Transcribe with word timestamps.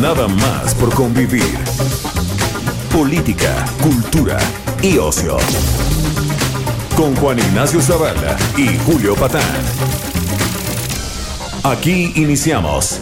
Nada 0.00 0.28
más 0.28 0.74
por 0.74 0.94
convivir. 0.94 1.58
Política, 2.92 3.64
cultura 3.82 4.38
y 4.82 4.98
ocio. 4.98 5.36
Con 6.96 7.14
Juan 7.16 7.38
Ignacio 7.38 7.80
Zavala 7.80 8.36
y 8.56 8.76
Julio 8.86 9.14
Patán. 9.14 9.42
Aquí 11.64 12.12
iniciamos. 12.16 13.00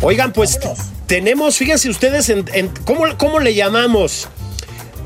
Oigan, 0.00 0.32
pues 0.32 0.58
tenemos, 1.06 1.56
fíjense 1.56 1.88
ustedes, 1.88 2.28
en, 2.28 2.44
en- 2.52 2.68
¿cómo, 2.84 3.04
¿cómo 3.18 3.38
le 3.38 3.54
llamamos? 3.54 4.28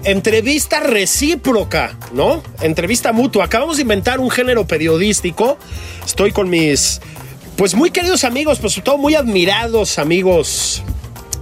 Entrevista 0.06 0.78
recíproca, 0.78 1.98
¿no? 2.12 2.40
Entrevista 2.60 3.12
mutua. 3.12 3.46
Acabamos 3.46 3.76
de 3.76 3.82
inventar 3.82 4.20
un 4.20 4.30
género 4.30 4.64
periodístico. 4.64 5.58
Estoy 6.06 6.30
con 6.30 6.48
mis, 6.48 7.00
pues 7.56 7.74
muy 7.74 7.90
queridos 7.90 8.22
amigos, 8.22 8.60
pues 8.60 8.74
sobre 8.74 8.84
todo 8.84 8.98
muy 8.98 9.16
admirados 9.16 9.98
amigos 9.98 10.84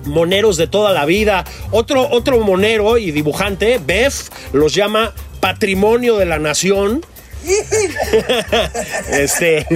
moneros 0.07 0.57
de 0.57 0.67
toda 0.67 0.93
la 0.93 1.05
vida. 1.05 1.45
Otro, 1.73 2.09
otro 2.09 2.41
monero 2.41 2.97
y 2.97 3.11
dibujante, 3.11 3.79
Bef, 3.85 4.31
los 4.55 4.75
llama 4.75 5.13
Patrimonio 5.41 6.17
de 6.17 6.25
la 6.25 6.39
Nación. 6.39 7.05
este. 9.11 9.67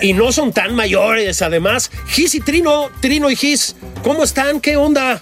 Y 0.00 0.14
no 0.14 0.32
son 0.32 0.54
tan 0.54 0.74
mayores, 0.74 1.42
además. 1.42 1.90
Gis 2.08 2.34
y 2.34 2.40
Trino, 2.40 2.88
Trino 3.00 3.30
y 3.30 3.36
Gis, 3.36 3.76
¿cómo 4.02 4.24
están? 4.24 4.60
¿Qué 4.60 4.78
onda? 4.78 5.20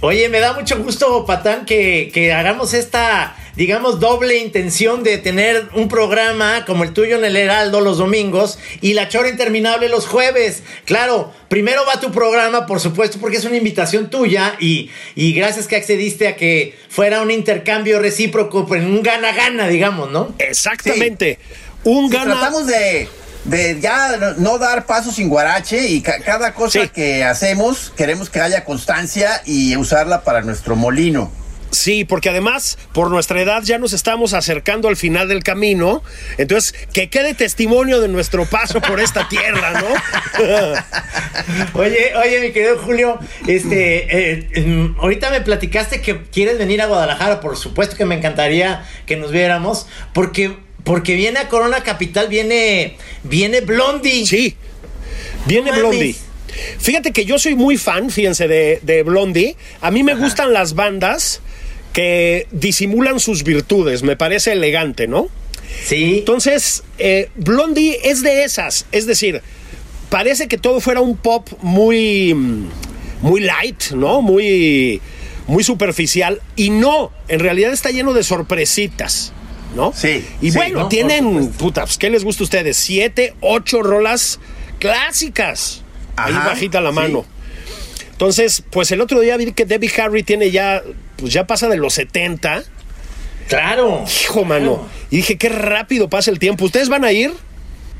Oye, 0.00 0.28
me 0.28 0.40
da 0.40 0.52
mucho 0.52 0.78
gusto, 0.82 1.24
Patán, 1.24 1.64
que, 1.64 2.10
que 2.12 2.32
hagamos 2.32 2.74
esta, 2.74 3.36
digamos, 3.56 4.00
doble 4.00 4.36
intención 4.36 5.02
de 5.02 5.16
tener 5.18 5.68
un 5.72 5.88
programa 5.88 6.64
como 6.66 6.84
el 6.84 6.92
tuyo 6.92 7.16
en 7.16 7.24
el 7.24 7.36
Heraldo 7.36 7.80
los 7.80 7.98
domingos 7.98 8.58
y 8.82 8.92
la 8.92 9.08
chora 9.08 9.30
interminable 9.30 9.88
los 9.88 10.06
jueves. 10.06 10.62
Claro, 10.84 11.32
primero 11.48 11.86
va 11.86 12.00
tu 12.00 12.12
programa, 12.12 12.66
por 12.66 12.80
supuesto, 12.80 13.18
porque 13.18 13.38
es 13.38 13.44
una 13.44 13.56
invitación 13.56 14.10
tuya 14.10 14.56
y, 14.60 14.90
y 15.14 15.32
gracias 15.32 15.68
que 15.68 15.76
accediste 15.76 16.28
a 16.28 16.36
que 16.36 16.76
fuera 16.88 17.22
un 17.22 17.30
intercambio 17.30 17.98
recíproco, 17.98 18.66
pues 18.66 18.84
un 18.84 19.02
gana-gana, 19.02 19.68
digamos, 19.68 20.10
¿no? 20.10 20.34
Exactamente. 20.38 21.38
Un 21.84 22.10
Sí, 22.10 22.16
gana. 22.16 22.32
Tratamos 22.34 22.66
de, 22.66 23.08
de 23.44 23.80
ya 23.80 24.16
no- 24.16 24.32
no 24.34 24.58
dar 24.58 24.86
pasos 24.86 25.16
sin 25.16 25.28
guarache 25.28 25.88
y 25.88 26.00
ca- 26.00 26.20
cada 26.20 26.54
cosa 26.54 26.82
Sí. 26.82 26.88
que 26.88 27.24
hacemos 27.24 27.92
queremos 27.96 28.30
que 28.30 28.40
haya 28.40 28.64
constancia 28.64 29.42
y 29.44 29.76
usarla 29.76 30.22
para 30.22 30.42
nuestro 30.42 30.76
molino. 30.76 31.30
Sí, 31.70 32.04
porque 32.04 32.28
además, 32.30 32.78
por 32.92 33.10
nuestra 33.10 33.40
edad, 33.42 33.62
ya 33.64 33.78
nos 33.78 33.92
estamos 33.92 34.32
acercando 34.32 34.86
al 34.86 34.96
final 34.96 35.26
del 35.26 35.42
camino. 35.42 36.04
Entonces, 36.38 36.72
que 36.92 37.10
quede 37.10 37.34
testimonio 37.34 38.00
de 38.00 38.06
nuestro 38.06 38.46
paso 38.46 38.80
por 38.80 39.00
esta 39.00 39.28
tierra, 39.28 39.72
¿no? 39.80 39.88
Oye, 41.74 42.12
oye, 42.16 42.40
mi 42.40 42.52
querido 42.52 42.78
Julio, 42.78 43.18
este, 43.48 44.38
eh, 44.38 44.94
ahorita 45.00 45.30
me 45.30 45.40
platicaste 45.40 46.00
que 46.00 46.22
quieres 46.22 46.58
venir 46.58 46.80
a 46.80 46.86
Guadalajara, 46.86 47.40
por 47.40 47.56
supuesto 47.56 47.96
que 47.96 48.04
me 48.04 48.14
encantaría 48.14 48.84
que 49.06 49.16
nos 49.16 49.32
viéramos, 49.32 49.88
porque, 50.12 50.56
porque 50.84 51.14
viene 51.14 51.38
a 51.40 51.48
Corona 51.48 51.82
Capital, 51.82 52.28
viene, 52.28 52.96
viene 53.24 53.60
Blondie. 53.62 54.26
Sí. 54.26 54.54
Viene 55.46 55.70
No. 55.70 55.78
Blondie. 55.78 56.14
Fíjate 56.78 57.12
que 57.12 57.24
yo 57.24 57.38
soy 57.38 57.54
muy 57.56 57.76
fan, 57.76 58.10
fíjense, 58.10 58.46
de, 58.46 58.78
de 58.82 59.02
Blondie. 59.02 59.56
A 59.80 59.90
mí 59.90 60.02
me 60.02 60.14
gustan 60.14 60.52
las 60.52 60.74
bandas 60.74 61.40
que 61.92 62.46
disimulan 62.52 63.18
sus 63.18 63.42
virtudes. 63.42 64.02
Me 64.02 64.16
parece 64.16 64.52
elegante, 64.52 65.06
¿no? 65.08 65.28
Sí. 65.84 66.18
Entonces, 66.18 66.84
eh, 66.98 67.30
Blondie 67.34 67.98
es 68.04 68.22
de 68.22 68.44
esas. 68.44 68.86
Es 68.92 69.06
decir, 69.06 69.42
parece 70.10 70.46
que 70.46 70.58
todo 70.58 70.80
fuera 70.80 71.00
un 71.00 71.16
pop 71.16 71.48
muy, 71.62 72.34
muy 73.20 73.40
light, 73.40 73.90
¿no? 73.92 74.22
Muy, 74.22 75.00
muy 75.46 75.64
superficial. 75.64 76.40
Y 76.56 76.70
no, 76.70 77.10
en 77.28 77.40
realidad 77.40 77.72
está 77.72 77.90
lleno 77.90 78.12
de 78.12 78.22
sorpresitas, 78.22 79.32
¿no? 79.74 79.92
Sí, 79.94 80.24
Y 80.40 80.50
sí, 80.50 80.56
bueno, 80.56 80.80
¿no? 80.80 80.88
Tienen, 80.88 81.24
supuesto. 81.24 81.58
puta, 81.58 81.80
pues, 81.82 81.98
¿qué 81.98 82.10
les 82.10 82.24
gusta 82.24 82.42
a 82.42 82.44
ustedes? 82.44 82.76
Siete, 82.76 83.34
ocho 83.40 83.82
rolas 83.82 84.40
clásicas. 84.78 85.82
Ahí 86.16 86.32
bajita 86.32 86.80
la 86.80 86.90
sí. 86.90 86.94
mano. 86.96 87.24
Entonces, 88.12 88.62
pues 88.70 88.90
el 88.92 89.00
otro 89.00 89.20
día 89.20 89.36
vi 89.36 89.52
que 89.52 89.64
Debbie 89.64 89.90
Harry 90.00 90.22
tiene 90.22 90.50
ya, 90.50 90.82
pues 91.16 91.32
ya 91.32 91.46
pasa 91.46 91.68
de 91.68 91.76
los 91.76 91.94
70. 91.94 92.62
Claro. 93.48 94.04
Hijo, 94.22 94.44
mano. 94.44 94.86
Y 95.10 95.16
dije, 95.16 95.36
qué 95.36 95.48
rápido 95.48 96.08
pasa 96.08 96.30
el 96.30 96.38
tiempo. 96.38 96.64
¿Ustedes 96.64 96.88
van 96.88 97.04
a 97.04 97.12
ir? 97.12 97.32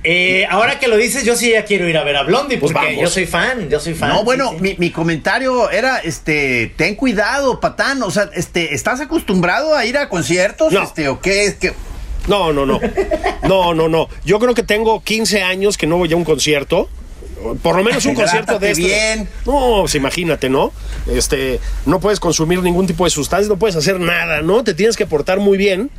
Eh, 0.07 0.47
ahora 0.51 0.79
que 0.79 0.87
lo 0.87 0.99
dices, 0.99 1.25
yo 1.25 1.35
sí 1.35 1.51
ya 1.51 1.65
quiero 1.65 1.89
ir 1.89 1.97
a 1.97 2.05
ver 2.05 2.17
a 2.17 2.23
Blondie, 2.25 2.59
Pues 2.59 2.73
porque 2.73 2.99
yo 3.01 3.09
soy 3.09 3.25
fan, 3.25 3.71
yo 3.71 3.81
soy 3.81 3.95
fan. 3.95 4.11
No, 4.11 4.23
bueno, 4.23 4.51
sí. 4.51 4.57
Mi, 4.61 4.75
mi 4.79 4.91
comentario 4.91 5.71
era, 5.71 5.99
este, 5.99 6.75
ten 6.77 6.95
cuidado, 6.95 7.59
patán, 7.59 8.03
o 8.03 8.11
sea, 8.11 8.29
este, 8.35 8.75
¿estás 8.75 9.01
acostumbrado 9.01 9.75
a 9.75 9.87
ir 9.87 9.97
a 9.97 10.11
conciertos? 10.11 10.73
No. 10.75 10.83
Este, 10.83 11.09
o 11.09 11.21
qué 11.21 11.47
es 11.47 11.55
que 11.55 11.73
No, 12.29 12.53
no, 12.53 12.67
no. 12.67 12.81
No, 13.49 13.73
no, 13.75 13.89
no. 13.89 14.09
Yo 14.27 14.39
creo 14.39 14.55
que 14.55 14.63
tengo 14.63 15.03
15 15.03 15.43
años 15.43 15.79
que 15.79 15.87
no 15.87 15.97
voy 15.97 16.13
a 16.13 16.17
un 16.17 16.25
concierto. 16.25 16.89
Por 17.63 17.77
lo 17.77 17.83
menos 17.83 18.05
un 18.07 18.15
concierto 18.23 18.59
de 18.59 18.73
este. 18.73 18.85
bien. 18.85 19.29
No, 19.47 19.79
pues 19.81 19.95
imagínate, 19.95 20.49
¿no? 20.51 20.73
Este, 21.07 21.61
no 21.87 22.01
puedes 22.01 22.21
consumir 22.21 22.63
ningún 22.63 22.87
tipo 22.87 23.05
de 23.05 23.11
sustancia, 23.11 23.49
no 23.49 23.59
puedes 23.59 23.77
hacer 23.77 24.01
nada, 24.01 24.43
¿no? 24.43 24.65
Te 24.65 24.75
tienes 24.75 24.97
que 24.97 25.07
portar 25.07 25.41
muy 25.41 25.57
bien. 25.59 25.91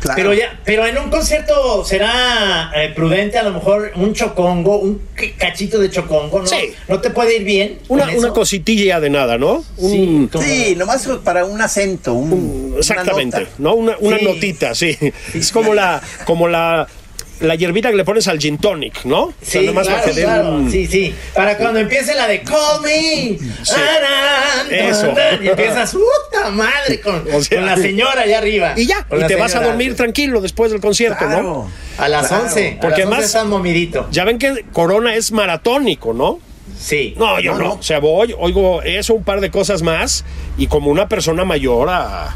Claro. 0.00 0.16
Pero 0.16 0.34
ya, 0.34 0.58
pero 0.64 0.86
en 0.86 0.96
un 0.98 1.10
concierto 1.10 1.84
será 1.84 2.72
eh, 2.74 2.90
prudente 2.94 3.36
a 3.38 3.42
lo 3.42 3.52
mejor 3.52 3.92
un 3.96 4.14
chocongo, 4.14 4.78
un 4.78 5.02
cachito 5.38 5.78
de 5.78 5.90
chocongo, 5.90 6.40
¿no? 6.40 6.46
Sí. 6.46 6.72
¿No 6.88 7.00
te 7.00 7.10
puede 7.10 7.36
ir 7.36 7.44
bien? 7.44 7.78
Una, 7.88 8.08
una 8.16 8.30
cositilla 8.30 8.98
de 8.98 9.10
nada, 9.10 9.36
¿no? 9.36 9.62
Un- 9.76 9.90
Sí, 9.90 10.28
como- 10.32 10.44
Sí, 10.44 10.74
nomás 10.76 11.06
para 11.22 11.44
un 11.44 11.60
acento, 11.60 12.14
un, 12.14 12.74
Exactamente, 12.78 13.36
una 13.36 13.44
nota. 13.46 13.54
¿no? 13.58 13.74
Una, 13.74 13.96
una 14.00 14.18
Sí. 14.18 14.24
notita, 14.24 14.74
sí. 14.74 14.96
Es 15.34 15.52
como 15.52 15.74
la, 15.74 16.00
como 16.24 16.48
la, 16.48 16.86
la 17.40 17.54
hierbita 17.54 17.90
que 17.90 17.96
le 17.96 18.04
pones 18.04 18.28
al 18.28 18.38
gin 18.38 18.58
tonic, 18.58 19.04
¿no? 19.04 19.22
O 19.24 19.34
sea, 19.42 19.60
Sí, 19.62 19.68
más 19.70 19.86
para 19.86 19.98
claro, 20.02 20.08
que 20.14 20.20
dé 20.20 20.24
claro. 20.26 20.54
un- 20.54 20.70
sí, 20.70 20.86
sí. 20.86 21.14
Para 21.34 21.56
cuando 21.56 21.80
empiece 21.80 22.14
la 22.14 22.26
de 22.28 22.42
Call 22.42 22.82
Me. 22.82 23.38
Arán, 23.74 24.72
Eso. 24.72 25.14
Y 25.42 25.48
empiezas, 25.48 25.92
¡puta 25.92 26.50
madre! 26.50 27.00
Con, 27.00 27.24
O 27.34 27.42
sea, 27.42 27.58
con 27.58 27.66
la 27.66 27.76
señora 27.76 28.22
allá 28.22 28.38
arriba. 28.38 28.74
Y 28.76 28.86
ya, 28.86 29.06
y 29.18 29.26
te 29.26 29.36
vas 29.36 29.54
a 29.54 29.60
dormir 29.62 29.96
tranquilo 29.96 30.40
después 30.40 30.70
del 30.72 30.80
concierto, 30.80 31.24
¿no? 31.24 31.30
Claro. 31.30 31.70
A 31.98 32.08
las 32.08 32.28
Claro. 32.28 32.44
11. 32.44 32.78
Porque 32.80 33.02
además- 33.02 33.12
además. 33.18 33.24
estás 33.26 33.46
momidito. 33.46 34.08
Ya 34.10 34.24
ven 34.24 34.38
que 34.38 34.64
Corona 34.72 35.14
es 35.14 35.32
maratónico, 35.32 36.12
¿no? 36.12 36.38
Sí. 36.78 37.14
No, 37.18 37.38
yo 37.40 37.52
No, 37.52 37.58
no. 37.58 37.64
no. 37.64 37.72
O 37.74 37.82
sea, 37.82 37.98
voy, 37.98 38.34
oigo 38.38 38.80
eso, 38.82 39.12
un 39.14 39.22
par 39.24 39.40
de 39.40 39.50
cosas 39.50 39.82
más, 39.82 40.24
y 40.56 40.66
como 40.66 40.90
una 40.90 41.08
persona 41.08 41.44
mayor 41.44 41.88
a. 41.90 42.34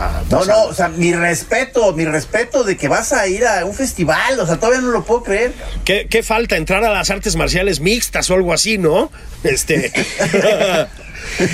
a- 0.00 0.22
No, 0.30 0.44
no, 0.44 0.62
o 0.64 0.74
sea, 0.74 0.88
mi 0.88 1.12
respeto, 1.12 1.92
mi 1.92 2.04
respeto 2.04 2.64
de 2.64 2.76
que 2.76 2.88
vas 2.88 3.12
a 3.12 3.26
ir 3.26 3.46
a 3.46 3.64
un 3.64 3.74
festival, 3.74 4.38
o 4.40 4.46
sea, 4.46 4.56
todavía 4.56 4.80
no 4.80 4.90
lo 4.90 5.04
puedo 5.04 5.22
creer. 5.22 5.52
¿Qué, 5.84 6.06
qué 6.10 6.22
falta? 6.22 6.56
Entrar 6.56 6.82
a 6.84 6.90
las 6.92 7.10
artes 7.10 7.36
marciales 7.36 7.80
mixtas 7.80 8.30
o 8.30 8.34
algo 8.34 8.52
así, 8.52 8.78
¿no? 8.78 9.10
Este. 9.44 9.92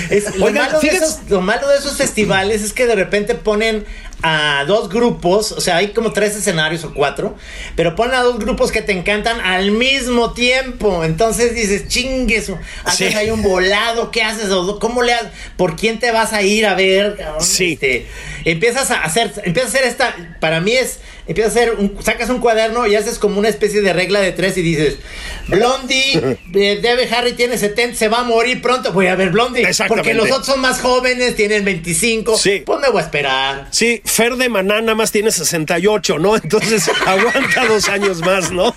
Es- 0.09 0.35
lo, 0.37 0.45
Oigan, 0.45 0.65
malo 0.65 0.79
de 0.79 0.87
fíjense- 0.89 1.05
esos, 1.05 1.19
lo 1.29 1.41
malo 1.41 1.67
de 1.67 1.77
esos 1.77 1.97
festivales 1.97 2.61
es 2.63 2.73
que 2.73 2.87
de 2.87 2.95
repente 2.95 3.35
ponen 3.35 3.85
a 4.23 4.63
dos 4.67 4.89
grupos, 4.89 5.51
o 5.51 5.61
sea, 5.61 5.77
hay 5.77 5.89
como 5.89 6.11
tres 6.11 6.35
escenarios 6.35 6.83
o 6.83 6.93
cuatro, 6.93 7.35
pero 7.75 7.95
ponen 7.95 8.15
a 8.15 8.21
dos 8.23 8.39
grupos 8.39 8.71
que 8.71 8.81
te 8.81 8.91
encantan 8.91 9.39
al 9.41 9.71
mismo 9.71 10.33
tiempo. 10.33 11.03
Entonces 11.03 11.53
dices, 11.53 11.87
chingues, 11.87 12.51
haces 12.83 13.11
Sí. 13.11 13.15
ahí 13.17 13.29
un 13.29 13.43
volado, 13.43 14.09
¿qué 14.11 14.23
haces? 14.23 14.49
¿O 14.51 14.79
¿Cómo 14.79 15.03
le 15.03 15.13
haces? 15.13 15.29
¿Por 15.55 15.75
quién 15.75 15.99
te 15.99 16.11
vas 16.11 16.33
a 16.33 16.41
ir 16.41 16.65
a 16.65 16.73
ver? 16.73 17.17
Sí. 17.39 17.73
Este, 17.73 18.07
empiezas 18.45 18.89
a 18.91 19.01
hacer, 19.03 19.31
empiezas 19.45 19.75
a 19.75 19.77
hacer 19.77 19.87
esta, 19.87 20.15
para 20.39 20.61
mí 20.61 20.71
es, 20.71 20.99
empiezas 21.27 21.55
a 21.55 21.59
hacer, 21.59 21.75
un- 21.75 21.97
sacas 22.03 22.29
un 22.29 22.39
cuaderno 22.39 22.87
y 22.87 22.95
haces 22.95 23.19
como 23.19 23.37
una 23.37 23.49
especie 23.49 23.81
de 23.81 23.93
regla 23.93 24.19
de 24.21 24.31
tres 24.31 24.57
y 24.57 24.61
dices, 24.63 24.95
Blondie, 25.47 26.37
eh, 26.53 26.79
Debe 26.81 27.07
Harry 27.13 27.33
tiene 27.33 27.57
70, 27.57 27.95
se 27.97 28.07
va 28.07 28.19
a 28.19 28.23
morir 28.23 28.61
pronto, 28.61 28.91
voy 28.93 29.07
a 29.07 29.15
ver 29.15 29.29
Blondie. 29.29 29.67
Porque 29.87 30.13
los 30.13 30.29
otros 30.31 30.45
son 30.47 30.61
más 30.61 30.81
jóvenes, 30.81 31.35
tienen 31.35 31.63
25. 31.65 32.37
Sí. 32.37 32.63
Pues 32.65 32.79
me 32.79 32.89
voy 32.89 33.01
a 33.01 33.03
esperar. 33.05 33.67
Sí, 33.71 34.01
Fer 34.07 34.35
de 34.37 34.49
Maná 34.49 34.81
nada 34.81 34.95
más 34.95 35.11
tiene 35.11 35.29
68, 35.31 36.17
¿no? 36.17 36.35
Entonces 36.35 36.89
aguanta 37.05 37.65
dos 37.67 37.87
años 37.89 38.21
más, 38.21 38.51
¿no? 38.51 38.73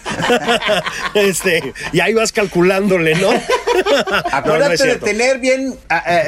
este, 1.15 1.73
y 1.93 2.01
ahí 2.01 2.13
vas 2.15 2.33
calculándole, 2.33 3.15
¿no? 3.15 3.31
Acuérdate 4.33 4.45
No, 4.45 4.59
no 4.69 4.73
es 4.75 4.81
de 4.81 4.97
tener 4.97 5.39
bien, 5.39 5.75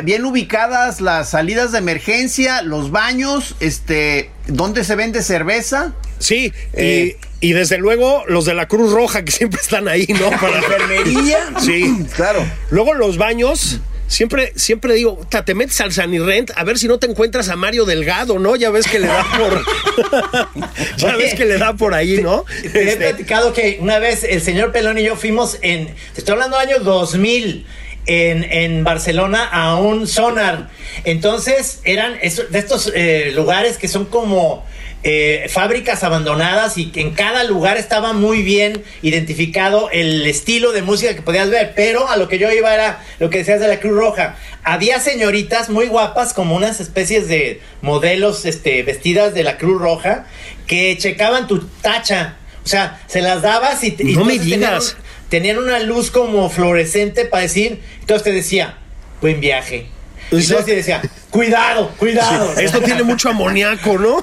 bien 0.04 0.24
ubicadas 0.24 1.00
las 1.00 1.30
salidas 1.30 1.72
de 1.72 1.78
emergencia, 1.78 2.62
los 2.62 2.90
baños, 2.90 3.56
este, 3.60 4.30
dónde 4.46 4.84
se 4.84 4.94
vende 4.94 5.22
cerveza, 5.22 5.92
Sí, 6.18 6.52
Eh. 6.74 7.16
y, 7.40 7.48
y 7.48 7.52
desde 7.52 7.78
luego 7.78 8.22
los 8.28 8.44
de 8.44 8.54
la 8.54 8.68
Cruz 8.68 8.92
Roja 8.92 9.24
que 9.24 9.32
siempre 9.32 9.60
están 9.60 9.88
ahí, 9.88 10.06
¿no? 10.08 10.30
Para 10.40 10.58
enfermería. 10.58 11.38
Sí. 11.58 12.06
claro. 12.14 12.46
Luego 12.70 12.94
los 12.94 13.18
baños. 13.18 13.80
Siempre, 14.08 14.52
siempre 14.56 14.92
digo, 14.94 15.20
"Ta, 15.30 15.44
te 15.44 15.54
metes 15.54 15.80
al 15.80 15.92
Sanirrent 15.92 16.50
a 16.54 16.64
ver 16.64 16.78
si 16.78 16.86
no 16.86 16.98
te 16.98 17.06
encuentras 17.06 17.48
a 17.48 17.56
Mario 17.56 17.86
Delgado, 17.86 18.38
¿no? 18.38 18.56
Ya 18.56 18.70
ves 18.70 18.86
que 18.86 18.98
le 18.98 19.06
da 19.06 19.24
por. 19.38 19.64
ya 20.98 21.16
ves 21.16 21.34
que 21.34 21.44
le 21.46 21.56
da 21.58 21.72
por 21.74 21.94
ahí, 21.94 22.18
¿no? 22.22 22.44
Te 22.72 22.82
he 22.82 22.88
Este, 22.92 22.96
platicado 22.96 23.52
que 23.52 23.78
una 23.80 23.98
vez 23.98 24.24
el 24.24 24.42
señor 24.42 24.70
Pelón 24.72 24.98
y 24.98 25.04
yo 25.04 25.16
fuimos 25.16 25.58
en, 25.62 25.86
te 25.86 26.18
estoy 26.20 26.32
hablando 26.34 26.58
del 26.58 26.68
año 26.68 26.78
2000, 26.80 27.66
en, 28.06 28.44
en 28.44 28.84
Barcelona 28.84 29.44
a 29.44 29.76
un 29.76 30.06
sonar. 30.06 30.68
Entonces 31.04 31.80
eran 31.84 32.18
de 32.20 32.58
estos 32.58 32.92
eh, 32.94 33.32
lugares 33.34 33.78
que 33.78 33.88
son 33.88 34.04
como 34.06 34.66
eh, 35.04 35.46
fábricas 35.48 36.04
abandonadas 36.04 36.78
y 36.78 36.90
que 36.92 37.00
en 37.00 37.10
cada 37.12 37.42
lugar 37.44 37.76
estaba 37.76 38.12
muy 38.12 38.42
bien 38.42 38.82
identificado 39.02 39.90
el 39.90 40.26
estilo 40.26 40.72
de 40.72 40.82
música 40.82 41.14
que 41.14 41.22
podías 41.22 41.50
ver. 41.50 41.72
Pero 41.74 42.08
a 42.08 42.16
lo 42.16 42.28
que 42.28 42.38
yo 42.38 42.50
iba 42.52 42.72
era 42.72 43.04
lo 43.18 43.28
que 43.30 43.38
decías 43.38 43.60
de 43.60 43.68
la 43.68 43.80
Cruz 43.80 43.96
Roja. 43.96 44.36
Había 44.64 45.00
señoritas 45.00 45.68
muy 45.70 45.86
guapas, 45.88 46.32
como 46.32 46.54
unas 46.54 46.80
especies 46.80 47.26
de 47.28 47.60
modelos 47.80 48.44
este, 48.44 48.82
vestidas 48.84 49.34
de 49.34 49.42
la 49.42 49.58
Cruz 49.58 49.80
Roja, 49.80 50.26
que 50.66 50.96
checaban 50.98 51.46
tu 51.48 51.60
tacha. 51.82 52.36
O 52.64 52.68
sea, 52.68 53.00
se 53.08 53.22
las 53.22 53.42
dabas 53.42 53.82
y, 53.82 53.96
y 53.98 54.12
No 54.14 54.24
me 54.24 54.38
tenían 54.38 54.60
digas. 54.60 54.94
un- 54.96 55.02
Tenían, 55.32 55.58
una 55.58 55.78
luz 55.78 56.10
como 56.10 56.48
fluorescente 56.50 57.24
para 57.24 57.42
decir. 57.44 57.80
Entonces 58.00 58.22
te 58.22 58.32
decía, 58.32 58.76
buen 59.22 59.40
viaje. 59.40 59.86
Y 60.32 60.42
Sí. 60.42 60.48
entonces 60.52 60.64
te 60.66 60.74
decía, 60.76 61.02
cuidado, 61.30 61.90
cuidado. 61.98 62.52
Esto 62.58 62.80
tiene 62.80 63.02
mucho 63.02 63.28
amoníaco, 63.28 63.98
¿no? 63.98 64.22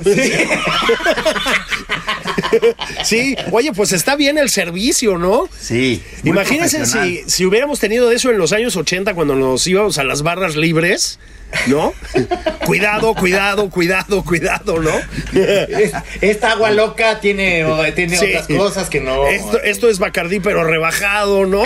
Sí. 3.03 3.35
Oye, 3.51 3.71
pues 3.73 3.91
está 3.91 4.15
bien 4.15 4.37
el 4.37 4.49
servicio, 4.49 5.17
¿no? 5.17 5.47
Sí. 5.59 6.01
Imagínense 6.23 6.85
si, 6.85 7.21
si 7.27 7.45
hubiéramos 7.45 7.79
tenido 7.79 8.11
eso 8.11 8.29
en 8.31 8.37
los 8.37 8.51
años 8.53 8.75
80 8.75 9.13
cuando 9.13 9.35
nos 9.35 9.65
íbamos 9.67 9.97
a 9.97 10.03
las 10.03 10.21
barras 10.23 10.55
libres, 10.55 11.19
¿no? 11.67 11.93
cuidado, 12.65 13.13
cuidado, 13.15 13.69
cuidado, 13.69 14.23
cuidado, 14.23 14.79
¿no? 14.79 14.91
Es- 15.33 15.93
Esta 16.21 16.51
agua 16.51 16.71
loca 16.71 17.19
tiene, 17.19 17.65
tiene 17.95 18.17
Sí. 18.17 18.25
otras 18.27 18.47
cosas 18.47 18.89
que 18.89 18.99
no. 19.01 19.27
Esto, 19.27 19.61
esto 19.61 19.89
es 19.89 19.99
Bacardí, 19.99 20.39
pero 20.39 20.63
rebajado, 20.63 21.45
¿no? 21.45 21.63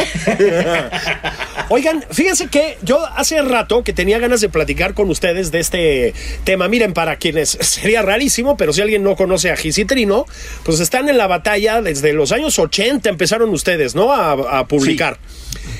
Oigan, 1.69 2.03
fíjense 2.11 2.47
que 2.47 2.77
yo 2.81 3.05
hace 3.15 3.41
rato 3.41 3.83
que 3.83 3.93
tenía 3.93 4.19
ganas 4.19 4.41
de 4.41 4.49
platicar 4.49 4.93
con 4.93 5.09
ustedes 5.09 5.51
de 5.51 5.59
este 5.59 6.13
tema. 6.43 6.67
Miren, 6.67 6.93
para 6.93 7.15
quienes 7.17 7.49
sería 7.61 8.01
rarísimo, 8.01 8.57
pero 8.57 8.73
si 8.73 8.81
alguien 8.81 9.03
no 9.03 9.15
conoce 9.15 9.51
a 9.51 9.55
Gisitrino, 9.55 10.25
pues 10.63 10.79
están 10.79 11.09
en 11.09 11.17
la 11.17 11.27
batalla 11.27 11.81
desde 11.81 12.13
los 12.13 12.31
años 12.31 12.59
80 12.59 13.09
empezaron 13.09 13.49
ustedes, 13.49 13.95
¿no? 13.95 14.11
A, 14.13 14.59
a 14.59 14.67
publicar. 14.67 15.17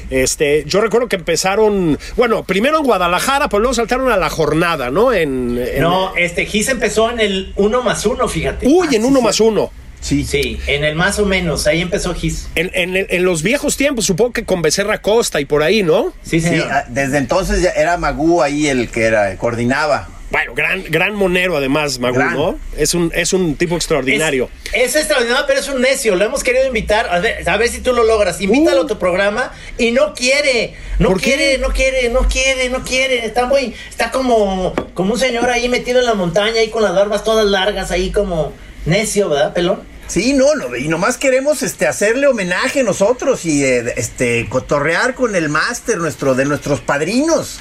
Este, 0.10 0.64
yo 0.68 0.80
recuerdo 0.82 1.08
que 1.08 1.16
empezaron, 1.16 1.98
bueno, 2.16 2.44
primero 2.44 2.78
en 2.80 2.84
Guadalajara, 2.86 3.50
pues 3.50 3.60
luego 3.62 3.74
saltaron 3.74 3.93
a 3.94 4.18
la 4.18 4.30
jornada, 4.30 4.90
¿no? 4.92 5.14
En, 5.14 5.58
en- 5.58 5.82
No, 5.82 6.16
este 6.16 6.46
Gis 6.46 6.70
empezó 6.70 7.10
en 7.12 7.20
el 7.20 7.54
uno 7.56 7.82
más 7.84 8.06
uno, 8.06 8.28
fíjate. 8.28 8.68
Uy, 8.68 8.96
en 8.96 9.06
uno 9.06 9.22
más 9.22 9.40
uno. 9.40 9.72
Sí. 10.02 10.26
Sí, 10.26 10.60
en 10.68 10.84
el 10.84 10.96
más 10.96 11.18
o 11.20 11.26
menos, 11.26 11.66
ahí 11.66 11.80
empezó 11.82 12.14
Gis. 12.14 12.50
En, 12.56 12.72
en- 12.74 13.08
en 13.10 13.24
los 13.24 13.42
viejos 13.42 13.78
tiempos, 13.78 14.06
supongo 14.06 14.34
que 14.34 14.44
con 14.44 14.62
Becerra 14.62 15.02
Costa 15.02 15.40
y 15.40 15.46
por 15.46 15.64
ahí, 15.64 15.82
¿no? 15.82 16.12
Sí, 16.24 16.42
Sí, 16.42 16.50
señor. 16.50 16.68
ah, 16.70 16.86
desde 16.90 17.18
entonces 17.20 17.62
ya 17.62 17.70
era 17.70 17.96
Magú 17.98 18.42
ahí 18.42 18.68
el 18.68 18.90
que 18.90 19.04
era, 19.04 19.38
coordinaba. 19.38 20.10
Bueno, 20.32 20.54
gran, 20.56 20.84
gran 20.90 21.14
monero 21.14 21.58
además, 21.58 22.00
Gran. 22.00 22.34
¿no? 22.34 22.58
Es 22.76 22.96
un, 22.96 23.12
es 23.14 23.34
un 23.34 23.56
tipo 23.56 23.76
extraordinario. 23.76 24.50
Es, 24.74 24.90
es 24.90 24.96
extraordinario, 24.96 25.46
pero 25.46 25.60
es 25.60 25.70
un 25.70 25.80
necio. 25.82 26.16
Lo 26.16 26.26
hemos 26.26 26.44
querido 26.44 26.66
invitar. 26.66 27.08
A 27.12 27.20
ver, 27.20 27.48
a 27.48 27.58
ver 27.58 27.70
si 27.70 27.82
tú 27.82 27.94
lo 27.94 28.04
logras. 28.04 28.42
Invítalo 28.42 28.82
Uh. 28.82 28.86
a 28.86 28.88
tu 28.88 28.98
programa 28.98 29.52
y 29.78 29.92
no 29.92 30.14
quiere. 30.16 30.74
No 30.98 31.10
¿Por 31.10 31.22
qué? 31.22 31.36
quiere, 31.36 31.58
no 31.60 31.70
quiere, 31.70 32.10
no 32.10 32.28
quiere, 32.28 32.70
no 32.70 32.84
quiere. 32.84 33.26
Está 33.26 33.46
muy. 33.46 33.76
Está 33.90 34.10
como, 34.10 34.74
como 34.96 35.14
un 35.14 35.20
señor 35.20 35.50
ahí 35.52 35.70
metido 35.70 36.00
en 36.00 36.06
la 36.06 36.16
montaña, 36.16 36.60
ahí 36.62 36.70
con 36.70 36.82
las 36.82 36.96
barbas 36.96 37.24
todas 37.24 37.46
largas, 37.46 37.92
ahí 37.92 38.12
como 38.12 38.54
necio, 38.88 39.30
¿verdad, 39.30 39.54
pelón? 39.54 39.84
Sí, 40.08 40.34
no, 40.34 40.54
no, 40.56 40.76
y 40.76 40.90
nomás 40.90 41.18
queremos 41.18 41.64
este 41.64 41.88
hacerle 41.88 42.28
homenaje 42.28 42.84
nosotros 42.84 43.46
y 43.46 43.64
eh, 43.64 43.94
este 43.96 44.48
cotorrear 44.50 45.16
con 45.16 45.36
el 45.36 45.48
máster 45.48 45.98
nuestro 45.98 46.36
de 46.36 46.44
nuestros 46.46 46.82
padrinos. 46.82 47.60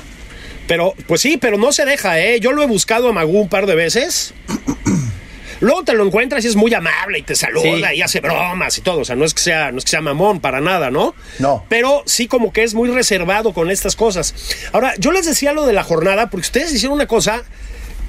Pero, 0.67 0.95
pues 1.07 1.21
sí, 1.21 1.37
pero 1.37 1.59
no 1.59 1.73
se 1.73 1.85
deja, 1.85 2.19
¿eh? 2.21 2.41
Yo 2.41 2.53
lo 2.53 2.63
he 2.63 2.67
buscado 2.67 3.09
a 3.09 3.13
Magú 3.13 3.41
un 3.41 3.49
par 3.49 3.67
de 3.67 3.75
veces. 3.75 4.33
Luego 5.61 5.85
te 5.85 5.93
lo 5.95 6.05
encuentras 6.05 6.45
y 6.45 6.49
es 6.49 6.57
muy 6.57 6.75
amable 6.75 7.21
y 7.21 7.23
te 7.23 7.37
saluda 7.37 7.91
Sí. 7.91 7.97
y 7.99 8.03
hace 8.03 8.21
bromas 8.21 8.77
y 8.79 8.81
todo. 8.81 9.01
O 9.01 9.05
sea, 9.05 9.15
no 9.15 9.25
es 9.25 9.33
que 9.33 9.43
sea, 9.43 9.71
no 9.71 9.79
es 9.79 9.85
que 9.85 9.91
sea 9.91 10.01
mamón 10.01 10.41
para 10.41 10.61
nada, 10.61 10.91
¿no? 10.91 11.15
No. 11.39 11.65
Pero 11.69 12.03
sí 12.07 12.27
como 12.27 12.53
que 12.53 12.65
es 12.65 12.75
muy 12.75 12.89
reservado 12.91 13.53
con 13.53 13.71
estas 13.71 13.95
cosas. 13.95 14.35
Ahora, 14.73 14.95
yo 14.99 15.13
les 15.13 15.25
decía 15.27 15.53
lo 15.53 15.65
de 15.67 15.73
la 15.73 15.85
jornada 15.85 16.31
porque 16.31 16.47
ustedes 16.47 16.73
hicieron 16.73 16.95
una 16.97 17.07
cosa 17.07 17.43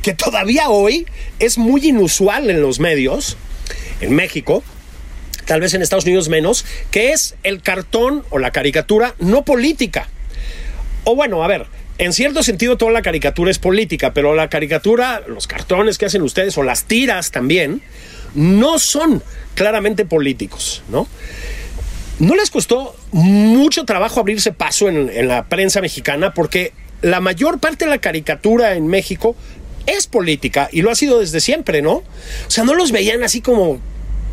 que 0.02 0.14
todavía 0.16 0.70
hoy 0.70 1.06
es 1.40 1.58
muy 1.60 1.88
inusual 1.88 2.50
en 2.50 2.62
los 2.62 2.80
medios, 2.80 3.38
en 4.02 4.16
México, 4.16 4.64
tal 5.46 5.62
vez 5.62 5.76
en 5.76 5.84
Estados 5.84 6.06
Unidos 6.06 6.30
menos, 6.30 6.66
que 6.90 7.12
es 7.12 7.36
el 7.44 7.62
cartón 7.62 8.24
o 8.32 8.40
la 8.40 8.50
caricatura 8.52 9.14
no 9.20 9.46
política. 9.46 10.08
O 11.04 11.16
bueno, 11.16 11.44
a 11.44 11.48
ver, 11.48 11.68
en 12.04 12.14
cierto 12.14 12.44
sentido 12.44 12.78
toda 12.78 12.92
la 12.92 13.02
caricatura 13.02 13.52
es 13.52 13.60
política, 13.60 14.14
pero 14.14 14.36
la 14.36 14.50
caricatura, 14.50 15.22
los 15.28 15.48
cartones 15.48 15.98
que 15.98 16.06
hacen 16.06 16.22
ustedes 16.22 16.58
o 16.58 16.64
las 16.64 16.86
tiras 16.86 17.32
también, 17.32 17.82
no 18.36 18.80
son 18.80 19.24
claramente 19.56 20.06
políticos, 20.06 20.84
¿no? 20.90 21.08
¿No 22.20 22.36
les 22.36 22.52
costó 22.52 22.96
mucho 23.12 23.86
trabajo 23.86 24.20
abrirse 24.20 24.54
paso 24.54 24.88
en, 24.88 25.28
la 25.28 25.46
prensa 25.46 25.82
mexicana? 25.82 26.34
Porque 26.34 26.74
la 27.02 27.20
mayor 27.20 27.60
parte 27.60 27.86
de 27.86 27.92
la 27.92 27.98
caricatura 27.98 28.76
en 28.76 28.88
México 28.88 29.36
es 29.88 30.08
política 30.08 30.70
y 30.72 30.82
lo 30.82 30.92
ha 30.92 30.96
sido 30.96 31.20
desde 31.20 31.42
siempre, 31.42 31.82
¿no? 31.82 31.96
O 31.96 32.04
sea, 32.48 32.64
¿no 32.64 32.76
los 32.76 32.92
veían 32.92 33.24
así 33.24 33.42
como, 33.42 33.80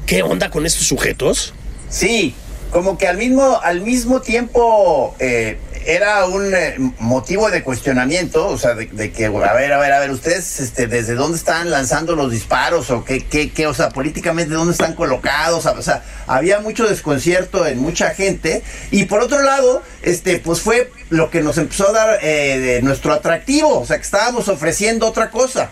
¿qué 0.06 0.22
onda 0.22 0.50
con 0.50 0.66
estos 0.66 0.86
sujetos? 0.86 1.54
Sí, 1.88 2.34
como 2.70 2.98
que 2.98 3.08
al 3.08 3.16
mismo, 3.16 3.60
al 3.62 3.80
mismo 3.80 4.20
tiempo 4.20 5.16
eh, 5.18 5.58
era 5.86 6.26
un 6.26 6.54
eh, 6.54 6.76
motivo 6.98 7.50
de 7.50 7.62
cuestionamiento, 7.62 8.46
o 8.48 8.58
sea, 8.58 8.74
de, 8.74 8.86
de 8.86 9.12
que, 9.12 9.26
a 9.26 9.30
ver, 9.30 9.72
a 9.72 9.78
ver, 9.78 9.92
a 9.92 10.00
ver, 10.00 10.10
ustedes, 10.10 10.60
este, 10.60 10.86
¿desde 10.86 11.14
dónde 11.14 11.38
están 11.38 11.70
lanzando 11.70 12.14
los 12.16 12.30
disparos? 12.30 12.90
O 12.90 13.04
qué, 13.04 13.24
qué, 13.24 13.52
qué, 13.52 13.66
o 13.66 13.74
sea, 13.74 13.90
políticamente, 13.90 14.54
¿dónde 14.54 14.72
están 14.72 14.94
colocados? 14.94 15.66
O 15.66 15.82
sea, 15.82 16.02
había 16.26 16.60
mucho 16.60 16.86
desconcierto 16.86 17.66
en 17.66 17.78
mucha 17.78 18.10
gente. 18.10 18.62
Y 18.90 19.04
por 19.04 19.20
otro 19.20 19.42
lado, 19.42 19.82
este, 20.02 20.38
pues 20.38 20.60
fue 20.60 20.90
lo 21.08 21.30
que 21.30 21.40
nos 21.42 21.58
empezó 21.58 21.88
a 21.88 21.92
dar 21.92 22.18
eh, 22.22 22.58
de 22.58 22.82
nuestro 22.82 23.12
atractivo, 23.12 23.80
o 23.80 23.86
sea, 23.86 23.96
que 23.96 24.04
estábamos 24.04 24.48
ofreciendo 24.48 25.06
otra 25.06 25.30
cosa. 25.30 25.70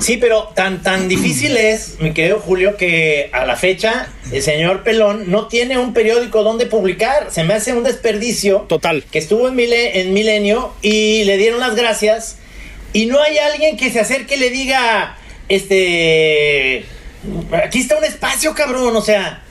Sí, 0.00 0.16
pero 0.16 0.48
tan, 0.54 0.82
tan 0.82 1.08
difícil 1.08 1.56
es, 1.56 1.96
mi 2.00 2.12
querido 2.12 2.40
Julio, 2.40 2.76
que 2.76 3.30
a 3.32 3.44
la 3.46 3.56
fecha 3.56 4.08
el 4.32 4.42
señor 4.42 4.82
Pelón 4.82 5.30
no 5.30 5.46
tiene 5.48 5.78
un 5.78 5.92
periódico 5.94 6.42
donde 6.42 6.66
publicar. 6.66 7.28
Se 7.30 7.44
me 7.44 7.54
hace 7.54 7.72
un 7.72 7.84
desperdicio. 7.84 8.66
Total. 8.68 9.04
Que 9.10 9.18
estuvo 9.18 9.48
en, 9.48 9.54
Mile- 9.56 10.00
en 10.00 10.12
Milenio 10.12 10.72
y 10.82 11.24
le 11.24 11.36
dieron 11.36 11.60
las 11.60 11.74
gracias. 11.76 12.38
Y 12.92 13.06
no 13.06 13.20
hay 13.20 13.38
alguien 13.38 13.76
que 13.76 13.90
se 13.90 14.00
acerque 14.00 14.34
y 14.36 14.38
le 14.38 14.50
diga, 14.50 15.16
este, 15.48 16.84
aquí 17.64 17.80
está 17.80 17.96
un 17.96 18.04
espacio, 18.04 18.54
cabrón. 18.54 18.96
O 18.96 19.02
sea, 19.02 19.42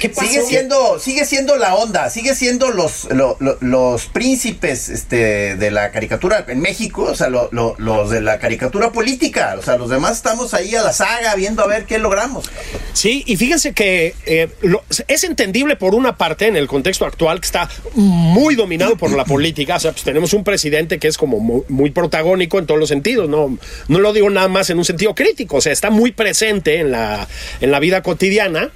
¿qué 0.00 0.08
pasó? 0.08 0.28
Sigue 0.28 0.42
siendo, 0.42 0.98
sigue 0.98 1.24
siendo 1.24 1.56
la 1.56 1.74
onda, 1.74 2.10
sigue 2.10 2.34
siendo 2.34 2.70
los, 2.70 3.04
lo- 3.10 3.36
lo- 3.40 3.58
los 3.60 4.06
príncipes 4.06 4.88
este, 4.88 5.56
de 5.56 5.70
la 5.70 5.90
caricatura 5.90 6.44
en 6.48 6.60
México, 6.60 7.02
o 7.04 7.14
sea, 7.14 7.28
lo- 7.28 7.48
lo- 7.52 7.74
los 7.78 8.10
de 8.10 8.20
la 8.20 8.38
caricatura 8.38 8.90
política, 8.92 9.56
o 9.58 9.62
sea, 9.62 9.76
los 9.76 9.90
demás 9.90 10.16
estamos 10.16 10.54
ahí 10.54 10.74
a 10.74 10.82
la 10.82 10.92
saga 10.92 11.34
viendo 11.34 11.62
a 11.62 11.66
ver 11.66 11.84
qué 11.84 11.98
logramos. 11.98 12.44
Sí, 12.92 13.22
y 13.26 13.36
fíjense 13.36 13.72
que 13.72 14.14
eh, 14.26 14.48
lo- 14.62 14.82
es 15.08 15.24
entendible 15.24 15.76
por 15.76 15.94
una 15.94 16.16
parte 16.16 16.46
en 16.46 16.56
el 16.56 16.66
contexto 16.68 17.06
actual 17.06 17.40
que 17.40 17.46
está 17.46 17.68
muy 17.94 18.54
dominado 18.54 18.96
por 18.96 19.10
la 19.12 19.24
política. 19.24 19.76
O 19.76 19.80
sea, 19.80 19.92
pues 19.92 20.04
tenemos 20.04 20.32
un 20.32 20.44
presidente 20.44 20.98
que 20.98 21.08
es 21.08 21.16
como 21.18 21.40
muy, 21.40 21.62
muy 21.68 21.90
protagónico 21.90 22.58
en 22.58 22.66
todos 22.66 22.78
los 22.80 22.88
sentidos. 22.88 23.28
No, 23.28 23.58
no 23.88 23.98
lo 23.98 24.12
digo 24.12 24.30
nada 24.30 24.48
más 24.48 24.70
en 24.70 24.78
un 24.78 24.84
sentido 24.84 25.14
crítico. 25.14 25.56
O 25.56 25.60
sea, 25.60 25.72
está 25.72 25.90
muy 25.90 26.12
presente 26.12 26.78
en 26.80 26.90
la, 26.90 27.26
en 27.60 27.70
la 27.70 27.80
vida 27.80 28.02
cotidiana. 28.02 28.70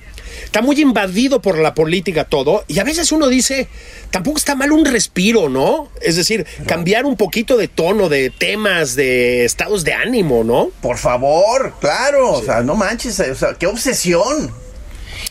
Está 0.49 0.63
muy 0.63 0.81
invadido 0.81 1.43
por 1.43 1.59
la 1.59 1.75
política 1.75 2.25
todo, 2.25 2.65
y 2.69 2.79
a 2.79 2.85
veces 2.85 3.13
uno 3.13 3.29
dice, 3.29 3.69
tampoco 4.11 4.39
está 4.39 4.55
mal 4.55 4.73
un 4.73 4.87
respiro, 4.87 5.51
¿no? 5.51 5.91
Es 6.01 6.17
decir, 6.17 6.47
cambiar 6.67 7.05
un 7.05 7.17
poquito 7.17 7.59
de 7.59 7.69
tono, 7.69 8.09
de 8.09 8.31
temas, 8.31 8.97
de 8.97 9.45
estados 9.45 9.85
de 9.85 9.93
ánimo, 9.93 10.45
¿no? 10.45 10.71
Por 10.81 10.97
favor, 10.97 11.75
claro, 11.83 12.33
o 12.33 12.43
sea, 12.43 12.63
no 12.63 12.77
manches, 12.77 13.21
o 13.21 13.35
sea, 13.35 13.57
qué 13.59 13.67
obsesión. 13.67 14.51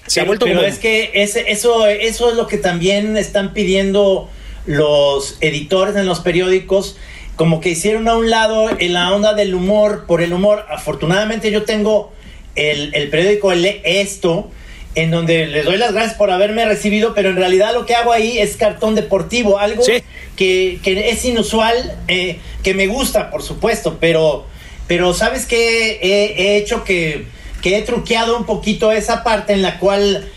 Se 0.06 0.22
ha 0.22 0.24
vuelto 0.24 0.46
pero 0.46 0.62
es 0.64 0.78
que 0.78 1.10
ese, 1.16 1.52
eso, 1.52 1.88
eso 1.88 2.30
es 2.30 2.36
lo 2.36 2.46
que 2.46 2.60
también 2.60 3.18
están 3.18 3.54
pidiendo 3.54 4.30
los 4.68 5.38
editores 5.42 5.96
en 5.96 6.06
los 6.06 6.20
periódicos, 6.20 6.96
como 7.36 7.60
que 7.60 7.70
hicieron 7.70 8.08
a 8.08 8.16
un 8.16 8.30
lado 8.30 8.70
en 8.78 8.94
la 8.94 9.12
onda 9.12 9.34
del 9.34 9.56
humor, 9.56 10.06
por 10.06 10.22
el 10.22 10.32
humor. 10.32 10.64
Afortunadamente 10.70 11.50
yo 11.50 11.64
tengo 11.64 12.12
el, 12.54 12.94
el 12.94 13.10
periódico 13.10 13.52
Esto, 13.52 14.52
en 14.98 15.12
donde 15.12 15.46
les 15.46 15.64
doy 15.64 15.78
las 15.78 15.94
gracias 15.94 16.16
por 16.16 16.32
haberme 16.32 16.66
recibido, 16.66 17.14
pero 17.14 17.30
en 17.30 17.36
realidad 17.36 17.72
lo 17.72 17.86
que 17.86 17.94
hago 17.94 18.12
ahí 18.12 18.40
es 18.40 18.58
cartón 18.58 18.96
deportivo, 18.96 19.60
algo 19.60 19.84
que, 20.36 20.80
que, 20.82 21.10
es 21.12 21.24
inusual, 21.24 21.96
eh, 22.08 22.40
que 22.64 22.74
me 22.74 22.88
gusta, 22.88 23.30
por 23.30 23.44
supuesto, 23.44 24.00
pero, 24.00 24.48
pero 24.88 25.14
sabes 25.14 25.46
que 25.46 26.00
he, 26.02 26.58
hecho 26.58 26.84
que, 26.84 27.28
que 27.62 27.78
he 27.78 27.84
truqueado 27.84 28.38
un 28.38 28.48
poquito 28.48 28.92
esa 28.92 29.24
parte 29.24 29.54
en 29.54 29.62
la 29.62 29.78
cual 29.78 30.28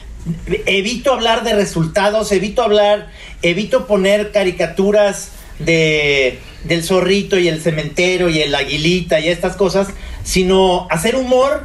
evito 0.67 1.15
hablar 1.15 1.43
de 1.43 1.55
resultados, 1.55 2.31
evito 2.31 2.63
hablar, 2.63 3.09
evito 3.41 3.87
poner 3.87 4.31
caricaturas 4.31 5.33
de 5.59 6.39
del 6.65 6.85
zorrito 6.85 7.39
y 7.39 7.49
el 7.49 7.63
cementero 7.63 8.29
y 8.29 8.43
el 8.43 8.55
aguilita 8.55 9.19
y 9.19 9.29
estas 9.29 9.57
cosas, 9.57 9.89
sino 10.23 10.87
hacer 10.91 11.17
humor 11.17 11.65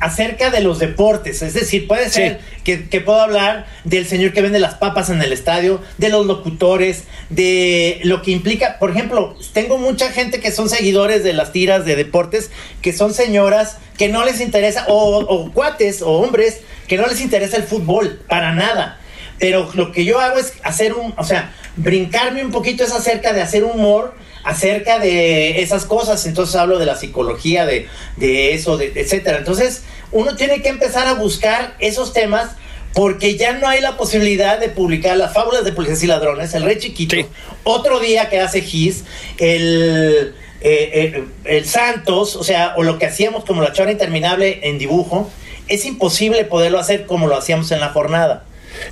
acerca 0.00 0.50
de 0.50 0.60
los 0.60 0.78
deportes. 0.78 1.42
Es 1.42 1.54
decir, 1.54 1.86
puede 1.86 2.10
ser 2.10 2.40
que, 2.64 2.78
puedo 3.00 3.20
hablar 3.20 3.66
del 3.84 4.06
señor 4.06 4.32
que 4.32 4.42
vende 4.42 4.58
las 4.58 4.74
papas 4.74 5.10
en 5.10 5.22
el 5.22 5.32
estadio, 5.32 5.80
de 5.98 6.08
los 6.08 6.26
locutores, 6.26 7.04
de 7.30 8.00
lo 8.02 8.22
que 8.22 8.32
implica, 8.32 8.78
por 8.78 8.90
ejemplo, 8.90 9.36
tengo 9.52 9.78
mucha 9.78 10.10
gente 10.10 10.40
que 10.40 10.52
son 10.52 10.68
seguidores 10.68 11.24
de 11.24 11.32
las 11.32 11.52
tiras 11.52 11.84
de 11.84 11.96
deportes, 11.96 12.50
que 12.82 12.92
son 12.92 13.14
señoras 13.14 13.78
que 13.96 14.08
no 14.08 14.24
les 14.24 14.40
interesa, 14.40 14.84
o, 14.88 15.18
o 15.18 15.52
cuates 15.52 16.02
o 16.02 16.12
hombres 16.12 16.60
que 16.88 16.96
no 16.96 17.06
les 17.06 17.20
interesa 17.20 17.56
el 17.56 17.64
fútbol, 17.64 18.20
para 18.28 18.52
nada. 18.52 18.98
Pero 19.38 19.70
lo 19.74 19.92
que 19.92 20.04
yo 20.04 20.20
hago 20.20 20.38
es 20.38 20.54
hacer 20.62 20.94
un, 20.94 21.14
o 21.16 21.24
sea, 21.24 21.52
brincarme 21.76 22.44
un 22.44 22.50
poquito 22.50 22.84
es 22.84 22.92
acerca 22.92 23.32
de 23.32 23.42
hacer 23.42 23.64
humor 23.64 24.14
acerca 24.46 25.00
de 25.00 25.60
esas 25.60 25.84
cosas. 25.84 26.24
Entonces 26.24 26.54
hablo 26.54 26.78
de 26.78 26.86
la 26.86 26.96
psicología, 26.96 27.66
de, 27.66 27.88
de 28.16 28.54
eso, 28.54 28.76
de, 28.76 28.92
etcétera. 28.94 29.38
Entonces, 29.38 29.82
uno 30.12 30.36
tiene 30.36 30.62
que 30.62 30.68
empezar 30.68 31.08
a 31.08 31.14
buscar 31.14 31.74
esos 31.80 32.12
temas 32.12 32.52
porque 32.94 33.36
ya 33.36 33.54
no 33.54 33.68
hay 33.68 33.80
la 33.80 33.96
posibilidad 33.96 34.58
de 34.58 34.68
publicar 34.68 35.16
las 35.16 35.34
fábulas 35.34 35.64
de 35.64 35.72
policías 35.72 36.02
y 36.04 36.06
ladrones, 36.06 36.54
el 36.54 36.62
rey 36.62 36.78
chiquito, 36.78 37.16
otro 37.64 37.98
día 37.98 38.30
que 38.30 38.40
hace 38.40 38.62
Gis, 38.62 39.04
el, 39.36 40.34
eh, 40.62 40.90
eh, 40.94 41.24
el 41.44 41.66
Santos, 41.66 42.36
o 42.36 42.44
sea, 42.44 42.72
o 42.76 42.84
lo 42.84 42.98
que 42.98 43.06
hacíamos 43.06 43.44
como 43.44 43.60
la 43.60 43.72
chora 43.72 43.90
interminable 43.90 44.60
en 44.62 44.78
dibujo, 44.78 45.28
es 45.68 45.84
imposible 45.84 46.44
poderlo 46.44 46.78
hacer 46.78 47.04
como 47.04 47.26
lo 47.26 47.36
hacíamos 47.36 47.70
en 47.72 47.80
la 47.80 47.88
jornada. 47.88 48.44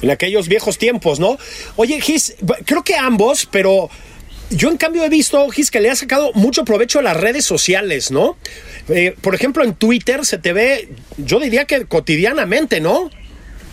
En 0.03 0.11
aquellos 0.11 0.49
viejos 0.49 0.77
tiempos, 0.79 1.21
¿no? 1.21 1.39
Oye, 1.77 2.01
Gis, 2.01 2.35
creo 2.67 2.83
que 2.83 2.97
ambos, 2.97 3.49
pero 3.51 3.89
yo 4.55 4.71
en 4.71 4.77
cambio 4.77 5.05
he 5.05 5.09
visto, 5.09 5.49
Gis, 5.51 5.71
que 5.71 5.81
le 5.81 5.91
ha 5.91 5.97
sacado 5.97 6.33
mucho 6.35 6.65
provecho 6.65 6.99
a 6.99 7.03
las 7.03 7.17
redes 7.17 7.45
sociales, 7.45 8.11
¿no? 8.11 8.37
Eh, 8.89 9.15
por 9.21 9.35
ejemplo, 9.35 9.65
en 9.65 9.75
Twitter 9.75 10.25
se 10.25 10.39
te 10.39 10.53
ve, 10.53 10.89
yo 11.17 11.41
diría 11.41 11.65
que 11.65 11.87
cotidianamente, 11.87 12.81
¿no? 12.81 13.11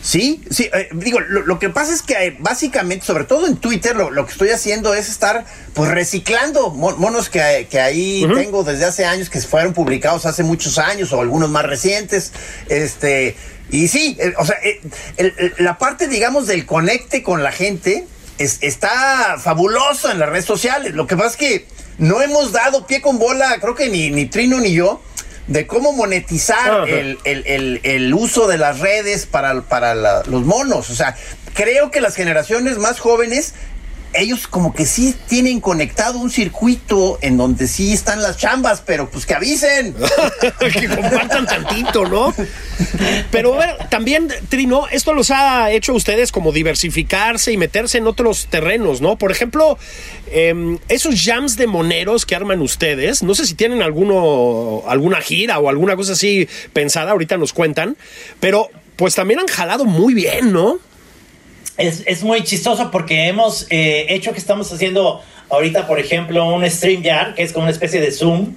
Sí, 0.03 0.41
sí, 0.50 0.67
eh, 0.73 0.89
digo, 0.93 1.19
lo, 1.19 1.59
que 1.59 1.69
pasa 1.69 1.93
es 1.93 2.01
que 2.01 2.13
eh, 2.13 2.38
básicamente, 2.39 3.05
sobre 3.05 3.25
todo 3.25 3.45
en 3.45 3.57
Twitter, 3.57 3.95
lo, 3.95 4.25
que 4.25 4.31
estoy 4.31 4.50
haciendo 4.50 4.95
es 4.95 5.09
estar 5.09 5.45
pues 5.75 5.91
reciclando 5.91 6.71
monos 6.71 7.29
que, 7.29 7.41
ahí 7.41 8.27
tengo 8.33 8.63
desde 8.63 8.85
hace 8.85 9.05
años, 9.05 9.29
que 9.29 9.39
fueron 9.41 9.73
publicados 9.73 10.25
hace 10.25 10.41
muchos 10.41 10.79
años 10.79 11.13
o 11.13 11.21
algunos 11.21 11.51
más 11.51 11.65
recientes, 11.65 12.31
este, 12.67 13.35
y 13.69 13.89
sí, 13.89 14.17
o 14.39 14.45
sea, 14.45 14.57
la 15.59 15.77
parte, 15.77 16.07
digamos, 16.07 16.47
del 16.47 16.65
conecte 16.65 17.21
con 17.21 17.43
la 17.43 17.51
gente, 17.51 18.07
está 18.41 19.38
fabuloso 19.39 20.12
en 20.12 20.19
las 20.19 20.29
redes 20.29 20.45
sociales. 20.45 20.93
Lo 20.93 21.07
que 21.07 21.15
pasa 21.15 21.29
es 21.29 21.38
que 21.38 21.67
no 21.98 22.21
hemos 22.21 22.51
dado 22.51 22.88
pie 22.88 23.01
con 23.01 23.19
bola, 23.19 23.60
creo 23.60 23.75
que 23.75 23.89
ni, 23.89 24.10
ni 24.10 24.25
Trino 24.25 24.60
ni 24.60 24.74
yo, 24.74 25.01
de 25.48 25.67
cómo 25.67 25.91
monetizar 25.91 26.88
el, 26.88 28.13
uso 28.13 28.48
de 28.48 28.57
las 28.57 28.79
redes 28.79 29.25
para, 29.25 29.62
para 29.62 30.24
los 30.24 30.43
monos. 30.43 30.89
O 30.89 30.95
sea, 30.95 31.15
creo 31.53 31.91
que 31.91 32.01
las 32.01 32.15
generaciones 32.15 32.77
más 32.77 33.00
jóvenes 33.00 33.53
ellos 34.13 34.47
como 34.47 34.73
que 34.73 34.85
sí 34.85 35.15
tienen 35.27 35.59
conectado 35.59 36.19
un 36.19 36.29
circuito 36.29 37.17
en 37.21 37.37
donde 37.37 37.67
sí 37.67 37.93
están 37.93 38.21
las 38.21 38.37
chambas, 38.37 38.81
pero 38.85 39.09
pues 39.09 39.25
que 39.25 39.33
avisen. 39.33 39.95
que 40.59 40.87
compartan 40.87 41.45
tantito, 41.45 42.05
¿no? 42.07 42.33
Pero 43.31 43.57
también, 43.89 44.27
Trino, 44.49 44.87
esto 44.89 45.13
los 45.13 45.31
ha 45.31 45.71
hecho 45.71 45.93
a 45.93 45.95
ustedes 45.95 46.31
como 46.31 46.51
diversificarse 46.51 47.51
y 47.51 47.57
meterse 47.57 47.97
en 47.97 48.07
otros 48.07 48.47
terrenos, 48.49 49.01
¿no? 49.01 49.17
Por 49.17 49.31
ejemplo, 49.31 49.77
em, 50.31 50.77
esos 50.87 51.23
jams 51.23 51.55
de 51.55 51.67
moneros 51.67 52.25
que 52.25 52.35
arman 52.35 52.61
ustedes, 52.61 53.23
no 53.23 53.35
sé 53.35 53.45
si 53.45 53.55
tienen 53.55 53.81
alguno, 53.81 54.83
alguna 54.87 55.21
gira 55.21 55.59
o 55.59 55.69
alguna 55.69 55.95
cosa 55.95 56.13
así 56.13 56.47
pensada, 56.73 57.11
ahorita 57.11 57.37
nos 57.37 57.53
cuentan, 57.53 57.97
pero 58.39 58.69
pues 58.95 59.15
también 59.15 59.39
han 59.39 59.47
jalado 59.47 59.85
muy 59.85 60.13
bien, 60.13 60.51
¿no? 60.51 60.79
Es, 61.81 62.23
muy 62.23 62.43
chistoso 62.43 62.91
porque 62.91 63.27
hemos 63.27 63.67
eh, 63.69 64.07
hecho 64.09 64.31
que 64.33 64.39
estamos 64.39 64.71
haciendo 64.71 65.21
ahorita, 65.50 65.85
por 65.88 66.00
ejemplo, 66.00 66.45
un 66.47 66.69
StreamYard, 66.69 67.35
que 67.35 67.43
es 67.43 67.51
como 67.51 67.63
una 67.63 67.71
especie 67.71 68.00
de 68.00 68.11
Zoom, 68.11 68.55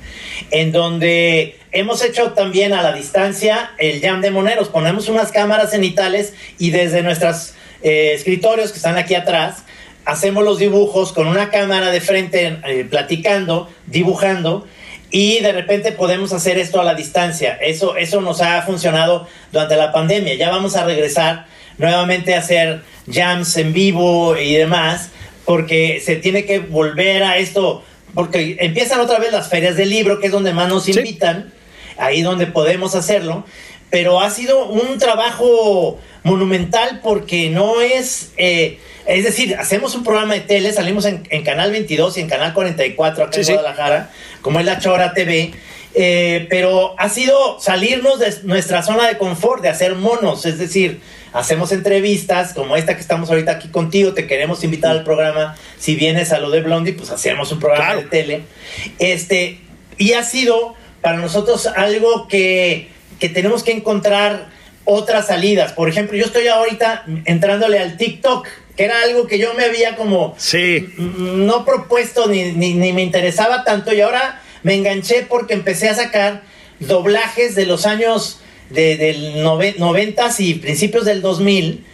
en 0.50 0.72
donde 0.72 1.58
hemos 1.72 2.02
hecho 2.04 2.32
también 2.32 2.72
a 2.72 2.82
la 2.82 2.92
distancia 2.92 3.72
el 3.78 4.00
jam 4.00 4.20
de 4.20 4.30
moneros. 4.30 4.68
Ponemos 4.68 5.08
unas 5.08 5.32
cámaras 5.32 5.72
cenitales 5.72 6.34
y 6.58 6.70
desde 6.70 7.02
nuestros 7.02 7.54
eh, 7.82 8.12
escritorios 8.14 8.70
que 8.70 8.76
están 8.76 8.96
aquí 8.96 9.14
atrás, 9.14 9.64
hacemos 10.04 10.44
los 10.44 10.58
dibujos 10.58 11.12
con 11.12 11.26
una 11.26 11.50
cámara 11.50 11.90
de 11.90 12.00
frente, 12.00 12.58
eh, 12.66 12.86
platicando, 12.88 13.68
dibujando. 13.86 14.66
Y 15.10 15.40
de 15.40 15.52
repente 15.52 15.92
podemos 15.92 16.32
hacer 16.32 16.58
esto 16.58 16.80
a 16.80 16.84
la 16.84 16.94
distancia. 16.94 17.54
Eso, 17.60 17.96
eso 17.96 18.20
nos 18.20 18.40
ha 18.40 18.62
funcionado 18.62 19.28
durante 19.52 19.76
la 19.76 19.92
pandemia. 19.92 20.34
Ya 20.34 20.50
vamos 20.50 20.76
a 20.76 20.84
regresar 20.84 21.46
nuevamente 21.78 22.34
hacer 22.34 22.82
jams 23.10 23.56
en 23.56 23.72
vivo 23.72 24.36
y 24.36 24.54
demás, 24.54 25.10
porque 25.44 26.00
se 26.04 26.16
tiene 26.16 26.44
que 26.44 26.58
volver 26.58 27.22
a 27.22 27.38
esto, 27.38 27.84
porque 28.14 28.56
empiezan 28.60 29.00
otra 29.00 29.18
vez 29.18 29.32
las 29.32 29.48
ferias 29.48 29.76
del 29.76 29.90
libro, 29.90 30.20
que 30.20 30.26
es 30.26 30.32
donde 30.32 30.52
más 30.52 30.68
nos 30.68 30.88
invitan, 30.88 31.52
ahí 31.98 32.22
donde 32.22 32.46
podemos 32.46 32.94
hacerlo, 32.94 33.44
pero 33.90 34.20
ha 34.20 34.30
sido 34.30 34.66
un 34.66 34.98
trabajo 34.98 35.98
monumental 36.24 37.00
porque 37.02 37.50
no 37.50 37.80
es, 37.80 38.32
eh, 38.36 38.78
es 39.06 39.24
decir, 39.24 39.54
hacemos 39.56 39.94
un 39.94 40.02
programa 40.02 40.34
de 40.34 40.40
tele, 40.40 40.72
salimos 40.72 41.04
en, 41.04 41.22
Canal 41.44 41.70
22 41.70 42.16
y 42.16 42.20
en 42.22 42.28
Canal 42.28 42.54
44 42.54 43.24
acá 43.24 43.36
en 43.38 43.44
Guadalajara, 43.44 44.10
como 44.40 44.58
es 44.58 44.66
la 44.66 44.78
Chora 44.78 45.12
TV, 45.12 45.52
eh, 45.94 46.46
pero 46.50 46.94
ha 46.98 47.08
sido 47.08 47.60
salirnos 47.60 48.18
de 48.18 48.34
nuestra 48.42 48.82
zona 48.82 49.06
de 49.06 49.16
confort, 49.16 49.62
de 49.62 49.68
hacer 49.68 49.94
monos, 49.94 50.44
es 50.44 50.58
decir, 50.58 51.00
hacemos 51.32 51.72
entrevistas 51.72 52.52
como 52.52 52.76
esta 52.76 52.94
que 52.94 53.00
estamos 53.00 53.30
ahorita 53.30 53.52
aquí 53.52 53.68
contigo, 53.68 54.14
te 54.14 54.26
queremos 54.26 54.62
invitar 54.64 54.92
al 54.92 55.04
programa, 55.04 55.56
si 55.78 55.94
vienes 55.94 56.32
a 56.32 56.38
lo 56.38 56.50
de 56.50 56.62
Blondie, 56.62 56.94
pues 56.94 57.10
hacemos 57.10 57.50
un 57.52 57.60
programa 57.60 57.96
de 57.96 58.02
tele. 58.04 58.42
Este, 58.98 59.60
y 59.98 60.12
ha 60.12 60.24
sido 60.24 60.74
para 61.00 61.18
nosotros 61.18 61.66
algo 61.66 62.28
que, 62.28 62.88
que 63.20 63.28
tenemos 63.28 63.62
que 63.62 63.72
encontrar 63.72 64.48
otras 64.84 65.26
salidas. 65.26 65.72
Por 65.72 65.88
ejemplo, 65.88 66.16
yo 66.16 66.24
estoy 66.24 66.48
ahorita 66.48 67.04
entrándole 67.24 67.78
al 67.78 67.96
TikTok, 67.96 68.46
que 68.76 68.84
era 68.84 69.02
algo 69.02 69.26
que 69.26 69.38
yo 69.38 69.54
me 69.54 69.64
había 69.64 69.96
como 69.96 70.34
sí. 70.36 70.88
no 70.98 71.64
propuesto 71.64 72.26
ni, 72.26 72.52
ni, 72.52 72.74
ni, 72.74 72.92
me 72.92 73.02
interesaba 73.02 73.64
tanto 73.64 73.92
y 73.92 74.00
ahora 74.00 74.40
me 74.64 74.74
enganché 74.74 75.24
porque 75.28 75.54
empecé 75.54 75.88
a 75.88 75.94
sacar 75.94 76.42
doblajes 76.80 77.54
de 77.54 77.66
los 77.66 77.86
años 77.86 78.40
de, 78.70 78.96
del 78.96 79.42
90 79.42 80.30
y 80.38 80.54
principios 80.54 81.04
del 81.04 81.22
2000, 81.22 81.84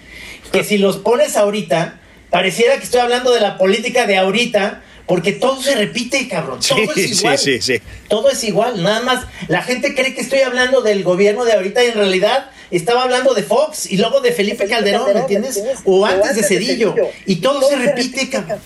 que 0.53 0.65
si 0.65 0.79
los 0.79 0.97
pones 0.97 1.37
ahorita, 1.37 2.01
pareciera 2.31 2.79
que 2.79 2.85
estoy 2.85 3.01
hablando 3.01 3.33
de 3.35 3.41
la 3.41 3.59
política 3.59 4.07
de 4.07 4.17
ahorita, 4.17 4.83
porque 5.07 5.33
todo 5.33 5.61
se 5.61 5.75
repite, 5.75 6.29
cabrón. 6.29 6.61
Todo 6.67 6.79
es 6.95 7.21
igual. 7.21 7.37
Sí, 7.37 7.61
sí, 7.61 7.81
todo 8.09 8.31
es 8.31 8.45
igual. 8.45 8.81
Nada 8.83 9.01
más, 9.01 9.27
la 9.49 9.63
gente 9.63 9.95
cree 9.95 10.15
que 10.15 10.21
estoy 10.21 10.41
hablando 10.41 10.81
del 10.81 11.03
gobierno 11.03 11.45
de 11.45 11.53
ahorita 11.53 11.85
y 11.85 11.89
en 11.89 11.95
realidad 11.95 12.51
estaba 12.71 13.03
hablando 13.03 13.35
de 13.35 13.43
Fox 13.43 13.91
y 13.91 13.97
luego 13.97 14.21
de 14.21 14.31
Felipe 14.31 14.69
Calderón, 14.69 15.13
¿me 15.13 15.21
entiendes? 15.21 15.61
O 15.85 16.07
antes 16.07 16.37
de 16.37 16.45
Cedillo. 16.45 16.95
Y 17.27 17.37
todo, 17.37 17.69
se 17.69 17.75
repite, 17.75 18.31
cabrón. 18.31 18.61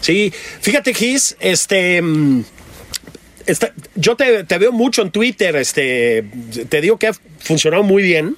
Sí, 0.00 0.32
fíjate, 0.60 0.94
Gis, 0.94 1.36
este. 1.40 2.00
Yo 3.94 4.16
te, 4.16 4.42
veo 4.58 4.72
mucho 4.72 5.02
en 5.02 5.10
Twitter, 5.10 5.56
este, 5.56 6.24
te 6.68 6.80
digo 6.80 6.98
que 6.98 7.08
ha 7.08 7.12
funcionado 7.40 7.82
muy 7.82 8.02
bien. 8.02 8.36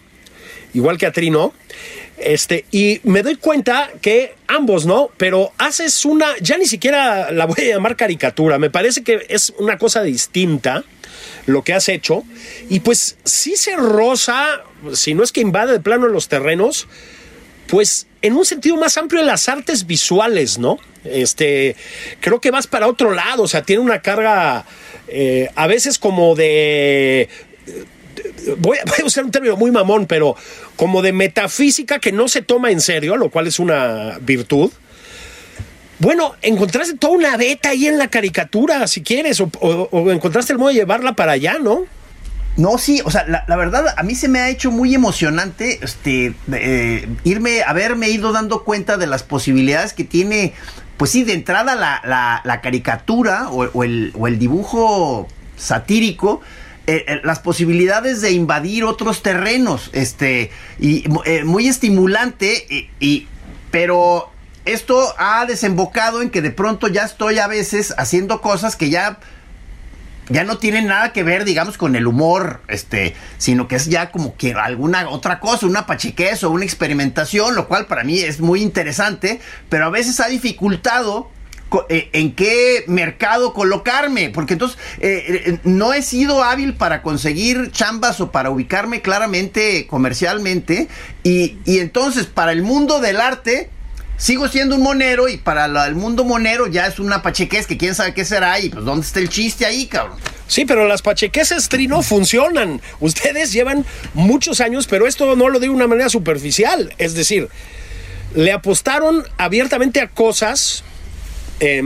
igual 0.72 0.98
que 0.98 1.06
a 1.06 1.12
Trino. 1.12 1.52
Este, 2.16 2.64
y 2.70 3.00
me 3.02 3.22
doy 3.22 3.36
cuenta 3.36 3.90
que 4.00 4.34
ambos, 4.46 4.86
¿no? 4.86 5.10
Pero 5.16 5.52
haces 5.58 6.04
una, 6.04 6.36
ya 6.40 6.56
ni 6.58 6.66
siquiera 6.66 7.32
la 7.32 7.46
voy 7.46 7.56
a 7.64 7.74
llamar 7.74 7.96
caricatura, 7.96 8.58
me 8.58 8.70
parece 8.70 9.02
que 9.02 9.26
es 9.28 9.52
una 9.58 9.78
cosa 9.78 10.02
distinta 10.02 10.84
lo 11.46 11.62
que 11.62 11.74
has 11.74 11.88
hecho. 11.88 12.24
Y 12.68 12.80
pues 12.80 13.16
sí 13.24 13.56
se 13.56 13.76
roza, 13.76 14.62
si 14.92 15.14
no 15.14 15.22
es 15.22 15.32
que 15.32 15.40
invade 15.40 15.72
de 15.72 15.80
plano 15.80 16.06
los 16.06 16.28
terrenos, 16.28 16.86
pues 17.66 18.06
en 18.22 18.34
un 18.34 18.44
sentido 18.44 18.76
más 18.76 18.96
amplio 18.96 19.20
de 19.20 19.26
las 19.26 19.48
artes 19.48 19.86
visuales, 19.86 20.58
¿no? 20.58 20.78
Este, 21.04 21.76
creo 22.20 22.40
que 22.40 22.50
vas 22.50 22.66
para 22.66 22.88
otro 22.88 23.12
lado, 23.12 23.42
o 23.42 23.48
sea, 23.48 23.62
tiene 23.62 23.82
una 23.82 24.00
carga 24.00 24.64
eh, 25.14 25.50
a 25.54 25.66
veces 25.66 25.98
como 25.98 26.34
de 26.34 27.28
voy 28.58 28.78
a, 28.78 28.82
voy 28.86 28.98
a, 29.02 29.04
usar 29.04 29.24
un 29.24 29.30
término 29.30 29.56
muy 29.56 29.70
mamón, 29.70 30.06
pero 30.06 30.36
como 30.76 31.02
de 31.02 31.12
metafísica 31.12 31.98
que 31.98 32.12
no 32.12 32.28
se 32.28 32.42
toma 32.42 32.70
en 32.70 32.80
serio, 32.80 33.16
lo 33.16 33.30
cual 33.30 33.46
es 33.46 33.58
una 33.58 34.18
virtud. 34.20 34.70
Bueno, 36.00 36.34
encontraste 36.42 36.96
toda 36.96 37.14
una 37.14 37.36
beta 37.36 37.70
ahí 37.70 37.86
en 37.86 37.98
la 37.98 38.08
caricatura, 38.08 38.86
si 38.88 39.02
quieres, 39.02 39.40
o, 39.40 40.10
encontraste 40.10 40.52
el 40.52 40.58
modo 40.58 40.70
de 40.70 40.74
llevarla 40.74 41.14
para 41.14 41.32
allá, 41.32 41.58
¿no? 41.60 41.84
No, 42.56 42.78
sí, 42.78 43.00
o 43.04 43.10
sea, 43.10 43.24
la, 43.26 43.44
la, 43.48 43.56
verdad 43.56 43.94
a 43.96 44.02
mí 44.04 44.14
se 44.14 44.28
me 44.28 44.38
ha 44.38 44.48
hecho 44.48 44.70
muy 44.70 44.94
emocionante 44.94 45.80
este, 45.82 46.34
eh, 46.52 47.08
irme, 47.24 47.62
haberme 47.62 48.10
ido 48.10 48.32
dando 48.32 48.62
cuenta 48.62 48.96
de 48.96 49.08
las 49.08 49.24
posibilidades 49.24 49.92
que 49.92 50.04
tiene, 50.04 50.52
pues 50.96 51.10
sí, 51.10 51.24
de 51.24 51.32
entrada 51.32 51.74
la, 51.74 52.40
la, 52.44 52.60
caricatura 52.60 53.48
o, 53.50 53.82
el, 53.82 54.12
o, 54.14 54.26
el, 54.26 54.38
dibujo 54.38 55.28
satírico. 55.56 56.40
Eh, 56.86 57.04
eh, 57.08 57.20
las 57.24 57.38
posibilidades 57.38 58.20
de 58.20 58.32
invadir 58.32 58.84
otros 58.84 59.22
terrenos, 59.22 59.88
este, 59.94 60.50
y 60.78 61.04
eh, 61.24 61.42
muy 61.44 61.66
estimulante, 61.66 62.90
y, 63.00 63.26
pero 63.70 64.30
esto 64.66 65.14
ha 65.16 65.46
desembocado 65.46 66.20
en 66.20 66.28
que 66.28 66.42
de 66.42 66.50
pronto 66.50 66.88
ya 66.88 67.04
estoy 67.04 67.38
a 67.38 67.46
veces 67.46 67.94
haciendo 67.96 68.42
cosas 68.42 68.76
que 68.76 68.90
ya 68.90 69.18
ya 70.28 70.44
no 70.44 70.58
tiene 70.58 70.82
nada 70.82 71.12
que 71.12 71.22
ver, 71.22 71.44
digamos, 71.44 71.78
con 71.78 71.96
el 71.96 72.06
humor, 72.06 72.60
este, 72.68 73.14
sino 73.38 73.68
que 73.68 73.76
es 73.76 73.86
ya 73.86 74.10
como 74.10 74.36
que 74.36 74.52
alguna 74.54 75.08
otra 75.08 75.40
cosa, 75.40 75.66
una 75.66 75.86
pachequez 75.86 76.44
o 76.44 76.50
una 76.50 76.64
experimentación, 76.64 77.54
lo 77.54 77.68
cual 77.68 77.86
para 77.86 78.04
mí 78.04 78.20
es 78.20 78.40
muy 78.40 78.62
interesante, 78.62 79.40
pero 79.68 79.86
a 79.86 79.90
veces 79.90 80.20
ha 80.20 80.28
dificultado 80.28 81.30
eh, 81.88 82.08
en 82.12 82.34
qué 82.34 82.84
mercado 82.86 83.52
colocarme, 83.52 84.30
porque 84.30 84.52
entonces 84.52 84.78
eh, 85.00 85.58
no 85.64 85.92
he 85.92 86.02
sido 86.02 86.44
hábil 86.44 86.74
para 86.74 87.02
conseguir 87.02 87.72
chambas 87.72 88.20
o 88.20 88.30
para 88.30 88.50
ubicarme 88.50 89.02
claramente 89.02 89.86
comercialmente, 89.88 90.88
y, 91.22 91.58
y 91.64 91.80
entonces 91.80 92.26
para 92.26 92.52
el 92.52 92.62
mundo 92.62 93.00
del 93.00 93.20
arte, 93.20 93.70
sigo 94.16 94.48
siendo 94.48 94.76
un 94.76 94.82
monero 94.82 95.28
y 95.28 95.36
para 95.36 95.66
el 95.86 95.94
mundo 95.94 96.24
monero 96.24 96.66
ya 96.66 96.86
es 96.86 96.98
una 96.98 97.22
pachequez 97.22 97.66
que 97.66 97.76
quién 97.76 97.94
sabe 97.94 98.14
qué 98.14 98.24
será 98.24 98.60
y 98.60 98.70
pues 98.70 98.84
dónde 98.84 99.06
está 99.06 99.20
el 99.20 99.28
chiste 99.28 99.66
ahí, 99.66 99.86
cabrón. 99.86 100.18
Sí, 100.46 100.64
pero 100.64 100.86
las 100.86 101.02
pachequeses 101.02 101.68
trino 101.68 102.02
funcionan. 102.02 102.80
Ustedes 103.00 103.52
llevan 103.52 103.84
muchos 104.12 104.60
años, 104.60 104.86
pero 104.86 105.06
esto 105.06 105.34
no 105.36 105.48
lo 105.48 105.58
digo 105.58 105.72
de 105.72 105.76
una 105.76 105.88
manera 105.88 106.08
superficial. 106.08 106.92
Es 106.98 107.14
decir, 107.14 107.48
le 108.34 108.52
apostaron 108.52 109.24
abiertamente 109.38 110.00
a 110.00 110.08
cosas 110.08 110.84
eh, 111.60 111.82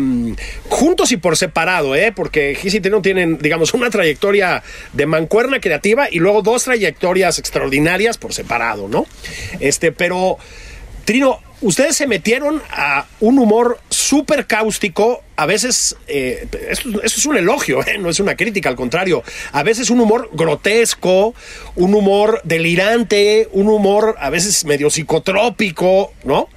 juntos 0.69 1.13
y 1.13 1.19
por 1.19 1.37
separado, 1.37 1.95
¿eh? 1.95 2.13
porque 2.15 2.57
Gis 2.61 2.75
y 2.75 2.81
tienen, 2.81 3.39
digamos, 3.39 3.75
una 3.75 3.91
trayectoria 3.91 4.63
de 4.93 5.07
mancuerna 5.07 5.61
creativa 5.61 6.09
y 6.11 6.19
luego 6.19 6.43
dos 6.43 6.65
trayectorias 6.65 7.39
extraordinarias 7.39 8.19
por 8.19 8.33
separado, 8.33 8.89
¿no? 8.89 9.07
Este, 9.61 9.93
pero, 9.93 10.39
Trino, 11.05 11.41
ustedes 11.61 11.97
se 11.97 12.07
metieron 12.07 12.63
a 12.71 13.07
un 13.21 13.39
humor 13.39 13.79
súper 13.89 14.47
cáustico, 14.47 15.23
a 15.37 15.47
veces, 15.47 15.97
eh, 16.07 16.47
eso, 16.71 17.03
es 17.03 17.27
un 17.27 17.37
elogio, 17.37 17.81
¿eh? 17.87 17.99
no 17.99 18.09
es 18.09 18.21
una 18.21 18.37
crítica, 18.37 18.69
al 18.69 18.77
contrario, 18.77 19.23
a 19.53 19.63
veces 19.63 19.91
un 19.91 20.01
humor 20.01 20.31
grotesco, 20.33 21.35
un 21.77 21.95
humor 21.95 22.41
delirante, 22.45 23.49
un 23.53 23.69
humor 23.69 24.17
a 24.19 24.31
veces 24.31 24.65
medio 24.65 24.91
psicotrópico, 24.91 26.13
¿no? 26.25 26.49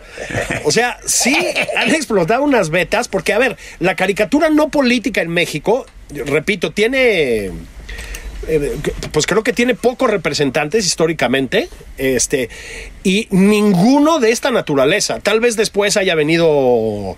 O 0.66 0.72
sea, 0.72 0.98
sí 1.06 1.36
han 1.78 1.94
explotado 1.94 2.44
unas 2.44 2.70
betas, 2.70 3.08
porque 3.08 3.34
a 3.34 3.40
ver, 3.40 3.58
la 3.80 3.96
caricatura 3.96 4.50
no 4.50 4.70
política 4.70 5.22
en 5.22 5.30
México, 5.30 5.86
repito, 6.10 6.72
tiene 6.72 7.52
pues 9.12 9.28
creo 9.28 9.44
que 9.44 9.54
tiene 9.54 9.76
pocos 9.76 10.10
representantes 10.10 10.86
históricamente, 10.86 11.70
este, 11.98 12.50
y 13.04 13.28
ninguno 13.32 14.20
de 14.20 14.32
esta 14.32 14.52
naturaleza. 14.52 15.20
Tal 15.20 15.40
vez 15.40 15.56
después 15.56 15.98
haya 15.98 16.16
venido 16.16 17.18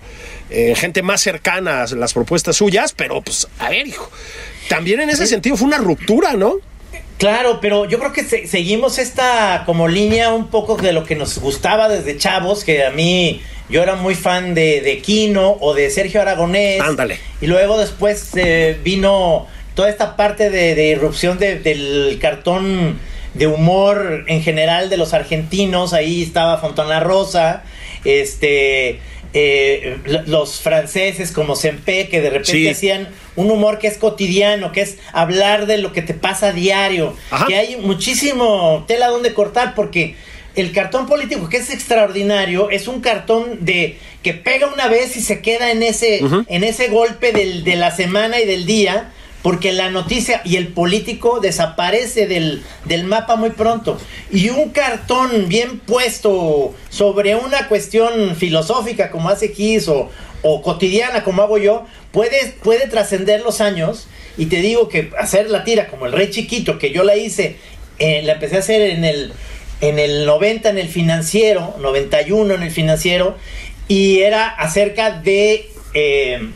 eh, 0.50 0.74
gente 0.76 1.02
más 1.02 1.20
cercana 1.20 1.82
a 1.82 1.86
las 1.94 2.12
propuestas 2.12 2.56
suyas, 2.56 2.92
pero 2.92 3.22
pues, 3.22 3.48
a 3.58 3.70
ver, 3.70 3.86
hijo, 3.86 4.10
también 4.68 5.00
en 5.00 5.10
ese 5.10 5.26
sentido 5.26 5.56
fue 5.56 5.66
una 5.66 5.78
ruptura, 5.78 6.34
¿no? 6.34 6.56
Claro, 7.18 7.60
pero 7.60 7.88
yo 7.88 7.98
creo 7.98 8.12
que 8.12 8.24
se 8.24 8.46
seguimos 8.46 8.98
esta 8.98 9.62
como 9.66 9.88
línea 9.88 10.32
un 10.32 10.48
poco 10.48 10.76
de 10.76 10.92
lo 10.92 11.04
que 11.04 11.14
nos 11.14 11.38
gustaba 11.38 11.88
desde 11.88 12.18
chavos, 12.18 12.64
que 12.64 12.84
a 12.84 12.90
mí 12.90 13.40
yo 13.68 13.82
era 13.82 13.94
muy 13.94 14.14
fan 14.14 14.52
de, 14.54 14.80
de 14.80 14.98
Kino 14.98 15.56
o 15.60 15.74
de 15.74 15.90
Sergio 15.90 16.20
Aragonés. 16.20 16.80
Ándale. 16.80 17.18
Y 17.40 17.46
luego 17.46 17.78
después 17.78 18.30
eh, 18.34 18.78
vino 18.82 19.46
toda 19.74 19.88
esta 19.88 20.16
parte 20.16 20.50
de, 20.50 20.74
de 20.74 20.88
irrupción 20.88 21.38
de, 21.38 21.58
del 21.58 22.18
cartón 22.20 22.98
de 23.34 23.46
humor 23.46 24.24
en 24.28 24.42
general 24.42 24.88
de 24.88 24.96
los 24.96 25.12
argentinos, 25.12 25.92
ahí 25.92 26.22
estaba 26.22 26.58
Fontana 26.58 27.00
Rosa, 27.00 27.64
este, 28.04 29.00
eh, 29.32 29.98
los 30.26 30.60
franceses 30.60 31.32
como 31.32 31.56
Sempe, 31.56 32.08
que 32.08 32.20
de 32.20 32.30
repente 32.30 32.52
sí. 32.52 32.68
hacían 32.68 33.08
un 33.34 33.50
humor 33.50 33.80
que 33.80 33.88
es 33.88 33.98
cotidiano, 33.98 34.70
que 34.70 34.82
es 34.82 34.98
hablar 35.12 35.66
de 35.66 35.78
lo 35.78 35.92
que 35.92 36.02
te 36.02 36.14
pasa 36.14 36.48
a 36.48 36.52
diario, 36.52 37.16
Ajá. 37.32 37.46
que 37.46 37.56
hay 37.56 37.76
muchísimo 37.76 38.84
tela 38.86 39.08
donde 39.08 39.34
cortar 39.34 39.74
porque 39.74 40.14
el 40.54 40.70
cartón 40.70 41.08
político 41.08 41.48
que 41.48 41.56
es 41.56 41.70
extraordinario 41.70 42.70
es 42.70 42.86
un 42.86 43.00
cartón 43.00 43.64
de 43.64 43.98
que 44.22 44.34
pega 44.34 44.68
una 44.72 44.86
vez 44.86 45.16
y 45.16 45.20
se 45.20 45.40
queda 45.40 45.72
en 45.72 45.82
ese, 45.82 46.20
uh 46.22 46.28
-huh. 46.28 46.46
en 46.48 46.62
ese 46.62 46.86
golpe 46.86 47.32
del, 47.32 47.64
de 47.64 47.74
la 47.74 47.90
semana 47.90 48.38
y 48.38 48.46
del 48.46 48.64
día 48.64 49.10
porque 49.44 49.72
la 49.74 49.90
noticia 49.90 50.40
y 50.42 50.56
el 50.56 50.68
político 50.68 51.38
desaparece 51.38 52.26
del, 52.26 52.62
del, 52.86 53.04
mapa 53.04 53.36
muy 53.36 53.50
pronto. 53.50 53.98
Y 54.32 54.48
un 54.48 54.70
cartón 54.70 55.50
bien 55.50 55.80
puesto 55.80 56.74
sobre 56.88 57.36
una 57.36 57.68
cuestión 57.68 58.36
filosófica 58.36 59.10
como 59.10 59.28
hace 59.28 59.52
Kiss 59.52 59.86
o, 59.88 60.10
o 60.40 60.62
cotidiana 60.62 61.24
como 61.24 61.42
hago 61.42 61.58
yo, 61.58 61.84
puede, 62.10 62.54
puede 62.62 62.88
trascender 62.88 63.42
los 63.42 63.60
años. 63.60 64.06
Y 64.38 64.46
te 64.46 64.62
digo 64.62 64.88
que 64.88 65.10
hacer 65.18 65.50
la 65.50 65.62
tira 65.62 65.88
como 65.88 66.06
el 66.06 66.12
rey 66.12 66.30
chiquito, 66.30 66.78
que 66.78 66.90
yo 66.90 67.04
la 67.04 67.14
hice, 67.14 67.56
eh, 67.98 68.22
la 68.22 68.32
empecé 68.32 68.56
a 68.56 68.60
hacer 68.60 68.80
en 68.80 69.04
el, 69.04 69.34
en 69.82 69.98
el 69.98 70.24
90 70.24 70.70
en 70.70 70.78
el 70.78 70.88
financiero, 70.88 71.76
91 71.80 72.54
en 72.54 72.62
el 72.62 72.70
financiero, 72.70 73.36
y 73.88 74.20
era 74.20 74.48
acerca 74.48 75.10
de 75.10 75.68
eh, 75.92 76.48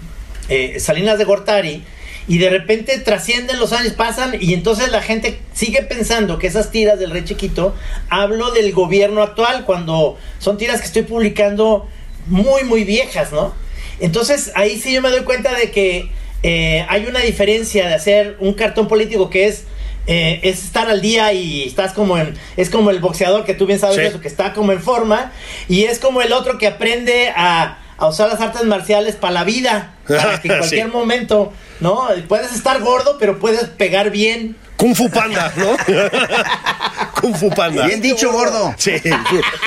eh, 0.48 0.81
Salinas 0.81 1.18
de 1.18 1.24
Gortari, 1.24 1.85
y 2.29 2.37
de 2.37 2.51
repente 2.51 2.99
trascienden 2.99 3.59
los 3.59 3.73
años, 3.73 3.95
pasan 3.95 4.37
y 4.38 4.53
entonces 4.53 4.91
la 4.91 5.01
gente 5.01 5.41
sigue 5.55 5.83
pensando 5.83 6.38
que 6.38 6.47
esas 6.47 6.71
tiras 6.71 7.01
del 7.01 7.11
Rey 7.11 7.25
Chiquito, 7.25 7.75
hablo 8.11 8.51
del 8.51 8.73
gobierno 8.73 9.23
actual, 9.23 9.64
cuando 9.64 10.19
son 10.38 10.59
tiras 10.59 10.81
que 10.81 10.87
estoy 10.87 11.03
publicando 11.03 11.88
muy, 12.27 12.64
muy 12.64 12.85
viejas, 12.85 13.33
¿no? 13.33 13.55
Entonces 13.99 14.53
ahí 14.55 14.79
sí 14.79 14.93
yo 14.93 15.01
me 15.01 15.09
doy 15.09 15.23
cuenta 15.23 15.55
de 15.55 15.71
que 15.71 16.11
eh, 16.43 16.85
hay 16.91 17.07
una 17.07 17.21
diferencia 17.21 17.88
de 17.88 17.95
hacer 17.95 18.37
un 18.38 18.53
cartón 18.53 18.87
político 18.87 19.31
que 19.31 19.47
es... 19.47 19.64
Eh, 20.11 20.41
es 20.43 20.64
estar 20.64 20.88
al 20.88 21.03
día 21.03 21.35
y 21.35 21.64
estás 21.64 21.93
como 21.93 22.17
en. 22.17 22.35
Es 22.57 22.71
como 22.71 22.88
el 22.88 22.99
boxeador 22.99 23.45
que 23.45 23.53
tú 23.53 23.67
bien 23.67 23.79
sabes 23.79 23.97
sí. 23.97 24.01
eso, 24.01 24.23
que 24.23 24.29
está 24.29 24.55
como 24.55 24.73
en 24.73 24.81
forma. 24.81 25.33
Y 25.69 25.85
es 25.85 25.99
como 25.99 26.23
el 26.23 26.33
otro 26.33 26.57
que 26.57 26.67
aprende 26.67 27.31
a, 27.37 27.77
a 27.99 28.07
usar 28.07 28.29
las 28.29 28.41
artes 28.41 28.65
marciales 28.65 29.17
para 29.17 29.35
la 29.35 29.45
vida. 29.45 29.95
Para 30.07 30.41
que 30.41 30.49
en 30.49 30.59
cualquier 30.59 30.87
sí. 30.87 30.93
momento, 30.93 31.53
¿no? 31.81 32.09
Puedes 32.29 32.53
estar 32.53 32.81
gordo, 32.81 33.19
pero 33.19 33.39
puedes 33.39 33.65
pegar 33.65 34.11
bien. 34.11 34.57
Kung 34.77 34.95
Fu 34.95 35.11
Panda, 35.11 35.53
¿no? 35.57 35.77
Kung 37.21 37.35
Fu 37.35 37.51
Panda. 37.51 37.87
Bien 37.87 38.01
dicho, 38.01 38.31
gordo. 38.33 38.73
Sí, 38.79 38.93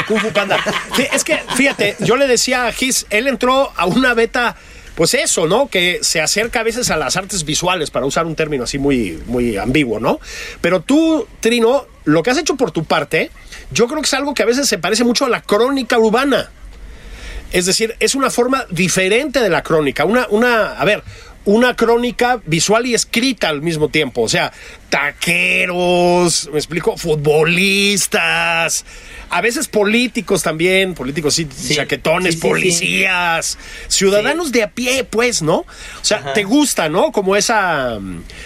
Kung 0.07 0.19
Fu 0.19 0.29
Panda. 0.29 0.57
Sí, 0.95 1.05
es 1.11 1.25
que, 1.25 1.37
fíjate, 1.55 1.97
yo 1.99 2.15
le 2.15 2.27
decía 2.27 2.67
a 2.67 2.71
Gis, 2.71 3.05
él 3.09 3.27
entró 3.27 3.73
a 3.75 3.85
una 3.85 4.13
beta, 4.13 4.55
pues 4.95 5.13
eso, 5.13 5.47
¿no? 5.47 5.67
Que 5.67 5.99
se 6.01 6.21
acerca 6.21 6.61
a 6.61 6.63
veces 6.63 6.89
a 6.91 6.95
las 6.95 7.17
artes 7.17 7.43
visuales, 7.43 7.91
para 7.91 8.05
usar 8.05 8.25
un 8.25 8.35
término 8.35 8.63
así 8.63 8.79
muy, 8.79 9.21
muy 9.25 9.57
ambiguo, 9.57 9.99
¿no? 9.99 10.21
Pero 10.61 10.79
tú, 10.79 11.27
Trino, 11.41 11.85
lo 12.05 12.23
que 12.23 12.29
has 12.29 12.37
hecho 12.37 12.55
por 12.55 12.71
tu 12.71 12.85
parte, 12.85 13.31
yo 13.71 13.87
creo 13.87 13.99
que 13.99 14.05
es 14.07 14.13
algo 14.13 14.33
que 14.33 14.43
a 14.43 14.45
veces 14.45 14.69
se 14.69 14.77
parece 14.77 15.03
mucho 15.03 15.25
a 15.25 15.29
la 15.29 15.41
crónica 15.41 15.97
urbana. 15.97 16.49
Es 17.51 17.65
decir, 17.65 17.95
es 17.99 18.15
una 18.15 18.29
forma 18.29 18.65
diferente 18.69 19.39
de 19.41 19.49
la 19.49 19.61
crónica. 19.61 20.05
Una, 20.05 20.27
una, 20.29 20.73
a 20.73 20.85
ver, 20.85 21.03
una 21.45 21.75
crónica 21.75 22.41
visual 22.45 22.85
y 22.85 22.93
escrita 22.93 23.49
al 23.49 23.61
mismo 23.61 23.89
tiempo. 23.89 24.21
O 24.21 24.29
sea, 24.29 24.53
taqueros, 24.89 26.49
me 26.51 26.59
explico, 26.59 26.97
futbolistas, 26.97 28.85
a 29.29 29.41
veces 29.41 29.67
políticos 29.67 30.43
también, 30.43 30.93
políticos 30.93 31.35
sí, 31.35 31.47
chaquetones, 31.73 32.35
policías, 32.35 33.57
ciudadanos 33.87 34.51
de 34.51 34.63
a 34.63 34.71
pie, 34.71 35.03
pues, 35.03 35.41
¿no? 35.41 35.59
O 35.59 35.65
sea, 36.01 36.33
te 36.33 36.43
gusta, 36.43 36.89
¿no? 36.89 37.11
Como 37.11 37.35
esa, 37.35 37.99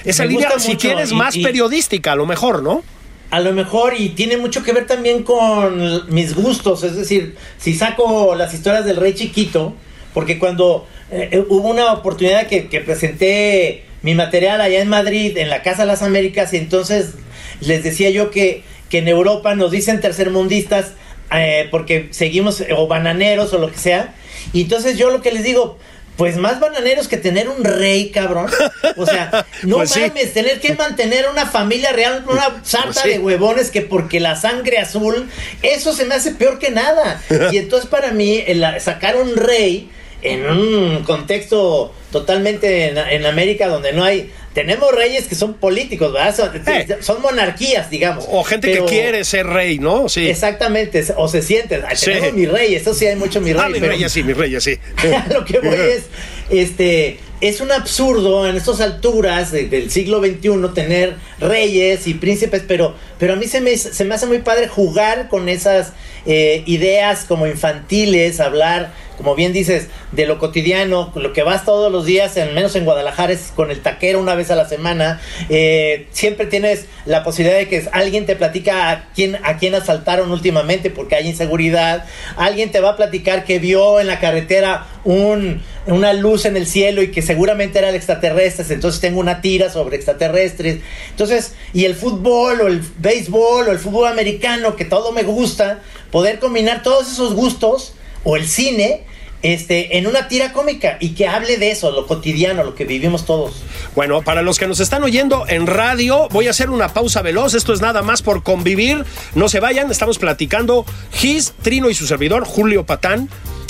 esa 0.04 0.26
línea, 0.26 0.58
si 0.60 0.76
quieres, 0.78 1.12
más 1.12 1.36
periodística, 1.38 2.14
a 2.14 2.16
lo 2.16 2.26
mejor, 2.26 2.64
¿no? 2.64 2.84
A 3.32 3.40
lo 3.40 3.54
mejor, 3.54 3.94
y 3.98 4.10
tiene 4.10 4.38
mucho 4.38 4.64
que 4.64 4.72
ver 4.72 4.88
también 4.88 5.24
con 5.24 6.14
mis 6.14 6.36
gustos, 6.36 6.84
es 6.84 6.96
decir, 6.96 7.36
si 7.58 7.74
saco 7.74 8.36
las 8.36 8.54
historias 8.54 8.86
del 8.86 8.98
rey 8.98 9.14
chiquito, 9.14 9.74
porque 10.14 10.40
cuando 10.40 10.88
eh, 11.12 11.30
eh, 11.32 11.44
hubo 11.50 11.70
una 11.70 11.92
oportunidad 11.94 12.48
que, 12.48 12.62
presenté 12.82 13.84
mi 14.04 14.16
material 14.16 14.62
allá 14.62 14.80
en 14.80 14.88
Madrid, 14.88 15.38
en 15.38 15.50
la 15.50 15.64
Casa 15.64 15.82
de 15.82 15.88
las 15.88 16.04
Américas, 16.04 16.54
y 16.54 16.58
entonces 16.58 17.16
les 17.62 17.84
decía 17.84 18.10
yo 18.12 18.32
que, 18.32 18.64
que 18.90 19.00
en 19.00 19.08
Europa 19.08 19.56
nos 19.56 19.72
dicen 19.72 20.00
tercermundistas 20.02 20.94
eh, 21.34 21.68
porque 21.72 22.08
seguimos, 22.12 22.64
o 22.78 22.88
bananeros 22.88 23.52
o 23.54 23.58
lo 23.58 23.72
que 23.72 23.80
sea, 23.80 24.14
y 24.54 24.62
entonces 24.62 24.98
yo 24.98 25.10
lo 25.10 25.22
que 25.22 25.32
les 25.32 25.44
digo, 25.44 25.78
pues 26.18 26.38
más 26.38 26.60
bananeros 26.60 27.08
que 27.08 27.18
tener 27.18 27.50
un 27.50 27.64
rey, 27.64 28.10
cabrón. 28.10 28.50
O 28.96 29.06
sea, 29.06 29.46
no 29.64 29.78
pues 29.78 29.98
mames, 29.98 30.34
tener 30.34 30.60
que 30.60 30.74
mantener 30.74 31.28
una 31.30 31.46
familia 31.46 31.92
real, 31.92 32.24
una 32.28 32.50
pues 32.50 32.68
sarta 32.70 33.04
de 33.04 33.20
huevones 33.20 33.72
que 33.72 33.82
porque 33.82 34.20
la 34.20 34.36
sangre 34.36 34.78
azul, 34.78 35.30
eso 35.62 35.94
se 35.94 36.06
me 36.06 36.16
hace 36.16 36.32
peor 36.32 36.60
que 36.60 36.72
nada. 36.72 37.22
Y 37.52 37.58
entonces 37.58 37.90
para 37.90 38.12
mí, 38.12 38.44
el 38.46 38.66
sacar 38.80 39.18
un 39.18 39.36
rey 39.36 39.90
en 40.22 40.50
un 40.50 41.04
contexto 41.04 41.94
totalmente 42.12 42.90
en, 42.90 43.26
América 43.26 43.68
donde 43.68 43.94
no 43.94 44.04
hay 44.04 44.32
tenemos 44.56 44.90
reyes 44.96 45.26
que 45.26 45.36
son 45.36 45.56
políticos, 45.56 46.14
¿verdad? 46.14 46.34
Son, 46.34 47.18
eh. 47.18 47.20
monarquías, 47.22 47.90
digamos. 47.90 48.26
O 48.30 48.42
gente 48.46 48.72
que 48.72 48.86
quiere 48.86 49.26
ser 49.26 49.46
rey, 49.46 49.80
¿no? 49.80 50.08
Sí. 50.08 50.30
Exactamente, 50.30 51.04
o 51.18 51.28
se 51.28 51.42
siente. 51.42 51.84
Tenemos 52.02 52.34
mi 52.34 52.46
rey, 52.46 52.74
eso 52.74 52.94
sí 52.94 53.06
hay 53.06 53.18
mucho 53.18 53.42
mi 53.42 53.52
rey. 53.52 53.62
Ah, 53.64 53.70
mi 53.70 53.80
rey, 53.80 54.08
sí, 54.08 54.24
mi 54.24 54.32
rey, 54.32 54.56
sí. 54.62 54.80
lo 55.34 55.44
que 55.44 55.60
voy 55.60 55.76
es, 55.76 56.06
este, 56.50 57.20
es 57.42 57.60
un 57.60 57.70
absurdo 57.74 58.48
en 58.48 58.56
estas 58.56 58.80
alturas 58.80 59.52
del 59.52 59.92
siglo 59.92 60.24
XXI 60.24 60.74
tener 60.74 61.16
reyes 61.38 62.08
y 62.08 62.14
príncipes, 62.14 62.64
pero, 62.66 62.96
pero 63.20 63.34
a 63.34 63.36
mí 63.36 63.48
se 63.48 63.60
me, 63.60 63.76
se 63.76 64.06
me 64.06 64.16
hace 64.16 64.26
muy 64.26 64.40
padre 64.40 64.70
jugar 64.70 65.28
con 65.28 65.50
esas 65.50 65.92
eh, 66.26 66.64
ideas 66.66 67.26
como 67.26 67.46
infantiles, 67.46 68.40
hablar 68.40 68.94
como 69.18 69.36
bien 69.36 69.54
dices, 69.54 69.88
de 70.12 70.26
lo 70.26 70.40
cotidiano, 70.40 71.12
lo 71.16 71.34
que 71.34 71.44
vas 71.44 71.66
todos 71.66 71.92
los 71.92 72.06
días, 72.06 72.38
al 72.38 72.54
menos 72.54 72.76
en 72.76 72.86
Guadalajara, 72.86 73.34
es 73.34 73.52
con 73.56 73.72
el 73.72 73.82
taquero 73.82 74.20
una 74.20 74.36
vez 74.36 74.52
a 74.52 74.56
la 74.56 74.68
semana. 74.68 75.20
Eh, 75.50 76.08
siempre 76.12 76.46
tienes 76.46 76.86
la 77.06 77.24
posibilidad 77.24 77.58
de 77.58 77.68
que 77.68 77.88
alguien 77.92 78.26
te 78.26 78.36
platica 78.36 78.92
a 78.92 79.10
quién, 79.14 79.38
a 79.44 79.58
quién 79.58 79.76
asaltaron 79.76 80.32
últimamente 80.32 80.90
porque 80.90 81.16
hay 81.16 81.28
inseguridad. 81.28 82.06
Alguien 82.38 82.72
te 82.72 82.80
va 82.80 82.92
a 82.92 82.98
platicar 82.98 83.46
que 83.46 83.60
vio 83.60 84.00
en 84.00 84.08
la 84.08 84.20
carretera 84.20 84.86
un, 85.04 85.62
una 85.88 86.14
luz 86.14 86.46
en 86.46 86.58
el 86.58 86.68
cielo 86.68 87.02
y 87.02 87.12
que 87.12 87.22
seguramente 87.22 87.80
eran 87.80 87.96
extraterrestres. 87.96 88.72
Entonces 88.72 89.02
tengo 89.02 89.20
una 89.20 89.42
tira 89.42 89.70
sobre 89.70 89.96
extraterrestres. 89.96 90.80
Entonces, 91.12 91.56
y 91.74 91.86
el 91.86 91.96
fútbol 91.96 92.62
o 92.62 92.68
el 92.68 92.82
béisbol 92.98 93.68
o 93.68 93.72
el 93.72 93.80
fútbol 93.80 94.08
americano, 94.08 94.76
que 94.76 94.86
todo 94.86 95.12
me 95.12 95.24
gusta, 95.24 95.82
poder 96.12 96.40
combinar 96.40 96.84
todos 96.84 97.12
esos 97.12 97.34
gustos 97.34 97.95
o 98.26 98.36
el 98.36 98.46
cine 98.46 99.04
este, 99.42 99.98
en 99.98 100.08
una 100.08 100.28
tira 100.28 100.52
cómica 100.52 100.98
y 101.00 101.10
que 101.10 101.28
hable 101.28 101.58
de 101.58 101.70
eso, 101.72 101.92
lo 101.92 102.08
cotidiano, 102.08 102.64
lo 102.64 102.74
que 102.74 102.84
vivimos 102.84 103.26
todos. 103.26 103.64
Bueno, 103.96 104.24
para 104.24 104.42
los 104.42 104.58
que 104.58 104.68
nos 104.68 104.80
están 104.80 105.04
oyendo 105.04 105.46
en 105.48 105.68
radio, 105.68 106.28
voy 106.32 106.48
a 106.48 106.50
hacer 106.50 106.72
una 106.72 106.90
pausa 106.90 107.22
veloz. 107.22 107.54
Esto 107.54 107.72
es 107.72 107.80
nada 107.80 108.02
más 108.02 108.24
por 108.24 108.42
convivir. 108.42 109.06
No 109.36 109.48
se 109.48 109.60
vayan, 109.60 109.92
estamos 109.92 110.18
platicando 110.18 110.84
Gis, 111.14 111.54
Trino 111.62 111.90
y 111.90 111.94
su 111.94 112.08
servidor, 112.08 112.44
Julio 112.44 112.86
Patán, 112.86 113.30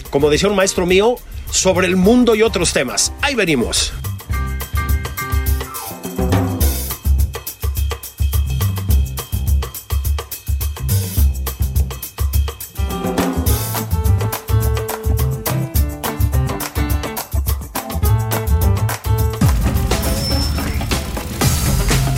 como 0.09 0.29
decía 0.29 0.49
un 0.49 0.55
maestro 0.55 0.85
mío, 0.85 1.17
sobre 1.51 1.87
el 1.87 1.97
mundo 1.97 2.35
y 2.35 2.41
otros 2.41 2.71
temas. 2.71 3.11
Ahí 3.21 3.35
venimos. 3.35 3.93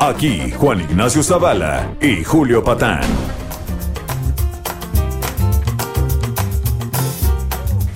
Aquí 0.00 0.52
Juan 0.52 0.80
Ignacio 0.80 1.24
Zavala 1.24 1.92
y 2.00 2.22
Julio 2.22 2.62
Patán. 2.62 3.00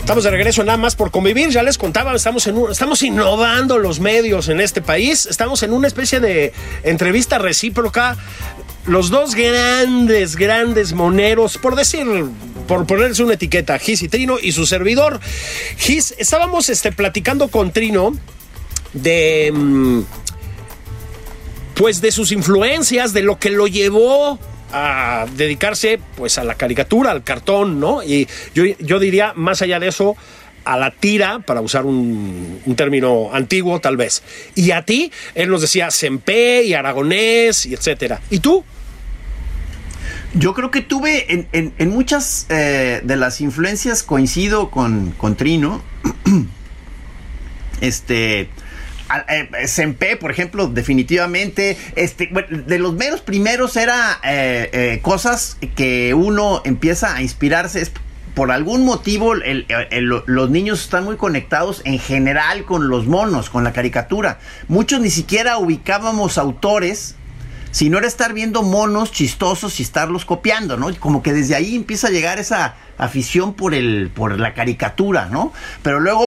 Estamos 0.00 0.24
de 0.24 0.30
regreso 0.32 0.64
nada 0.64 0.78
más 0.78 0.96
por 0.96 1.12
convivir. 1.12 1.50
Ya 1.50 1.62
les 1.62 1.78
contaba, 1.78 2.12
estamos, 2.16 2.44
estamos 2.72 3.02
innovando 3.04 3.78
los 3.78 4.00
medios 4.00 4.48
en 4.48 4.60
este 4.60 4.82
país. 4.82 5.26
Estamos 5.26 5.62
en 5.62 5.72
una 5.72 5.86
especie 5.86 6.18
de 6.18 6.52
entrevista 6.82 7.38
recíproca. 7.38 8.16
Los 8.84 9.10
dos 9.10 9.36
grandes, 9.36 10.34
grandes 10.34 10.94
moneros, 10.94 11.56
por 11.56 11.76
decir, 11.76 12.04
por 12.66 12.84
ponerles 12.84 13.20
una 13.20 13.34
etiqueta, 13.34 13.78
Gis 13.78 14.02
y 14.02 14.08
Trino 14.08 14.38
y 14.42 14.50
su 14.50 14.66
servidor. 14.66 15.20
Gis, 15.78 16.16
estábamos 16.18 16.68
este, 16.68 16.90
platicando 16.90 17.46
con 17.46 17.70
Trino 17.70 18.12
de. 18.92 19.52
Mm, 19.54 20.02
pues 21.82 22.00
de 22.00 22.12
sus 22.12 22.30
influencias, 22.30 23.12
de 23.12 23.22
lo 23.22 23.40
que 23.40 23.50
lo 23.50 23.66
llevó 23.66 24.38
a 24.72 25.26
dedicarse 25.36 25.98
pues 26.14 26.38
a 26.38 26.44
la 26.44 26.54
caricatura, 26.54 27.10
al 27.10 27.24
cartón, 27.24 27.80
¿no? 27.80 28.04
Y 28.04 28.28
yo, 28.54 29.00
diría, 29.00 29.32
más 29.34 29.62
allá 29.62 29.80
de 29.80 29.88
eso, 29.88 30.14
a 30.64 30.76
la 30.76 30.92
tira, 30.92 31.40
para 31.40 31.60
usar 31.60 31.84
un, 31.84 32.62
término 32.76 33.30
antiguo 33.32 33.80
tal 33.80 33.96
vez. 33.96 34.22
Y 34.54 34.70
a 34.70 34.82
ti, 34.82 35.10
él 35.34 35.50
nos 35.50 35.62
decía 35.62 35.90
Sempe 35.90 36.62
y 36.62 36.72
Aragonés 36.72 37.66
y 37.66 37.74
etcétera. 37.74 38.20
¿Y 38.30 38.38
tú? 38.38 38.62
Yo 40.34 40.54
creo 40.54 40.70
que 40.70 40.82
tuve 40.82 41.48
en, 41.50 41.90
muchas 41.90 42.46
eh, 42.48 43.00
de 43.02 43.16
las 43.16 43.40
influencias 43.40 44.04
coincido 44.04 44.70
con, 44.70 45.10
con 45.18 45.34
Trino. 45.34 45.82
este 47.80 48.48
Sempe, 49.66 50.16
por 50.16 50.31
ejemplo, 50.31 50.68
definitivamente, 50.68 51.77
este, 51.96 52.31
de 52.51 52.79
los 52.79 52.94
menos 52.94 53.20
primeros 53.20 53.77
era 53.77 54.20
eh, 54.25 54.70
eh, 54.72 55.01
cosas 55.03 55.57
que 55.75 56.14
uno 56.14 56.62
empieza 56.64 57.14
a 57.16 57.22
inspirarse. 57.22 57.90
por 58.35 58.51
algún 58.51 58.85
motivo 58.85 59.35
los 59.35 60.51
niños 60.51 60.83
están 60.83 61.05
muy 61.05 61.16
conectados 61.16 61.83
en 61.85 61.98
general 61.98 62.64
con 62.64 62.88
los 62.88 63.07
monos, 63.07 63.51
con 63.51 63.64
la 63.64 63.72
caricatura. 63.72 64.38
Muchos 64.68 65.01
ni 65.01 65.11
siquiera 65.11 65.59
ubicábamos 65.59 66.38
autores 66.38 67.16
sino 67.72 67.98
era 67.98 68.07
estar 68.07 68.35
viendo 68.35 68.62
monos 68.62 69.11
chistosos 69.11 69.81
y 69.81 69.83
estarlos 69.83 70.25
copiando, 70.27 70.77
¿no? 70.77 70.94
Como 71.01 71.22
que 71.22 71.33
desde 71.33 71.55
ahí 71.57 71.75
empieza 71.75 72.09
a 72.09 72.11
llegar 72.11 72.38
esa 72.38 72.77
afición 72.98 73.55
por 73.55 73.75
el 73.75 74.11
por 74.14 74.38
la 74.38 74.55
caricatura, 74.55 75.27
¿no? 75.27 75.53
Pero 75.83 75.98
luego 75.98 76.27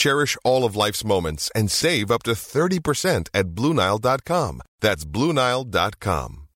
Cherish 0.00 0.34
all 0.44 0.64
of 0.64 0.74
life's 0.74 1.04
moments 1.04 1.50
and 1.54 1.70
save 1.70 2.10
up 2.10 2.22
to 2.22 2.30
30% 2.30 3.28
at 3.34 3.48
BlueNile.com. 3.54 4.62
That's 4.80 5.04
BlueNile.com. 5.04 6.46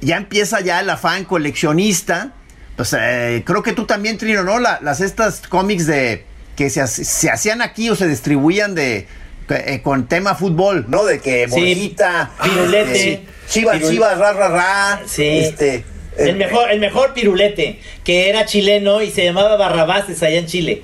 ya 0.00 0.16
empieza 0.16 0.60
ya 0.60 0.78
el 0.80 0.88
afán 0.90 1.24
coleccionista. 1.24 2.32
Pues 2.76 2.94
eh, 2.96 3.42
creo 3.44 3.64
que 3.64 3.72
tú 3.72 3.84
también, 3.84 4.16
Trino, 4.16 4.44
¿no? 4.44 4.60
La- 4.60 4.78
las 4.80 5.00
estas 5.00 5.40
cómics 5.48 5.86
de 5.88 6.24
que 6.56 6.70
se, 6.70 6.86
se 6.86 7.30
hacían 7.30 7.62
aquí 7.62 7.90
o 7.90 7.96
se 7.96 8.06
distribuían 8.06 8.76
de 8.76 9.08
eh, 9.48 9.80
con 9.82 10.06
tema 10.06 10.36
fútbol, 10.36 10.86
¿no? 10.88 11.04
De 11.04 11.18
que 11.20 11.46
Sí, 11.48 11.50
Borjita, 11.50 12.30
Pirulete. 12.44 13.12
eh, 13.12 13.26
Chivas, 13.48 13.76
Pirul- 13.80 13.90
Chivas, 13.90 14.18
ra, 14.18 14.32
ra, 14.34 14.48
ra. 14.48 15.02
Sí. 15.06 15.24
Este, 15.26 15.84
el 16.20 16.36
mejor, 16.36 16.70
el 16.70 16.80
mejor 16.80 17.14
pirulete, 17.14 17.78
que 18.04 18.28
era 18.28 18.46
chileno 18.46 19.02
y 19.02 19.10
se 19.10 19.24
llamaba 19.24 19.56
Barrabases 19.56 20.22
allá 20.22 20.38
en 20.38 20.46
Chile. 20.46 20.82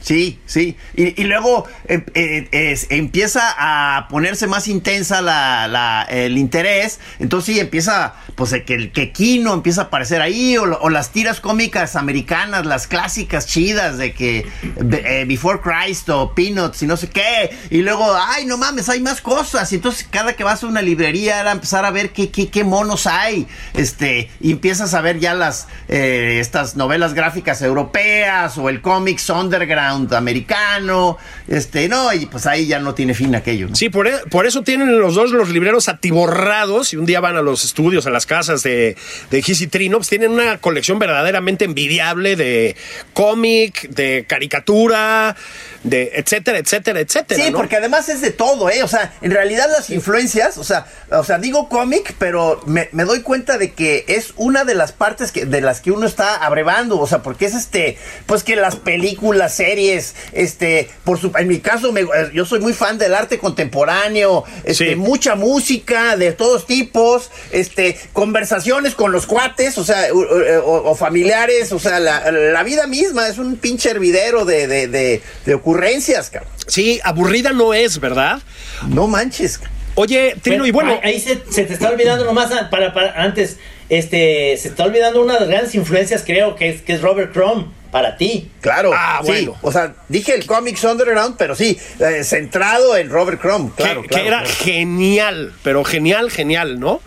Sí, 0.00 0.38
sí. 0.46 0.76
Y, 0.94 1.24
luego 1.24 1.66
eh, 1.86 2.04
eh, 2.14 2.78
empieza 2.90 3.54
a 3.58 4.08
ponerse 4.08 4.46
más 4.46 4.68
intensa 4.68 5.20
la, 5.20 6.06
el 6.08 6.38
interés. 6.38 7.00
Entonces 7.18 7.54
sí, 7.54 7.60
empieza, 7.60 8.14
pues, 8.34 8.52
el 8.52 8.92
que 8.92 9.12
Kino 9.12 9.52
empieza 9.54 9.82
a 9.82 9.84
aparecer 9.84 10.22
ahí, 10.22 10.56
o, 10.56 10.62
o 10.62 10.90
las 10.90 11.10
tiras 11.10 11.40
cómicas 11.40 11.96
americanas, 11.96 12.66
las 12.66 12.86
clásicas 12.86 13.46
chidas 13.46 13.98
de 13.98 14.12
que 14.12 14.46
eh, 14.76 15.24
Before 15.26 15.60
Christ 15.60 16.08
o 16.10 16.32
Peanuts 16.34 16.82
y 16.82 16.86
no 16.86 16.96
sé 16.96 17.08
qué. 17.08 17.50
Y 17.70 17.82
luego, 17.82 18.14
ay, 18.14 18.46
no 18.46 18.56
mames, 18.56 18.88
hay 18.88 19.00
más 19.00 19.20
cosas. 19.20 19.72
Y 19.72 19.76
entonces 19.76 20.06
cada 20.10 20.34
que 20.34 20.44
vas 20.44 20.62
a 20.62 20.66
una 20.66 20.82
librería 20.82 21.40
era 21.40 21.52
empezar 21.52 21.84
a 21.84 21.90
ver 21.90 22.10
qué, 22.10 22.30
qué, 22.30 22.48
qué 22.48 22.64
monos 22.64 23.06
hay. 23.06 23.46
Este, 23.74 24.30
y 24.40 24.52
empiezas 24.52 24.94
a 24.94 25.00
ver 25.00 25.18
ya 25.18 25.34
las, 25.34 25.68
estas 25.88 26.76
novelas 26.76 27.14
gráficas 27.14 27.62
europeas 27.62 28.56
o 28.58 28.68
el 28.68 28.80
cómics 28.80 29.22
underground 29.40 30.12
americano. 30.14 31.18
Este, 31.48 31.88
no, 31.88 32.12
y 32.12 32.26
pues 32.26 32.46
ahí 32.46 32.66
ya 32.66 32.78
no 32.78 32.94
tiene 32.94 33.14
fin 33.14 33.34
aquello. 33.34 33.68
Sí, 33.74 33.88
por, 33.88 34.06
e- 34.06 34.20
por 34.30 34.46
eso 34.46 34.62
tienen 34.62 34.98
los 34.98 35.14
dos 35.14 35.30
los 35.30 35.48
libreros 35.48 35.88
atiborrados 35.88 36.92
y 36.92 36.96
un 36.96 37.06
día 37.06 37.20
van 37.20 37.36
a 37.36 37.42
los 37.42 37.64
estudios, 37.64 38.06
a 38.06 38.10
las 38.10 38.26
casas 38.26 38.62
de, 38.62 38.96
de 39.30 39.44
y 39.46 39.66
Trino, 39.66 39.98
pues 39.98 40.08
tienen 40.08 40.30
una 40.30 40.58
colección 40.58 40.98
verdaderamente 40.98 41.64
envidiable 41.64 42.36
de 42.36 42.76
cómic, 43.14 43.88
de 43.88 44.24
caricatura, 44.28 45.36
de 45.82 46.12
etcétera, 46.14 46.58
etcétera, 46.58 47.00
etcétera. 47.00 47.42
Sí, 47.44 47.50
¿no? 47.50 47.56
porque 47.58 47.76
además 47.76 48.08
es 48.08 48.20
de 48.20 48.30
todo, 48.30 48.68
¿eh? 48.70 48.82
O 48.82 48.88
sea, 48.88 49.12
en 49.22 49.30
realidad 49.30 49.66
las 49.70 49.88
influencias, 49.90 50.58
o 50.58 50.64
sea, 50.64 50.86
o 51.10 51.24
sea, 51.24 51.38
digo 51.38 51.68
cómic, 51.68 52.14
pero 52.18 52.60
me, 52.66 52.88
me 52.92 53.04
doy 53.04 53.22
cuenta 53.22 53.56
de 53.58 53.72
que 53.72 54.04
es 54.08 54.34
una 54.36 54.64
de 54.64 54.74
las 54.74 54.92
partes 54.92 55.32
que, 55.32 55.46
de 55.46 55.60
las 55.60 55.80
que 55.80 55.90
uno 55.90 56.06
está 56.06 56.36
abrevando, 56.36 56.98
o 57.00 57.06
sea, 57.06 57.22
porque 57.22 57.46
es 57.46 57.54
este, 57.54 57.96
pues 58.26 58.44
que 58.44 58.56
las 58.56 58.76
películas, 58.76 59.54
series, 59.54 60.14
este, 60.32 60.90
por 61.04 61.18
su, 61.18 61.32
en 61.38 61.48
mi 61.48 61.60
caso, 61.60 61.92
me- 61.92 62.02
eh, 62.02 62.30
yo 62.34 62.44
soy 62.44 62.60
muy 62.60 62.72
fan 62.74 62.98
del 62.98 63.14
arte 63.14 63.38
contemporáneo, 63.38 64.44
este, 64.64 64.90
Sí. 64.90 64.96
mucha 64.96 65.34
música 65.34 66.16
de 66.16 66.32
todos 66.32 66.66
tipos, 66.66 67.30
este, 67.52 67.98
conversaciones 68.12 68.94
con 68.94 69.12
los 69.12 69.26
cuates, 69.26 69.78
o 69.78 69.84
sea, 69.84 70.08
o, 70.12 70.90
o 70.90 70.94
familiares, 70.94 71.72
o 71.72 71.78
sea, 71.78 72.00
la, 72.00 72.30
la 72.30 72.62
vida 72.62 72.86
misma 72.86 73.28
es 73.28 73.38
un 73.38 73.56
pinche 73.56 73.90
hervidero 73.90 74.44
de, 74.44 74.66
de, 74.66 74.86
de, 74.88 75.22
de 75.46 75.54
ocurrencias, 75.70 76.30
cabrón. 76.30 76.52
Sí, 76.66 77.00
aburrida 77.04 77.52
no 77.52 77.74
es, 77.74 77.98
¿verdad? 78.00 78.40
No 78.88 79.06
manches. 79.06 79.58
cabrón. 79.58 79.76
Oye, 79.96 80.36
Trino, 80.40 80.64
y 80.66 80.70
bueno, 80.70 80.98
ahí 81.02 81.14
ahí 81.14 81.20
se, 81.20 81.42
se 81.50 81.64
te 81.64 81.74
está 81.74 81.90
olvidando 81.90 82.24
nomás 82.24 82.50
a- 82.52 82.70
para, 82.70 82.92
para 82.94 83.22
antes, 83.22 83.58
este, 83.88 84.56
se 84.56 84.68
está 84.68 84.84
olvidando 84.84 85.20
una 85.22 85.34
de 85.34 85.40
las 85.40 85.48
grandes 85.48 85.74
influencias, 85.74 86.22
creo, 86.24 86.54
que 86.54 86.68
es, 86.70 86.82
que 86.82 86.92
es 86.94 87.02
Robert 87.02 87.32
Crumb, 87.32 87.66
para 87.90 88.16
ti. 88.16 88.50
Claro, 88.60 88.92
Ah, 88.94 89.18
sí. 89.22 89.26
bueno. 89.26 89.56
O 89.62 89.72
sea, 89.72 89.94
dije 90.08 90.34
el 90.34 90.46
Comics 90.46 90.84
Underground, 90.84 91.34
pero 91.36 91.56
sí, 91.56 91.76
eh, 91.98 92.22
centrado 92.24 92.96
en 92.96 93.10
Robert 93.10 93.40
Crumb, 93.40 93.74
que, 93.74 93.82
claro. 93.82 94.02
que 94.02 94.14
era 94.26 94.38
claro. 94.42 94.48
genial, 94.62 95.52
pero 95.64 95.84
genial, 95.84 96.30
genial, 96.30 96.78
¿no? 96.78 97.00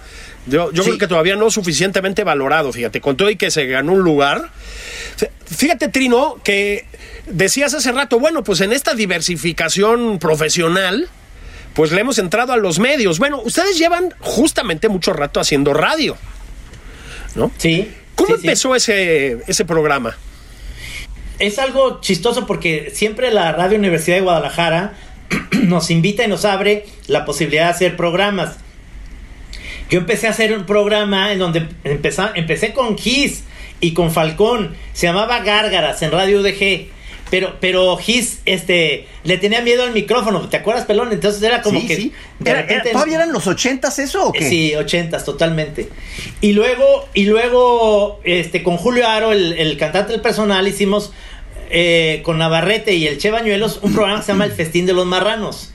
Yo, 0.45 0.71
yo 0.73 0.83
Sí. 0.83 0.89
creo 0.89 0.99
que 0.99 1.07
todavía 1.07 1.35
no 1.35 1.49
suficientemente 1.49 2.23
valorado, 2.23 2.71
fíjate, 2.73 2.99
con 3.01 3.15
todo 3.15 3.29
y 3.29 3.35
que 3.37 3.49
se 3.51 3.65
ganó 3.65 3.93
un 3.93 4.01
lugar. 4.01 4.49
Fíjate, 5.45 5.87
Trino, 5.87 6.37
que 6.43 6.85
decías 7.27 7.73
hace 7.73 7.91
rato, 7.91 8.19
bueno, 8.19 8.43
pues 8.43 8.59
en 8.61 8.73
esta 8.73 8.93
diversificación 8.93 10.19
profesional, 10.19 11.07
pues 11.73 11.91
le 11.91 12.01
hemos 12.01 12.17
entrado 12.19 12.51
a 12.53 12.57
los 12.57 12.79
medios. 12.79 13.19
Bueno, 13.19 13.41
ustedes 13.43 13.77
llevan 13.77 14.13
justamente 14.19 14.89
mucho 14.89 15.13
rato 15.13 15.39
haciendo 15.39 15.73
radio, 15.73 16.17
¿no? 17.35 17.51
Sí. 17.57 17.91
¿Cómo 18.15 18.35
sí, 18.35 18.41
sí. 18.41 18.47
empezó 18.47 18.75
ese, 18.75 19.39
ese 19.47 19.65
programa? 19.65 20.17
Es 21.39 21.57
algo 21.57 21.99
chistoso 22.01 22.45
porque 22.45 22.91
siempre 22.93 23.31
la 23.31 23.51
Radio 23.53 23.77
Universidad 23.77 24.17
de 24.17 24.21
Guadalajara 24.23 24.93
nos 25.63 25.89
invita 25.89 26.23
y 26.23 26.27
nos 26.27 26.45
abre 26.45 26.85
la 27.07 27.25
posibilidad 27.25 27.65
de 27.65 27.71
hacer 27.71 27.97
programas. 27.97 28.57
Yo 29.93 29.99
empecé 29.99 30.25
a 30.25 30.31
hacer 30.31 30.57
un 30.57 30.65
programa 30.65 31.31
en 31.31 31.37
donde 31.37 31.67
empecé 31.83 32.73
con 32.73 32.97
Gis 32.97 33.43
y 33.79 33.93
con 33.93 34.09
Falcón. 34.11 34.75
Se 34.91 35.05
llamaba 35.05 35.41
Gárgaras 35.41 36.01
en 36.01 36.09
Radio 36.09 36.41
UDG. 36.41 36.87
Pero, 37.29 37.57
pero 37.59 37.95
Gis, 37.97 38.41
este, 38.47 39.05
le 39.23 39.37
tenía 39.37 39.61
miedo 39.61 39.83
al 39.83 39.91
micrófono. 39.93 40.49
¿Te 40.49 40.57
acuerdas, 40.57 40.85
Pelón? 40.85 41.11
Entonces 41.13 41.43
era 41.43 41.61
como 41.61 41.79
Sí, 41.79 41.85
que. 41.87 41.95
sí. 41.95 42.11
de 42.39 42.49
Era- 42.49 42.61
repente- 42.61 42.89
era- 42.89 42.93
¿Todavía 42.93 43.15
eran 43.17 43.31
los 43.33 43.45
ochentas 43.45 43.99
eso 43.99 44.29
o 44.29 44.31
qué? 44.31 44.49
Sí, 44.49 44.73
ochentas, 44.73 45.25
totalmente. 45.25 45.89
Y 46.41 46.53
luego, 46.53 47.07
y 47.13 47.25
luego, 47.25 48.19
este, 48.23 48.63
con 48.63 48.77
Julio 48.77 49.07
Aro, 49.07 49.31
el, 49.31 49.53
el 49.53 49.77
cantante 49.77 50.11
del 50.13 50.21
personal, 50.21 50.67
hicimos 50.67 51.13
eh, 51.69 52.21
con 52.23 52.39
Navarrete 52.39 52.95
y 52.95 53.05
el 53.05 53.19
Che 53.19 53.29
Bañuelos 53.29 53.79
un 53.83 53.93
programa 53.93 54.19
que 54.21 54.25
se 54.25 54.31
llama 54.31 54.45
El 54.45 54.53
Festín 54.53 54.87
de 54.87 54.93
los 54.93 55.05
Marranos. 55.05 55.69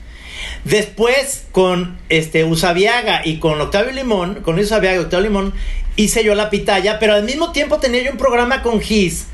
Después, 0.65 1.47
con 1.53 1.99
este 2.09 2.45
Usabiaga 2.45 3.23
y 3.25 3.39
con 3.39 3.61
Octavio 3.61 3.93
Limón, 3.93 4.37
con 4.43 4.55
Luis 4.57 4.67
Usabiaga 4.67 4.97
y 4.97 5.01
Octavio 5.01 5.29
Limón, 5.29 5.55
hice 5.97 6.23
yo 6.25 6.35
la 6.35 6.51
pitaya, 6.51 6.99
pero 6.99 7.15
al 7.15 7.25
mismo 7.25 7.53
tiempo 7.53 7.79
tenía 7.79 8.03
yo 8.03 8.11
un 8.13 8.19
programa 8.19 8.63
con 8.63 8.81
Gis. 8.81 9.27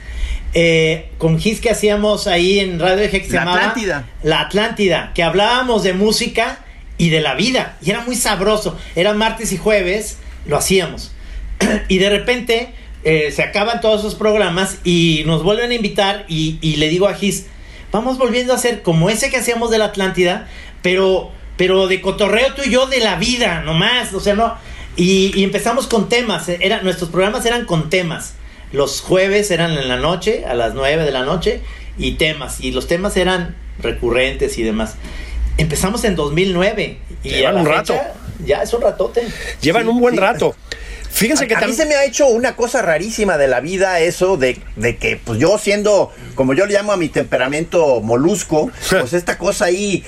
eh, 0.54 1.10
con 1.18 1.38
Gis 1.40 1.60
que 1.60 1.70
hacíamos 1.70 2.26
ahí 2.28 2.60
en 2.60 2.78
Radio 2.78 3.02
Eje 3.04 3.20
que 3.22 3.26
se 3.26 3.34
La 3.34 3.40
llamaba 3.40 3.58
Atlántida. 3.58 4.06
La 4.22 4.40
Atlántida, 4.42 5.10
que 5.14 5.22
hablábamos 5.22 5.82
de 5.82 5.92
música 5.94 6.64
y 6.96 7.10
de 7.10 7.20
la 7.20 7.34
vida. 7.34 7.76
Y 7.82 7.90
era 7.90 8.02
muy 8.02 8.14
sabroso. 8.14 8.78
Era 8.94 9.12
martes 9.14 9.52
y 9.52 9.56
jueves, 9.56 10.18
lo 10.46 10.56
hacíamos. 10.56 11.12
y 11.88 11.98
de 11.98 12.08
repente 12.08 12.68
eh, 13.02 13.32
se 13.32 13.42
acaban 13.42 13.80
todos 13.80 14.00
esos 14.00 14.14
programas 14.14 14.78
y 14.84 15.24
nos 15.26 15.42
vuelven 15.42 15.72
a 15.72 15.74
invitar 15.74 16.24
y, 16.28 16.58
y 16.60 16.76
le 16.76 16.88
digo 16.88 17.08
a 17.08 17.14
Gis, 17.14 17.46
vamos 17.90 18.16
volviendo 18.16 18.52
a 18.52 18.56
hacer 18.56 18.82
como 18.82 19.10
ese 19.10 19.30
que 19.30 19.36
hacíamos 19.38 19.70
de 19.72 19.78
la 19.78 19.86
Atlántida, 19.86 20.46
pero, 20.84 21.30
pero 21.56 21.88
de 21.88 22.00
cotorreo 22.02 22.52
tú 22.54 22.60
y 22.64 22.70
yo 22.70 22.86
de 22.86 22.98
la 23.00 23.16
vida, 23.16 23.62
nomás. 23.62 24.12
O 24.12 24.20
sea, 24.20 24.34
no. 24.34 24.54
Y, 24.96 25.32
y 25.34 25.42
empezamos 25.42 25.86
con 25.88 26.08
temas. 26.10 26.48
eh, 26.50 26.58
Era, 26.60 26.82
nuestros 26.82 27.08
programas 27.10 27.44
eran 27.46 27.64
con 27.64 27.88
temas. 27.90 28.34
Los 28.70 29.00
jueves 29.00 29.50
eran 29.50 29.72
en 29.72 29.88
la 29.88 29.96
noche, 29.96 30.44
a 30.46 30.52
las 30.54 30.74
9 30.74 31.04
de 31.04 31.10
la 31.10 31.22
noche, 31.24 31.62
y 31.96 32.12
temas. 32.12 32.60
Y 32.60 32.70
los 32.72 32.86
temas 32.86 33.16
eran 33.16 33.56
recurrentes 33.80 34.58
y 34.58 34.62
demás. 34.62 34.96
Empezamos 35.56 36.04
en 36.04 36.16
2009. 36.16 36.98
Y 37.22 37.28
Llevan 37.30 37.56
un 37.58 37.66
rato. 37.66 37.94
Ya 38.44 38.62
es 38.62 38.74
un 38.74 38.82
ratote. 38.82 39.22
Llevan 39.62 39.84
Sí, 39.84 39.88
un 39.88 40.00
buen 40.00 40.14
sí. 40.14 40.20
rato. 40.20 40.54
Fíjense 41.14 41.46
que 41.46 41.54
a, 41.54 41.58
a 41.58 41.60
mí 41.66 41.72
tam- 41.72 41.76
se 41.76 41.86
me 41.86 41.94
ha 41.94 42.04
hecho 42.04 42.26
una 42.26 42.56
cosa 42.56 42.82
rarísima 42.82 43.38
de 43.38 43.46
la 43.46 43.60
vida 43.60 44.00
eso 44.00 44.36
de, 44.36 44.58
de 44.74 44.96
que 44.96 45.16
pues 45.16 45.38
yo 45.38 45.56
siendo, 45.58 46.10
como 46.34 46.54
yo 46.54 46.66
le 46.66 46.74
llamo 46.74 46.90
a 46.92 46.96
mi 46.96 47.08
temperamento 47.08 48.00
molusco, 48.00 48.70
pues 49.00 49.12
esta 49.12 49.38
cosa 49.38 49.66
ahí 49.66 50.02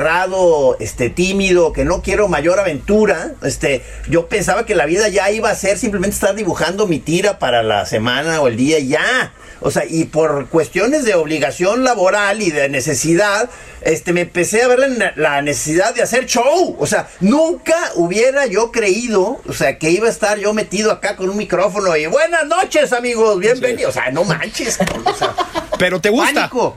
encerrado, 0.00 0.76
este 0.80 1.10
tímido, 1.10 1.72
que 1.72 1.84
no 1.84 2.02
quiero 2.02 2.28
mayor 2.28 2.58
aventura, 2.58 3.32
este, 3.42 3.82
yo 4.08 4.28
pensaba 4.28 4.66
que 4.66 4.74
la 4.74 4.86
vida 4.86 5.08
ya 5.08 5.30
iba 5.30 5.50
a 5.50 5.54
ser 5.54 5.78
simplemente 5.78 6.14
estar 6.14 6.34
dibujando 6.34 6.86
mi 6.86 6.98
tira 6.98 7.38
para 7.38 7.62
la 7.62 7.86
semana 7.86 8.40
o 8.40 8.48
el 8.48 8.56
día 8.56 8.78
y 8.78 8.88
ya. 8.88 9.32
O 9.60 9.70
sea, 9.70 9.84
y 9.88 10.04
por 10.04 10.48
cuestiones 10.48 11.04
de 11.04 11.14
obligación 11.14 11.84
laboral 11.84 12.42
y 12.42 12.50
de 12.50 12.68
necesidad, 12.68 13.48
este, 13.80 14.12
me 14.12 14.22
empecé 14.22 14.62
a 14.62 14.68
ver 14.68 14.78
la, 14.78 15.12
la 15.16 15.42
necesidad 15.42 15.94
de 15.94 16.02
hacer 16.02 16.26
show. 16.26 16.76
O 16.78 16.86
sea, 16.86 17.08
nunca 17.20 17.76
hubiera 17.94 18.46
yo 18.46 18.70
creído, 18.70 19.40
o 19.46 19.52
sea, 19.52 19.78
que 19.78 19.90
iba 19.90 20.06
a 20.06 20.10
estar 20.10 20.38
yo 20.38 20.52
metido 20.52 20.92
acá 20.92 21.16
con 21.16 21.30
un 21.30 21.36
micrófono 21.36 21.96
y 21.96 22.06
buenas 22.06 22.46
noches, 22.46 22.92
amigos, 22.92 23.38
bienvenidos. 23.38 23.90
O 23.90 23.92
sea, 24.00 24.10
no 24.10 24.24
manches, 24.24 24.76
cabrón, 24.76 25.04
o 25.06 25.14
sea, 25.14 25.34
pero 25.78 26.00
te 26.00 26.10
gusta. 26.10 26.34
pánico. 26.34 26.76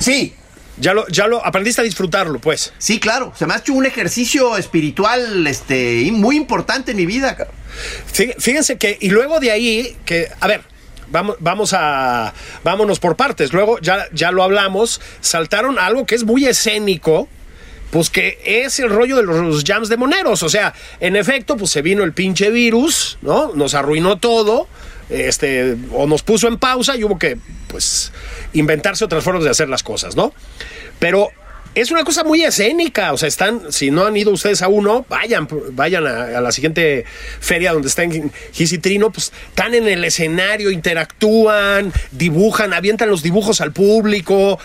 Sí, 0.00 0.34
Ya 0.78 0.92
lo, 0.92 1.06
ya 1.08 1.26
lo 1.26 1.44
aprendiste 1.44 1.80
a 1.80 1.84
disfrutarlo, 1.84 2.38
pues. 2.40 2.72
sí, 2.78 2.98
claro. 2.98 3.32
Se 3.38 3.46
me 3.46 3.54
ha 3.54 3.58
hecho 3.58 3.72
un 3.74 3.86
ejercicio 3.86 4.56
espiritual, 4.56 5.46
este, 5.46 6.08
muy 6.12 6.36
importante 6.36 6.92
en 6.92 6.96
mi 6.96 7.06
vida, 7.06 7.36
Fíjense 8.38 8.78
que, 8.78 8.96
y 9.00 9.10
luego 9.10 9.40
de 9.40 9.50
ahí, 9.50 9.96
que, 10.04 10.28
a 10.40 10.46
ver, 10.46 10.62
vamos, 11.08 11.36
vamos 11.40 11.72
a, 11.72 12.32
vámonos 12.62 12.98
por 12.98 13.16
partes. 13.16 13.52
Luego, 13.52 13.78
ya, 13.80 14.06
ya 14.12 14.30
lo 14.30 14.42
hablamos, 14.42 15.00
saltaron 15.20 15.78
algo 15.78 16.06
que 16.06 16.14
es 16.14 16.24
muy 16.24 16.46
escénico, 16.46 17.28
pues 17.90 18.10
que 18.10 18.38
es 18.44 18.78
el 18.80 18.90
rollo 18.90 19.16
de 19.16 19.22
los 19.22 19.64
jams 19.64 19.88
de 19.88 19.96
moneros. 19.96 20.42
O 20.42 20.48
sea, 20.48 20.74
en 21.00 21.16
efecto, 21.16 21.56
pues 21.56 21.70
se 21.70 21.82
vino 21.82 22.02
el 22.02 22.12
pinche 22.12 22.50
virus, 22.50 23.18
¿no? 23.22 23.52
Nos 23.54 23.74
arruinó 23.74 24.18
todo, 24.18 24.66
este, 25.10 25.76
o 25.92 26.06
nos 26.06 26.22
puso 26.22 26.48
en 26.48 26.58
pausa 26.58 26.96
y 26.96 27.04
hubo 27.04 27.18
que, 27.18 27.38
pues, 27.68 28.12
inventarse 28.52 29.04
otras 29.04 29.22
formas 29.22 29.44
de 29.44 29.50
hacer 29.50 29.68
las 29.68 29.82
cosas, 29.82 30.16
¿no? 30.16 30.32
Pero 30.98 31.30
es 31.74 31.90
una 31.90 32.04
cosa 32.04 32.24
muy 32.24 32.42
escénica. 32.42 33.12
O 33.12 33.18
sea, 33.18 33.28
están, 33.28 33.72
si 33.72 33.90
no 33.90 34.06
han 34.06 34.16
ido 34.16 34.30
ustedes 34.30 34.62
a 34.62 34.68
uno, 34.68 35.04
vayan, 35.08 35.48
vayan 35.72 36.06
a, 36.06 36.38
a 36.38 36.40
la 36.40 36.52
siguiente 36.52 37.04
feria 37.40 37.72
donde 37.72 37.88
están 37.88 38.32
Gis 38.52 38.72
y 38.72 38.78
Trino, 38.78 39.10
pues 39.10 39.32
están 39.48 39.74
en 39.74 39.88
el 39.88 40.04
escenario, 40.04 40.70
interactúan, 40.70 41.92
dibujan, 42.12 42.72
avientan 42.72 43.08
los 43.08 43.22
dibujos 43.22 43.60
al 43.60 43.72
público. 43.72 44.58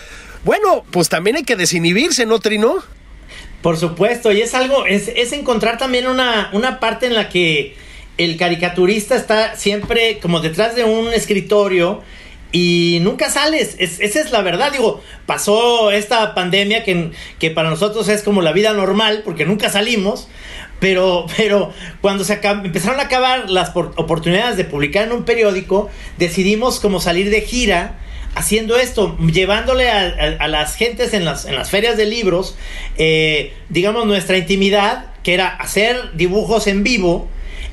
Bueno, 0.44 0.84
pues 0.90 1.08
también 1.08 1.36
hay 1.36 1.44
que 1.44 1.56
desinhibirse, 1.56 2.26
¿no, 2.26 2.38
Trino? 2.38 2.82
Por 3.62 3.76
supuesto, 3.76 4.32
y 4.32 4.40
es 4.40 4.54
algo, 4.54 4.86
es, 4.86 5.08
es 5.14 5.32
encontrar 5.32 5.76
también 5.76 6.06
una, 6.06 6.48
una 6.54 6.80
parte 6.80 7.06
en 7.06 7.14
la 7.14 7.28
que 7.28 7.76
el 8.16 8.36
caricaturista 8.38 9.16
está 9.16 9.56
siempre 9.56 10.18
como 10.18 10.40
detrás 10.40 10.74
de 10.76 10.84
un 10.84 11.12
escritorio 11.12 12.02
y 12.52 12.98
nunca 13.02 13.30
sales. 13.30 13.76
Es- 13.78 14.00
esa 14.00 14.20
es 14.20 14.30
la 14.32 14.42
verdad. 14.42 14.72
Digo, 14.72 15.02
pasó 15.26 15.90
esta 15.90 16.34
pandemia 16.34 16.84
que, 16.84 17.10
que 17.38 17.50
para 17.50 17.70
nosotros 17.70 18.08
es 18.08 18.22
como 18.22 18.42
la 18.42 18.52
vida 18.52 18.72
normal 18.72 19.22
porque 19.24 19.44
nunca 19.46 19.70
salimos. 19.70 20.28
Pero, 20.80 21.26
pero 21.36 21.72
cuando 22.00 22.24
se 22.24 22.40
empezaron 22.42 23.00
a 23.00 23.04
acabar 23.04 23.50
las 23.50 23.70
por- 23.70 23.92
oportunidades 23.96 24.56
de 24.56 24.64
publicar 24.64 25.04
en 25.04 25.12
un 25.12 25.24
periódico, 25.24 25.90
decidimos 26.16 26.80
como 26.80 27.00
salir 27.00 27.28
de 27.30 27.42
gira 27.42 27.98
haciendo 28.34 28.78
esto, 28.78 29.18
llevándole 29.18 29.90
a 29.90 30.46
las 30.48 30.76
gentes 30.76 31.12
en 31.14 31.24
las, 31.24 31.44
en 31.46 31.56
las 31.56 31.68
ferias 31.68 31.96
de 31.96 32.06
libros, 32.06 32.56
eh, 32.96 33.52
digamos, 33.68 34.06
nuestra 34.06 34.38
intimidad, 34.38 35.06
que 35.24 35.34
era 35.34 35.48
hacer 35.48 36.12
dibujos 36.14 36.66
en 36.68 36.82
vivo 36.84 37.28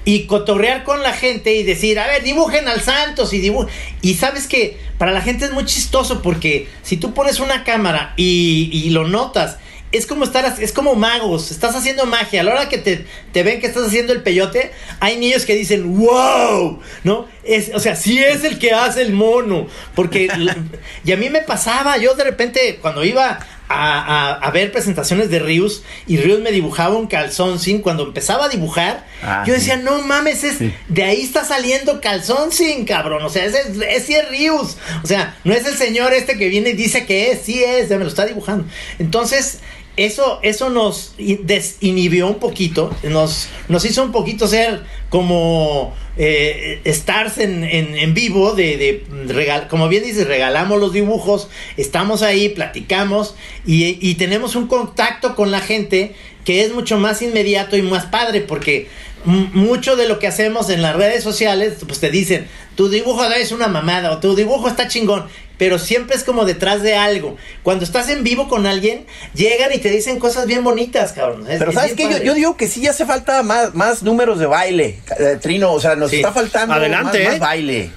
y 0.08 0.26
cotorrear 0.26 0.86
con 0.86 1.04
la 1.04 1.12
gente 1.12 1.54
y 1.54 1.64
decir, 1.64 2.00
a 2.00 2.08
ver, 2.08 2.24
dibujen 2.24 2.70
al 2.70 2.80
Santos 2.80 3.34
y 3.34 3.40
dibujen. 3.40 3.70
Y 4.02 4.14
sabes 4.14 4.48
que 4.48 4.78
para 4.98 5.12
la 5.12 5.22
gente 5.22 5.44
es 5.44 5.52
muy 5.52 5.66
chistoso 5.66 6.22
porque 6.22 6.70
si 6.82 6.96
tú 6.96 7.14
pones 7.14 7.42
una 7.42 7.66
cámara 7.66 8.14
y, 8.16 8.70
y 8.72 8.90
lo 8.92 9.06
notas, 9.06 9.58
es 9.92 10.06
como 10.06 10.24
estar, 10.24 10.46
es 10.62 10.72
como 10.72 10.96
magos, 10.96 11.52
estás 11.52 11.76
haciendo 11.76 12.06
magia. 12.06 12.40
A 12.40 12.44
la 12.46 12.52
hora 12.54 12.70
que 12.70 12.78
te, 12.78 13.06
te 13.34 13.44
ven 13.44 13.60
que 13.60 13.68
estás 13.68 13.86
haciendo 13.86 14.14
el 14.14 14.24
peyote, 14.24 14.72
hay 15.02 15.18
niños 15.18 15.46
que 15.46 15.56
dicen, 15.56 15.98
wow, 15.98 16.80
¿no? 17.04 17.26
Es, 17.44 17.72
o 17.74 17.80
sea, 17.82 17.98
sí 17.98 18.18
es 18.18 18.46
el 18.46 18.60
que 18.60 18.72
hace 18.72 19.02
el 19.02 19.12
mono. 19.12 19.68
Porque, 19.94 20.30
y 21.04 21.12
a 21.12 21.18
mí 21.18 21.30
me 21.30 21.42
pasaba, 21.42 21.98
yo 21.98 22.14
de 22.16 22.24
repente, 22.24 22.80
cuando 22.82 23.04
iba 23.04 23.40
a, 23.70 24.00
a- 24.00 24.34
a 24.36 24.52
ver 24.52 24.72
presentaciones 24.72 25.30
de 25.30 25.40
Rius 25.40 25.84
y 26.08 26.18
Rius 26.18 26.40
me 26.40 26.52
dibujaba 26.52 26.96
un 26.96 27.08
calzón 27.08 27.60
sin 27.60 27.82
cuando 27.82 28.04
empezaba 28.04 28.46
a 28.46 28.50
dibujar 28.50 29.06
Ah, 29.22 29.44
yo 29.46 29.54
sí. 29.54 29.60
decía 29.60 29.78
no 29.78 30.02
mames 30.04 30.44
es 30.44 30.58
de 30.88 31.04
ahí 31.04 31.22
está 31.22 31.44
saliendo 31.44 32.00
calzón 32.00 32.52
sin 32.52 32.86
cabrón 32.86 33.24
o 33.24 33.30
sea 33.30 33.46
ese 33.46 33.60
es, 33.62 33.68
ese 33.90 34.20
es 34.20 34.30
Rius. 34.30 34.78
O 35.04 35.08
sea 35.08 35.36
no 35.44 35.54
es 35.54 35.66
el 35.66 35.76
señor 35.76 36.14
este 36.14 36.38
que 36.38 36.48
viene 36.50 36.70
y 36.70 36.74
dice 36.74 37.06
que 37.06 37.32
es 37.32 37.42
sí 37.42 37.64
es 37.64 37.90
ya 37.90 37.98
me 37.98 38.04
lo 38.04 38.10
está 38.10 38.26
dibujando. 38.26 38.66
Entonces 39.00 39.60
eso, 39.98 40.40
eso 40.44 40.70
nos 40.70 41.16
desinhibió 41.18 42.28
un 42.28 42.36
poquito, 42.40 42.96
nos, 43.04 43.48
nos 43.68 43.84
hizo 43.84 44.04
un 44.04 44.12
poquito 44.12 44.48
ser 44.48 44.84
como 45.10 45.96
eh, 46.18 46.82
stars 46.86 47.38
en, 47.38 47.64
en, 47.64 47.96
en 47.98 48.14
vivo, 48.14 48.54
de, 48.54 48.78
de 48.78 49.04
regal- 49.34 49.68
como 49.68 49.88
bien 49.88 50.04
dices, 50.04 50.28
regalamos 50.28 50.80
los 50.80 50.94
dibujos, 50.94 51.50
estamos 51.78 52.22
ahí, 52.22 52.50
platicamos 52.50 53.36
y, 53.66 53.98
y 54.02 54.16
tenemos 54.16 54.56
un 54.56 54.68
contacto 54.68 55.36
con 55.36 55.52
la 55.52 55.60
gente 55.60 56.16
que 56.46 56.64
es 56.64 56.74
mucho 56.74 56.98
más 56.98 57.22
inmediato 57.22 57.76
y 57.78 57.82
más 57.82 58.06
padre, 58.06 58.42
porque 58.42 58.88
mucho 59.26 59.98
de 59.98 60.08
lo 60.08 60.20
que 60.20 60.28
hacemos 60.28 60.70
en 60.70 60.82
las 60.82 60.96
redes 60.96 61.24
sociales, 61.24 61.74
pues 61.86 62.00
te 62.00 62.10
dicen, 62.10 62.48
tu 62.76 62.88
dibujo 62.88 63.26
es 63.26 63.52
una 63.52 63.68
mamada 63.68 64.12
o 64.12 64.20
tu 64.20 64.36
dibujo 64.36 64.70
está 64.70 64.88
chingón, 64.88 65.28
pero 65.58 65.80
siempre 65.80 66.16
es 66.16 66.24
como 66.24 66.46
detrás 66.46 66.82
de 66.84 66.96
algo. 66.96 67.38
Cuando 67.64 67.84
estás 67.84 68.10
en 68.10 68.24
vivo 68.24 68.48
con 68.48 68.66
alguien, 68.66 69.06
llegan 69.34 69.72
y 69.74 69.80
te 69.80 69.90
dicen 69.90 70.20
cosas 70.20 70.46
bien 70.48 70.64
bonitas, 70.64 71.14
cabrón. 71.14 71.50
Es- 71.50 71.60
Pero 71.60 71.72
es 71.72 71.76
¿sabes 71.76 71.94
qué? 71.94 72.04
Yo, 72.10 72.18
yo 72.24 72.34
digo 72.34 72.58
que 72.58 72.68
sí 72.68 72.86
hace 72.88 73.06
falta 73.06 73.42
más, 73.44 73.74
más 73.74 74.04
números 74.04 74.40
de 74.40 74.46
baile, 74.46 75.00
eh, 75.20 75.38
Trino. 75.42 75.72
O 75.74 75.80
sea, 75.80 75.96
nos 75.96 76.10
Sí. 76.12 76.18
está 76.18 76.32
faltando 76.32 76.74
Adelante, 76.76 77.20
más, 77.24 77.28
¿eh? 77.28 77.30
más 77.32 77.40
baile. 77.40 77.92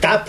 Tap. 0.00 0.28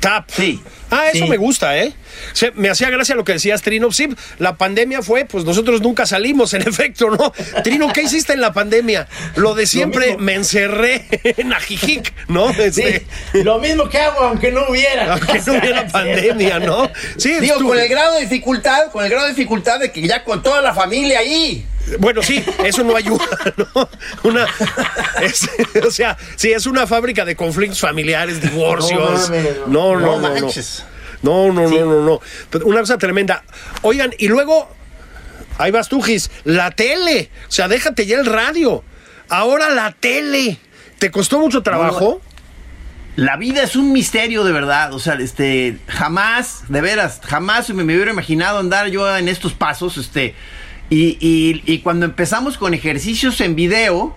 Tap. 0.00 0.28
Sí. 0.30 0.60
Ah, 0.90 1.08
eso 1.12 1.24
Sí. 1.24 1.30
me 1.30 1.36
gusta, 1.36 1.76
¿eh? 1.78 1.92
Se- 2.32 2.52
me 2.52 2.68
hacía 2.70 2.90
gracia 2.90 3.14
lo 3.14 3.24
que 3.24 3.32
decías, 3.32 3.62
Trino. 3.62 3.90
Sí, 3.92 4.08
la 4.38 4.56
pandemia 4.56 5.02
fue, 5.02 5.24
pues 5.24 5.44
nosotros 5.44 5.80
nunca 5.82 6.06
salimos, 6.06 6.54
en 6.54 6.62
efecto, 6.68 7.10
¿no? 7.10 7.32
Trino, 7.62 7.92
¿qué 7.92 8.02
hiciste 8.02 8.32
en 8.32 8.40
la 8.40 8.52
pandemia? 8.52 9.08
Lo 9.36 9.54
de 9.54 9.66
siempre, 9.66 10.16
me 10.18 10.34
encerré 10.34 11.06
en 11.22 11.52
Ajijic, 11.52 12.12
¿no? 12.28 12.52
Sí, 12.54 12.60
Este, 12.62 13.06
lo 13.44 13.58
mismo 13.58 13.88
que 13.88 13.98
hago, 13.98 14.20
aunque 14.20 14.50
no 14.52 14.66
hubiera. 14.68 15.12
aunque 15.14 15.40
no 15.46 15.52
hubiera 15.58 15.86
pandemia, 15.92 16.58
¿no? 16.60 16.90
Sí, 17.16 17.34
Digo, 17.40 17.56
tú- 17.58 17.68
con 17.68 17.78
el 17.78 17.88
grado 17.88 18.14
de 18.14 18.22
dificultad, 18.22 18.90
con 18.90 19.04
el 19.04 19.10
grado 19.10 19.26
de 19.26 19.32
dificultad 19.32 19.78
de 19.80 19.90
que 19.92 20.02
ya 20.06 20.24
con 20.24 20.42
toda 20.42 20.60
la 20.62 20.74
familia 20.74 21.20
ahí. 21.20 21.66
Bueno, 21.98 22.22
sí, 22.22 22.44
eso 22.64 22.84
no 22.84 22.94
ayuda, 22.96 23.24
¿no? 23.56 23.88
Una, 24.24 24.46
es- 25.22 25.48
o 25.86 25.90
sea, 25.90 26.16
sí, 26.36 26.52
es 26.52 26.66
una 26.66 26.86
fábrica 26.86 27.24
de 27.24 27.34
conflictos 27.36 27.80
familiares, 27.80 28.42
divorcios. 28.42 29.00
No 29.30 29.34
mames, 29.36 29.56
No, 29.68 29.96
no, 29.96 30.00
No 30.20 30.28
no, 30.28 30.40
no. 30.40 30.48
No, 31.22 31.52
no, 31.52 31.68
no, 31.68 31.84
no, 31.84 32.04
no. 32.04 32.20
Pero 32.50 32.66
Una 32.66 32.80
cosa 32.80 32.98
tremenda. 32.98 33.42
Oigan, 33.82 34.10
y 34.18 34.28
luego, 34.28 34.68
ahí 35.58 35.70
vas 35.70 35.88
tú, 35.88 36.00
Gis, 36.02 36.30
la 36.44 36.70
tele. 36.70 37.30
O 37.48 37.50
sea, 37.50 37.68
déjate 37.68 38.06
ya 38.06 38.18
el 38.18 38.26
radio. 38.26 38.84
Ahora 39.28 39.70
la 39.70 39.92
tele. 39.92 40.58
¿Te 40.98 41.10
costó 41.10 41.38
mucho 41.38 41.62
trabajo? 41.62 42.20
La 43.16 43.36
vida 43.36 43.62
es 43.64 43.74
un 43.74 43.92
misterio 43.92 44.44
de 44.44 44.52
verdad, 44.52 44.92
o 44.94 45.00
sea, 45.00 45.14
este, 45.14 45.76
jamás, 45.88 46.62
de 46.68 46.80
veras, 46.80 47.20
jamás 47.24 47.68
me, 47.70 47.82
me 47.82 47.94
hubiera 47.96 48.12
imaginado 48.12 48.60
andar 48.60 48.86
yo 48.90 49.16
en 49.16 49.26
estos 49.28 49.54
pasos, 49.54 49.96
este, 49.96 50.36
y, 50.88 51.18
y- 51.20 51.62
y 51.66 51.80
cuando 51.80 52.06
empezamos 52.06 52.56
con 52.58 52.74
ejercicios 52.74 53.40
en 53.40 53.56
video, 53.56 54.14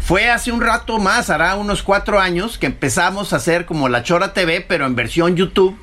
fue 0.00 0.30
hace 0.30 0.52
un 0.52 0.60
rato 0.60 0.98
más, 1.00 1.28
hará 1.28 1.56
unos 1.56 1.82
cuatro 1.82 2.20
años, 2.20 2.56
que 2.56 2.66
empezamos 2.66 3.32
a 3.32 3.36
hacer 3.36 3.66
como 3.66 3.88
la 3.88 4.04
Chora 4.04 4.32
TV, 4.32 4.60
pero 4.60 4.86
en 4.86 4.94
versión 4.94 5.34
YouTube, 5.34 5.76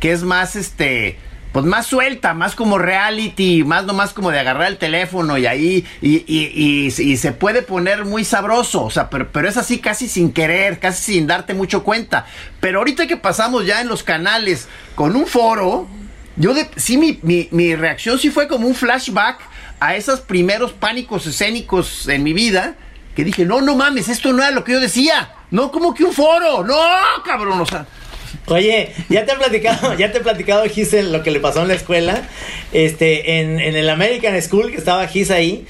que 0.00 0.12
es 0.12 0.22
más, 0.22 0.56
este, 0.56 1.18
pues 1.52 1.64
más 1.64 1.86
suelta, 1.86 2.34
más 2.34 2.54
como 2.54 2.78
reality, 2.78 3.64
más 3.64 3.84
nomás 3.84 4.12
como 4.12 4.30
de 4.30 4.38
agarrar 4.38 4.68
el 4.68 4.76
teléfono 4.78 5.38
y 5.38 5.46
ahí, 5.46 5.84
y, 6.02 6.16
y- 6.26 6.92
y- 6.96 7.16
se 7.16 7.32
puede 7.32 7.62
poner 7.62 8.04
muy 8.04 8.24
sabroso, 8.24 8.84
o 8.84 8.90
sea, 8.90 9.08
pero, 9.10 9.30
pero 9.32 9.48
es 9.48 9.56
así 9.56 9.78
casi 9.78 10.08
sin 10.08 10.32
querer, 10.32 10.78
casi 10.78 11.14
sin 11.14 11.26
darte 11.26 11.54
mucho 11.54 11.82
cuenta. 11.84 12.26
Pero 12.60 12.78
ahorita 12.80 13.06
que 13.06 13.16
pasamos 13.16 13.66
ya 13.66 13.80
en 13.80 13.88
los 13.88 14.02
canales 14.02 14.68
con 14.94 15.16
un 15.16 15.26
foro, 15.26 15.88
yo 16.36 16.54
de, 16.54 16.68
sí, 16.76 16.98
mi, 16.98 17.18
mi, 17.22 17.48
mi 17.50 17.74
reacción 17.74 18.18
sí 18.18 18.30
fue 18.30 18.46
como 18.46 18.68
un 18.68 18.74
flashback 18.74 19.40
a 19.80 19.96
esos 19.96 20.20
primeros 20.20 20.72
pánicos 20.72 21.26
escénicos 21.26 22.08
en 22.08 22.22
mi 22.22 22.32
vida, 22.34 22.74
que 23.16 23.24
dije, 23.24 23.44
no, 23.46 23.60
no 23.62 23.74
mames, 23.74 24.08
esto 24.08 24.32
no 24.32 24.42
era 24.42 24.52
lo 24.52 24.62
que 24.62 24.72
yo 24.72 24.80
decía, 24.80 25.32
no, 25.50 25.72
como 25.72 25.94
que 25.94 26.04
un 26.04 26.12
foro, 26.12 26.62
no, 26.62 26.76
cabrón, 27.24 27.60
o 27.60 27.66
sea. 27.66 27.86
Oye, 28.46 28.92
ya 29.08 29.24
te 29.24 29.32
he 29.32 29.36
platicado, 29.36 29.94
ya 29.98 30.12
te 30.12 30.18
he 30.18 30.20
platicado, 30.20 30.64
Giselle, 30.64 31.10
lo 31.10 31.22
que 31.22 31.30
le 31.30 31.40
pasó 31.40 31.62
en 31.62 31.68
la 31.68 31.74
escuela. 31.74 32.28
Este, 32.72 33.40
en, 33.40 33.60
en 33.60 33.76
el 33.76 33.88
American 33.88 34.40
School, 34.42 34.70
que 34.70 34.78
estaba 34.78 35.06
Gis 35.06 35.30
ahí, 35.30 35.66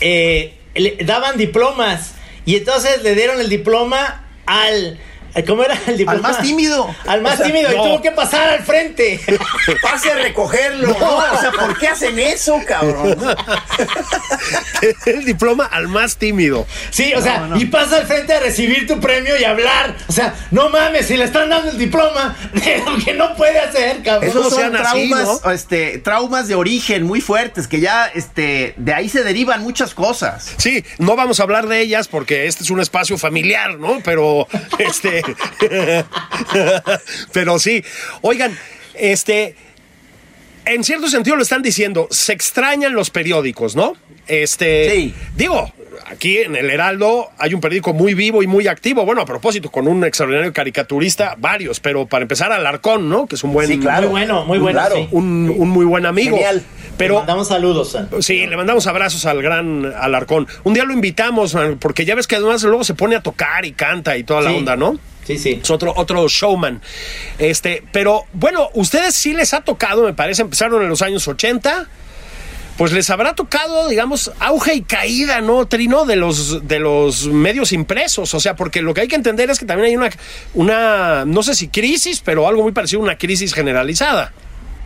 eh, 0.00 0.54
le 0.74 0.96
daban 1.04 1.36
diplomas. 1.36 2.14
Y 2.44 2.56
entonces 2.56 3.02
le 3.02 3.14
dieron 3.14 3.40
el 3.40 3.48
diploma 3.48 4.26
al. 4.46 4.98
¿Cómo 5.46 5.64
era 5.64 5.78
el 5.86 5.96
diploma? 5.96 6.20
más 6.20 6.40
tímido. 6.42 6.94
Al 7.06 7.22
más 7.22 7.34
O 7.34 7.36
sea, 7.38 7.46
tímido, 7.46 7.70
no. 7.70 7.74
y 7.74 7.88
tuvo 7.88 8.02
que 8.02 8.10
pasar 8.10 8.48
al 8.48 8.60
frente. 8.62 9.20
Pase 9.82 10.10
a 10.12 10.16
recogerlo. 10.16 10.88
No, 10.88 11.16
o 11.16 11.40
sea, 11.40 11.50
¿por 11.52 11.78
qué 11.78 11.88
hacen 11.88 12.18
eso, 12.18 12.60
cabrón? 12.66 13.16
el 15.06 15.24
diploma 15.24 15.66
al 15.66 15.88
más 15.88 16.16
tímido. 16.16 16.66
Sí, 16.90 17.12
o 17.14 17.22
sea, 17.22 17.48
y 17.56 17.66
pasa 17.66 17.98
al 17.98 18.06
frente 18.06 18.32
a 18.34 18.40
recibir 18.40 18.86
tu 18.86 19.00
premio 19.00 19.38
y 19.38 19.44
hablar. 19.44 19.96
O 20.08 20.12
sea, 20.12 20.34
no 20.50 20.70
mames, 20.70 21.06
si 21.06 21.16
le 21.16 21.24
están 21.24 21.48
dando 21.48 21.70
el 21.70 21.78
diploma 21.78 22.36
de 22.52 22.78
lo 22.78 23.04
que 23.04 23.14
no 23.14 23.34
puede 23.36 23.58
hacer, 23.58 24.02
cabrón. 24.02 24.30
Esos 24.30 24.50
son 24.50 24.58
sean 24.58 24.76
así, 24.76 25.08
traumas, 25.10 25.40
¿no? 25.44 25.50
este, 25.50 25.98
traumas 25.98 26.48
de 26.48 26.54
origen 26.54 27.04
muy 27.04 27.20
fuertes 27.20 27.68
que 27.68 27.80
ya, 27.80 28.06
este, 28.06 28.74
de 28.76 28.94
ahí 28.94 29.08
se 29.08 29.22
derivan 29.22 29.62
muchas 29.62 29.94
cosas. 29.94 30.54
Sí, 30.56 30.84
no 30.98 31.16
vamos 31.16 31.40
a 31.40 31.44
hablar 31.44 31.66
de 31.66 31.80
ellas 31.80 32.08
porque 32.08 32.46
este 32.46 32.64
es 32.64 32.70
un 32.70 32.80
espacio 32.80 33.18
familiar, 33.18 33.78
¿no? 33.78 34.00
Pero, 34.04 34.46
este, 34.78 35.19
pero 37.32 37.58
sí. 37.58 37.82
Oigan, 38.22 38.56
este, 38.94 39.54
en 40.64 40.84
cierto 40.84 41.08
sentido 41.08 41.36
lo 41.36 41.42
están 41.42 41.62
diciendo, 41.62 42.08
se 42.10 42.32
extrañan 42.32 42.94
los 42.94 43.10
periódicos, 43.10 43.76
¿no? 43.76 43.94
Este, 44.26 44.90
Sí. 44.90 45.14
digo, 45.36 45.72
aquí 46.06 46.38
en 46.38 46.54
el 46.54 46.70
Heraldo 46.70 47.30
hay 47.38 47.52
un 47.54 47.60
periódico 47.60 47.92
muy 47.92 48.14
vivo 48.14 48.42
y 48.42 48.46
muy 48.46 48.68
activo. 48.68 49.04
Bueno, 49.04 49.22
a 49.22 49.26
propósito, 49.26 49.70
con 49.70 49.88
un 49.88 50.04
extraordinario 50.04 50.52
caricaturista, 50.52 51.34
varios, 51.36 51.80
pero 51.80 52.06
para 52.06 52.22
empezar, 52.22 52.52
Alarcón, 52.52 53.08
¿no? 53.08 53.26
Que 53.26 53.34
es 53.34 53.42
un 53.44 53.52
buen, 53.52 53.66
Sí, 53.66 53.78
claro. 53.78 54.02
Muy 54.02 54.10
bueno, 54.20 54.44
muy 54.44 54.58
bueno, 54.58 54.78
Claro. 54.78 54.96
sí. 54.96 55.08
un, 55.10 55.52
un 55.56 55.68
muy 55.70 55.84
buen 55.84 56.06
amigo. 56.06 56.36
Genial. 56.36 56.56
Le 56.58 56.96
Pero 56.96 57.14
mandamos 57.16 57.48
saludos. 57.48 57.92
San. 57.92 58.08
Sí, 58.20 58.46
le 58.46 58.56
mandamos 58.56 58.86
abrazos 58.86 59.24
al 59.26 59.40
gran 59.42 59.86
Alarcón. 59.98 60.46
Un 60.64 60.74
día 60.74 60.84
lo 60.84 60.92
invitamos, 60.92 61.54
man, 61.54 61.78
porque 61.80 62.04
ya 62.04 62.14
ves 62.14 62.26
que 62.26 62.36
además 62.36 62.62
luego 62.62 62.84
se 62.84 62.92
pone 62.94 63.16
a 63.16 63.22
tocar 63.22 63.64
y 63.64 63.72
canta 63.72 64.16
y 64.18 64.22
toda 64.22 64.42
la 64.42 64.50
Sí. 64.50 64.56
onda, 64.58 64.76
¿no? 64.76 64.98
Sí, 65.24 65.38
sí. 65.38 65.60
Es 65.62 65.70
otro, 65.70 65.92
otro 65.96 66.26
showman. 66.28 66.80
Este, 67.38 67.82
pero 67.92 68.24
bueno, 68.32 68.68
ustedes 68.74 69.14
sí 69.14 69.32
les 69.32 69.54
ha 69.54 69.60
tocado, 69.60 70.04
me 70.04 70.14
parece, 70.14 70.42
empezaron 70.42 70.82
en 70.82 70.88
los 70.88 71.02
años 71.02 71.26
80. 71.28 71.88
pues 72.76 72.92
les 72.92 73.10
habrá 73.10 73.34
tocado, 73.34 73.88
digamos, 73.88 74.32
auge 74.40 74.74
y 74.74 74.82
caída, 74.82 75.40
¿no, 75.40 75.66
Trino? 75.66 76.06
De 76.06 76.16
los, 76.16 76.66
de 76.66 76.78
los 76.78 77.26
medios 77.26 77.72
impresos. 77.72 78.34
O 78.34 78.40
sea, 78.40 78.56
porque 78.56 78.80
lo 78.82 78.94
que 78.94 79.02
hay 79.02 79.08
que 79.08 79.16
entender 79.16 79.50
es 79.50 79.58
que 79.58 79.66
también 79.66 79.90
hay 79.90 79.96
una, 79.96 80.10
una 80.54 81.24
no 81.26 81.42
sé 81.42 81.54
si 81.54 81.68
crisis, 81.68 82.22
pero 82.24 82.48
algo 82.48 82.62
muy 82.62 82.72
parecido 82.72 83.00
a 83.00 83.04
una 83.04 83.18
crisis 83.18 83.52
generalizada. 83.52 84.32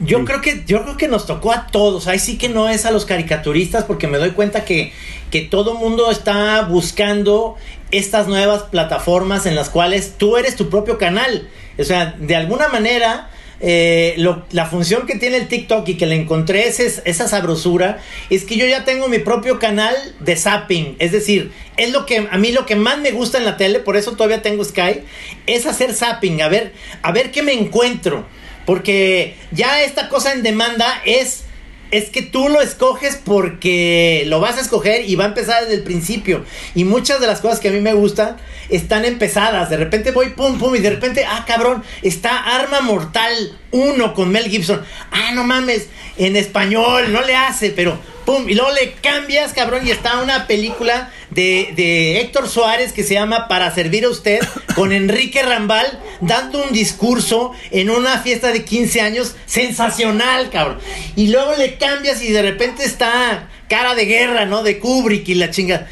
Yo 0.01 0.25
creo 0.25 0.41
que 0.41 0.65
yo 0.67 0.83
creo 0.83 0.97
que 0.97 1.07
nos 1.07 1.25
tocó 1.25 1.53
a 1.53 1.69
todos. 1.69 2.09
Ahí 2.09 2.19
sí 2.19 2.37
que 2.37 2.49
no 2.49 2.69
es 2.69 2.85
a 2.85 2.91
los 2.91 3.05
caricaturistas 3.05 3.85
porque 3.85 4.09
me 4.09 4.19
doy 4.19 4.33
cuenta 4.33 4.65
que 4.65 4.93
que 5.35 5.41
todo 5.41 5.75
mundo 5.75 6.13
está 6.13 6.63
buscando 6.63 7.57
estas 7.97 8.29
nuevas 8.29 8.65
plataformas 8.65 9.47
en 9.47 9.55
las 9.55 9.71
cuales 9.71 10.15
tú 10.19 10.37
eres 10.37 10.57
tu 10.57 10.71
propio 10.71 10.99
canal. 10.99 11.49
O 11.79 11.85
sea, 11.85 12.15
de 12.19 12.37
alguna 12.37 12.69
manera 12.69 13.31
eh, 13.61 14.17
la 14.51 14.67
función 14.67 15.07
que 15.07 15.15
tiene 15.17 15.37
el 15.39 15.49
TikTok 15.49 15.89
y 15.89 15.97
que 15.97 16.07
le 16.07 16.17
encontré 16.17 16.69
esa 16.69 17.29
sabrosura 17.29 17.99
es 18.29 18.45
que 18.45 18.57
yo 18.57 18.67
ya 18.67 18.85
tengo 18.85 19.09
mi 19.09 19.21
propio 19.21 19.59
canal 19.59 19.95
de 20.21 20.37
zapping. 20.37 20.97
Es 20.99 21.13
decir, 21.13 21.53
es 21.77 21.91
lo 21.91 22.05
que 22.05 22.29
a 22.31 22.37
mí 22.37 22.53
lo 22.53 22.67
que 22.67 22.77
más 22.77 22.99
me 22.99 23.13
gusta 23.13 23.39
en 23.39 23.45
la 23.45 23.57
tele, 23.57 23.79
por 23.79 23.97
eso 23.97 24.13
todavía 24.13 24.43
tengo 24.43 24.65
Sky, 24.65 25.03
es 25.47 25.67
hacer 25.67 25.95
zapping, 25.95 26.43
a 26.43 26.49
ver, 26.49 26.73
a 27.03 27.13
ver 27.13 27.31
qué 27.31 27.43
me 27.43 27.53
encuentro. 27.53 28.27
Porque 28.67 29.35
ya 29.51 29.83
esta 29.83 30.09
cosa 30.09 30.33
en 30.33 30.43
demanda 30.43 31.03
es 31.05 31.44
es 31.97 32.11
que 32.11 32.23
tú 32.23 32.49
lo 32.49 32.61
escoges 32.61 33.21
porque 33.25 34.25
lo 34.27 34.41
vas 34.41 34.59
a 34.59 34.61
escoger 34.61 35.09
y 35.09 35.15
va 35.15 35.25
a 35.25 35.29
empezar 35.29 35.63
desde 35.63 35.77
el 35.77 35.85
principio. 35.85 36.45
Y 36.75 36.83
muchas 36.83 37.21
de 37.21 37.29
las 37.29 37.41
cosas 37.41 37.61
que 37.61 37.69
a 37.69 37.73
mí 37.73 37.81
me 37.81 37.95
gustan 37.95 38.37
están 38.69 39.05
empezadas. 39.05 39.71
De 39.71 39.77
repente 39.77 40.11
voy 40.11 40.31
pum 40.31 40.59
pum 40.59 40.75
y 40.75 40.81
de 40.81 40.91
repente, 40.91 41.25
ah 41.25 41.45
cabrón, 41.47 41.85
está 42.03 42.57
Arma 42.57 42.81
Mortal 42.81 43.33
1 43.71 44.13
con 44.15 44.31
Mel 44.31 44.49
Gibson. 44.49 44.83
Ah, 45.13 45.31
no 45.35 45.45
mames, 45.45 45.87
en 46.17 46.35
español, 46.35 47.13
no 47.13 47.23
le 47.23 47.37
hace, 47.37 47.71
pero 47.71 47.97
pum, 48.25 48.49
y 48.49 48.55
luego 48.55 48.71
le 48.73 48.93
cambias, 48.93 49.53
cabrón, 49.53 49.87
y 49.87 49.91
está 49.91 50.21
una 50.23 50.47
película 50.47 51.11
de, 51.31 51.73
de, 51.77 52.21
Héctor 52.21 52.49
Suárez 52.49 52.93
que 52.93 53.03
se 53.03 53.15
llama 53.15 53.49
Para 53.49 53.75
servir 53.75 54.05
a 54.05 54.09
usted, 54.09 54.41
con 54.75 54.93
Enrique 54.93 55.43
Rambal 55.43 56.01
dando 56.21 56.63
un 56.63 56.73
discurso 56.73 57.53
en 57.71 57.91
una 57.91 58.19
fiesta 58.19 58.53
de 58.53 58.65
15 58.65 59.01
años 59.01 59.37
sensacional, 59.47 60.51
cabrón. 60.51 60.79
Y 61.17 61.29
luego 61.29 61.55
le 61.57 61.77
cambias 61.77 62.23
y 62.23 62.33
de 62.33 62.43
repente 62.43 62.85
está 62.85 63.49
cara 63.69 63.95
de 63.95 64.05
guerra, 64.05 64.45
¿no? 64.47 64.63
De 64.63 64.79
Kubrick 64.79 65.29
y 65.29 65.35
la 65.35 65.51
chinga. 65.51 65.87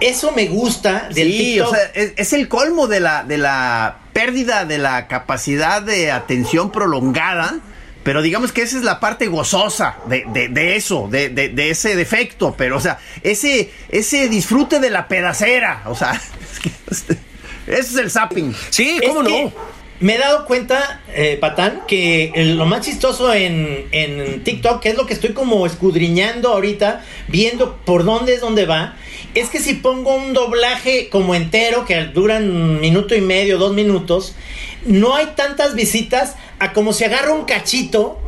Eso 0.00 0.32
me 0.32 0.46
gusta 0.46 1.08
del 1.12 1.30
sí, 1.30 1.60
O 1.60 1.70
sea, 1.70 1.90
es, 1.94 2.32
el 2.32 2.48
colmo 2.48 2.86
de 2.86 3.00
la, 3.00 3.24
de 3.24 3.38
la 3.38 3.98
pérdida 4.12 4.64
de 4.64 4.78
la 4.78 5.06
capacidad 5.06 5.82
de 5.82 6.10
atención 6.10 6.72
prolongada 6.72 7.60
pero 8.08 8.22
digamos 8.22 8.52
que 8.52 8.62
esa 8.62 8.78
es 8.78 8.84
la 8.84 9.00
parte 9.00 9.26
gozosa 9.26 9.98
de, 10.06 10.76
eso, 10.76 11.08
de, 11.10 11.68
ese 11.68 11.94
defecto. 11.94 12.54
Pero, 12.56 12.78
o 12.78 12.80
sea, 12.80 12.98
ese, 13.22 13.70
ese 13.90 14.30
disfrute 14.30 14.80
de 14.80 14.88
la 14.88 15.08
pedacera. 15.08 15.82
O 15.84 15.94
sea, 15.94 16.18
ese 17.66 17.78
es 17.78 17.96
el 17.96 18.10
zapping. 18.10 18.56
Sí, 18.70 18.98
¿cómo 19.06 19.22
no? 19.22 19.52
Me 20.00 20.14
he 20.14 20.18
dado 20.18 20.46
cuenta, 20.46 21.02
eh, 21.14 21.36
Patán, 21.38 21.82
que 21.86 22.32
lo 22.56 22.64
más 22.64 22.80
chistoso 22.86 23.34
en, 23.34 23.88
en 23.92 24.42
TikTok, 24.42 24.80
que 24.80 24.88
es 24.88 24.96
lo 24.96 25.04
que 25.04 25.12
estoy 25.12 25.34
como 25.34 25.66
escudriñando 25.66 26.48
ahorita, 26.54 27.04
viendo 27.26 27.76
por 27.84 28.04
dónde 28.04 28.32
es 28.32 28.40
donde 28.40 28.64
va, 28.64 28.96
es 29.34 29.50
que 29.50 29.58
si 29.58 29.74
pongo 29.74 30.16
un 30.16 30.32
doblaje 30.32 31.10
como 31.10 31.34
entero, 31.34 31.84
que 31.84 32.04
dura 32.06 32.38
un 32.38 32.80
minuto 32.80 33.14
y 33.14 33.20
medio, 33.20 33.58
dos 33.58 33.74
minutos, 33.74 34.34
no 34.84 35.14
hay 35.14 35.26
tantas 35.36 35.74
visitas 35.74 36.34
a 36.58 36.72
como 36.72 36.92
si 36.92 37.04
agarra 37.04 37.32
un 37.32 37.44
cachito. 37.44 38.20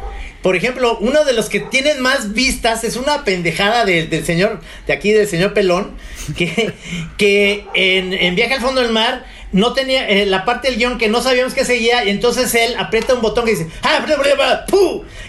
Por 0.43 0.57
ejemplo, 0.57 0.97
uno 1.01 1.25
de 1.25 1.35
los 1.35 1.51
que 1.51 1.61
tienen 1.61 2.01
más 2.01 2.33
vistas 2.33 2.83
es 2.85 2.97
una 2.97 3.25
pendejada 3.25 3.85
del 3.85 4.25
señor, 4.25 4.61
de 4.87 4.93
aquí, 4.95 5.13
del 5.13 5.29
señor 5.29 5.53
Pelón, 5.53 5.93
que, 6.37 6.73
que 7.19 7.67
en, 7.75 8.15
en 8.15 8.35
Viaje 8.35 8.55
al 8.55 8.61
Fondo 8.61 8.81
del 8.81 8.91
Mar 8.91 9.27
no 9.53 9.73
tenía 9.73 10.09
eh, 10.09 10.27
la 10.27 10.45
parte 10.45 10.69
del 10.69 10.79
guion 10.79 10.99
que 10.99 11.09
no 11.09 11.23
sabíamos 11.23 11.55
que 11.55 11.65
seguía 11.65 12.05
y 12.05 12.11
entonces 12.11 12.55
él 12.55 12.75
aprieta 12.79 13.15
un 13.15 13.21
botón 13.21 13.45
que 13.45 13.51
dice 13.53 13.67
¡Ah, 13.83 14.07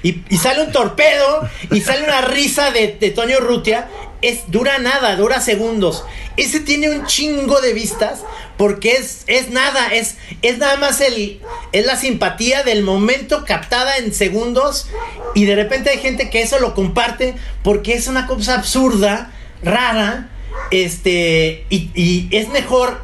y, 0.03 0.21
y, 0.29 0.37
sale 0.37 0.63
un 0.63 0.71
torpedo 0.71 1.49
y 1.71 1.81
sale 1.81 2.03
una 2.03 2.21
risa 2.21 2.71
de, 2.71 2.97
de 2.99 3.09
Toño 3.09 3.39
Rutia 3.39 3.87
es 4.21 4.51
dura 4.51 4.79
nada, 4.79 5.15
dura 5.15 5.41
segundos. 5.41 6.03
Ese 6.37 6.59
tiene 6.59 6.89
un 6.89 7.05
chingo 7.05 7.59
de 7.61 7.73
vistas 7.73 8.21
porque 8.57 8.93
es, 8.93 9.23
es 9.27 9.49
nada, 9.49 9.93
es, 9.93 10.17
es 10.41 10.57
nada 10.57 10.77
más 10.77 11.01
el, 11.01 11.41
es 11.71 11.85
la 11.85 11.95
simpatía 11.95 12.63
del 12.63 12.83
momento 12.83 13.43
captada 13.45 13.97
en 13.97 14.13
segundos 14.13 14.87
y 15.33 15.45
de 15.45 15.55
repente 15.55 15.89
hay 15.89 15.97
gente 15.97 16.29
que 16.29 16.41
eso 16.41 16.59
lo 16.59 16.75
comparte 16.75 17.35
porque 17.63 17.93
es 17.93 18.07
una 18.07 18.27
cosa 18.27 18.55
absurda, 18.55 19.31
rara, 19.63 20.29
este, 20.69 21.65
y, 21.69 21.89
y 21.95 22.29
es 22.31 22.49
mejor 22.49 23.01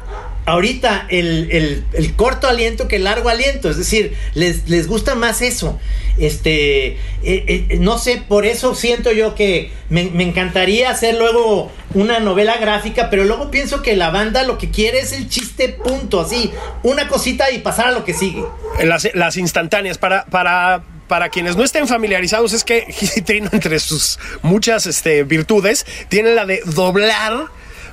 ahorita 0.48 1.06
el, 1.10 1.84
corto 2.16 2.48
aliento 2.48 2.88
que 2.88 2.96
el 2.96 3.04
largo 3.04 3.28
aliento. 3.28 3.68
Es 3.68 3.76
decir, 3.76 4.14
les, 4.34 4.68
les 4.68 4.88
gusta 4.88 5.14
más 5.14 5.42
eso. 5.42 5.78
Este, 6.18 6.88
eh, 6.88 6.96
eh, 7.22 7.76
no 7.78 7.98
sé, 7.98 8.22
por 8.26 8.46
eso 8.46 8.74
siento 8.74 9.12
yo 9.12 9.34
que 9.34 9.70
me, 9.90 10.02
encantaría 10.22 10.90
hacer 10.90 11.16
luego 11.16 11.70
una 11.94 12.18
novela 12.18 12.56
gráfica, 12.56 13.10
pero 13.10 13.24
luego 13.24 13.50
pienso 13.50 13.82
que 13.82 13.94
la 13.94 14.10
banda 14.10 14.42
lo 14.42 14.58
que 14.58 14.70
quiere 14.70 15.00
es 15.00 15.12
el 15.12 15.28
chiste 15.28 15.68
punto, 15.68 16.20
así, 16.20 16.50
una 16.82 17.08
cosita 17.08 17.50
y 17.50 17.58
pasar 17.58 17.88
a 17.88 17.92
lo 17.92 18.04
que 18.04 18.14
sigue. 18.14 18.42
Las, 18.82 19.08
las 19.14 19.36
instantáneas, 19.36 19.98
para, 19.98 20.24
para 20.26 20.82
para 21.08 21.30
quienes 21.30 21.56
no 21.56 21.64
estén 21.64 21.88
familiarizados, 21.88 22.52
es 22.52 22.64
que 22.64 22.86
Trino, 23.24 23.48
entre 23.52 23.78
sus 23.80 24.18
muchas 24.42 24.86
este, 24.86 25.24
virtudes, 25.24 25.86
tiene 26.10 26.34
la 26.34 26.44
de 26.44 26.60
doblar 26.66 27.46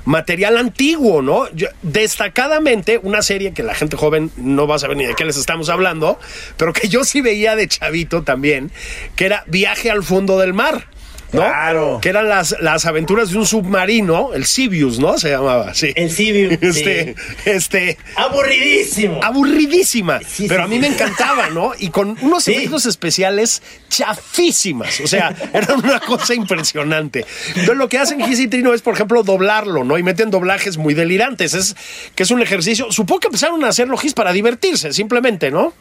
material 0.06 0.56
antiguo, 0.56 1.20
¿no? 1.20 1.46
destacadamente 1.82 2.98
una 3.02 3.20
serie 3.20 3.52
que 3.52 3.62
la 3.62 3.74
gente 3.74 3.96
joven 3.96 4.30
no 4.36 4.66
va 4.66 4.76
a 4.76 4.78
saber 4.78 4.96
ni 4.96 5.04
de 5.04 5.14
qué 5.14 5.24
les 5.24 5.36
estamos 5.36 5.68
hablando, 5.68 6.18
pero 6.56 6.72
que 6.72 6.88
yo 6.88 7.04
sí 7.04 7.20
veía 7.20 7.56
de 7.56 7.68
chavito 7.68 8.22
también, 8.22 8.70
que 9.16 9.26
era 9.26 9.44
Viaje 9.46 9.90
al 9.90 10.02
fondo 10.02 10.38
del 10.38 10.54
mar. 10.54 10.86
Claro. 11.30 11.98
Que 12.00 12.08
eran 12.08 12.28
las, 12.28 12.56
las 12.60 12.86
aventuras 12.86 13.30
de 13.30 13.38
un 13.38 13.46
submarino, 13.46 14.32
el 14.34 14.44
Sibius, 14.44 14.98
¿no? 14.98 15.18
Se 15.18 15.30
llamaba, 15.30 15.74
sí. 15.74 15.92
El 15.94 16.10
Sibius. 16.10 16.58
Este, 16.66 17.14
este. 17.44 17.98
Aburridísimo. 18.16 19.20
Aburridísima. 19.22 20.20
pero 20.48 20.64
a 20.64 20.66
mí 20.66 20.78
me 20.78 20.88
encantaba, 20.88 21.48
¿no? 21.50 21.72
Y 21.78 21.90
con 21.90 22.16
unos 22.20 22.46
efectos 22.48 22.86
especiales 22.86 23.62
chafísimas. 23.88 25.00
O 25.00 25.06
sea, 25.06 25.34
eran 25.52 25.78
una 25.84 26.00
cosa 26.00 26.34
impresionante. 26.34 27.24
Entonces, 27.48 27.76
lo 27.76 27.88
que 27.88 27.98
hacen 27.98 28.24
Giz 28.24 28.40
y 28.40 28.48
Trino 28.48 28.74
es, 28.74 28.82
por 28.82 28.94
ejemplo, 28.94 29.22
doblarlo, 29.22 29.84
¿no? 29.84 29.98
Y 29.98 30.02
meten 30.02 30.30
doblajes 30.30 30.76
muy 30.76 30.94
delirantes. 30.94 31.54
Es 31.54 31.76
que 32.14 32.22
es 32.22 32.30
un 32.30 32.42
ejercicio. 32.42 32.90
Supongo 32.90 33.20
que 33.20 33.28
empezaron 33.28 33.64
a 33.64 33.68
hacerlo 33.68 33.96
Giz 33.96 34.14
para 34.14 34.32
divertirse, 34.32 34.92
simplemente, 34.92 35.50
¿no? 35.50 35.72